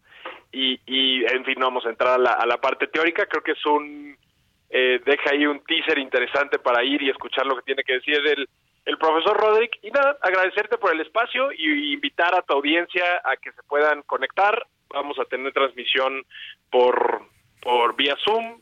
Y, 0.51 0.79
y, 0.85 1.25
en 1.25 1.43
fin, 1.43 1.55
no 1.59 1.65
vamos 1.65 1.85
a 1.85 1.89
entrar 1.89 2.15
a 2.15 2.17
la, 2.17 2.31
a 2.31 2.45
la 2.45 2.57
parte 2.57 2.87
teórica, 2.87 3.25
creo 3.25 3.43
que 3.43 3.51
es 3.51 3.65
un, 3.65 4.17
eh, 4.69 4.99
deja 5.05 5.31
ahí 5.31 5.45
un 5.45 5.63
teaser 5.63 5.97
interesante 5.97 6.59
para 6.59 6.83
ir 6.83 7.01
y 7.01 7.09
escuchar 7.09 7.45
lo 7.45 7.55
que 7.55 7.61
tiene 7.63 7.83
que 7.83 7.93
decir 7.93 8.15
el, 8.25 8.47
el 8.85 8.97
profesor 8.97 9.37
Roderick. 9.37 9.79
Y 9.81 9.91
nada, 9.91 10.17
agradecerte 10.21 10.77
por 10.77 10.93
el 10.93 11.01
espacio 11.01 11.51
y 11.51 11.93
invitar 11.93 12.35
a 12.35 12.41
tu 12.41 12.53
audiencia 12.53 13.21
a 13.23 13.37
que 13.37 13.51
se 13.51 13.63
puedan 13.63 14.01
conectar. 14.03 14.65
Vamos 14.89 15.17
a 15.19 15.25
tener 15.25 15.53
transmisión 15.53 16.23
por 16.71 17.27
por 17.61 17.95
vía 17.95 18.15
Zoom 18.23 18.59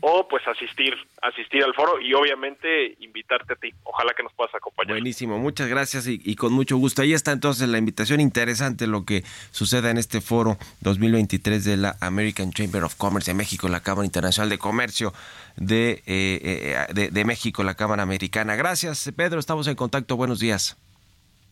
o 0.00 0.28
pues 0.28 0.46
asistir 0.46 0.94
asistir 1.22 1.64
al 1.64 1.72
foro 1.72 1.98
y 1.98 2.12
obviamente 2.12 2.96
invitarte 3.00 3.54
a 3.54 3.56
ti. 3.56 3.70
Ojalá 3.84 4.12
que 4.14 4.22
nos 4.22 4.32
puedas 4.34 4.54
acompañar. 4.54 4.92
Buenísimo, 4.92 5.38
muchas 5.38 5.68
gracias 5.68 6.06
y, 6.06 6.36
con 6.36 6.52
mucho 6.52 6.76
gusto. 6.76 7.00
Ahí 7.00 7.14
está 7.14 7.32
entonces 7.32 7.68
la 7.68 7.78
invitación 7.78 8.20
interesante 8.20 8.86
lo 8.86 9.04
que 9.04 9.24
suceda 9.50 9.90
en 9.90 9.96
este 9.96 10.20
foro 10.20 10.58
2023 10.80 11.64
de 11.64 11.76
la 11.78 11.96
American 12.00 12.52
Chamber 12.52 12.84
of 12.84 12.94
Commerce 12.96 13.30
de 13.30 13.34
México, 13.34 13.68
la 13.68 13.80
Cámara 13.80 14.04
Internacional 14.04 14.50
de 14.50 14.58
Comercio 14.58 15.14
de, 15.56 16.02
eh, 16.06 16.40
eh, 16.42 16.86
de, 16.92 17.08
de 17.10 17.24
México, 17.24 17.64
la 17.64 17.74
Cámara 17.74 18.02
Americana. 18.02 18.56
Gracias, 18.56 19.10
Pedro, 19.16 19.40
estamos 19.40 19.66
en 19.66 19.76
contacto. 19.76 20.16
Buenos 20.16 20.40
días. 20.40 20.76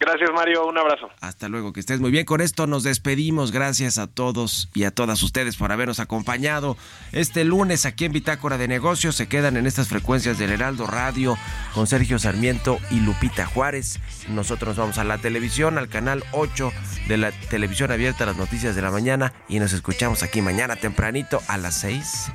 Gracias, 0.02 0.30
Mario. 0.34 0.66
Un 0.66 0.76
abrazo. 0.76 1.08
Hasta 1.20 1.48
luego, 1.48 1.72
que 1.72 1.78
estés 1.78 2.00
muy 2.00 2.10
bien. 2.10 2.24
Con 2.24 2.40
esto 2.40 2.66
nos 2.66 2.82
despedimos. 2.82 3.52
Gracias 3.52 3.98
a 3.98 4.08
todos 4.08 4.68
y 4.74 4.82
a 4.82 4.90
todas 4.90 5.22
ustedes 5.22 5.56
por 5.56 5.70
habernos 5.70 6.00
acompañado 6.00 6.76
este 7.12 7.44
lunes 7.44 7.86
aquí 7.86 8.06
en 8.06 8.12
Bitácora 8.12 8.58
de 8.58 8.66
Negocios. 8.66 9.14
Se 9.14 9.28
quedan 9.28 9.56
en 9.56 9.64
estas 9.64 9.86
frecuencias 9.86 10.38
del 10.38 10.50
Heraldo 10.50 10.88
Radio 10.88 11.38
con 11.72 11.86
Sergio 11.86 12.18
Sarmiento 12.18 12.78
y 12.90 12.98
Lupita 12.98 13.46
Juárez. 13.46 14.00
Nosotros 14.28 14.76
vamos 14.76 14.98
a 14.98 15.04
la 15.04 15.18
televisión, 15.18 15.78
al 15.78 15.88
canal 15.88 16.24
8 16.32 16.72
de 17.06 17.16
la 17.18 17.30
televisión 17.30 17.92
abierta, 17.92 18.26
las 18.26 18.36
noticias 18.36 18.74
de 18.74 18.82
la 18.82 18.90
mañana. 18.90 19.32
Y 19.48 19.60
nos 19.60 19.72
escuchamos 19.72 20.24
aquí 20.24 20.42
mañana 20.42 20.74
tempranito 20.74 21.40
a 21.46 21.58
las 21.58 21.76
6. 21.76 22.32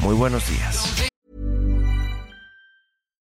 Muy 0.00 0.14
buenos 0.14 0.48
días. 0.48 1.11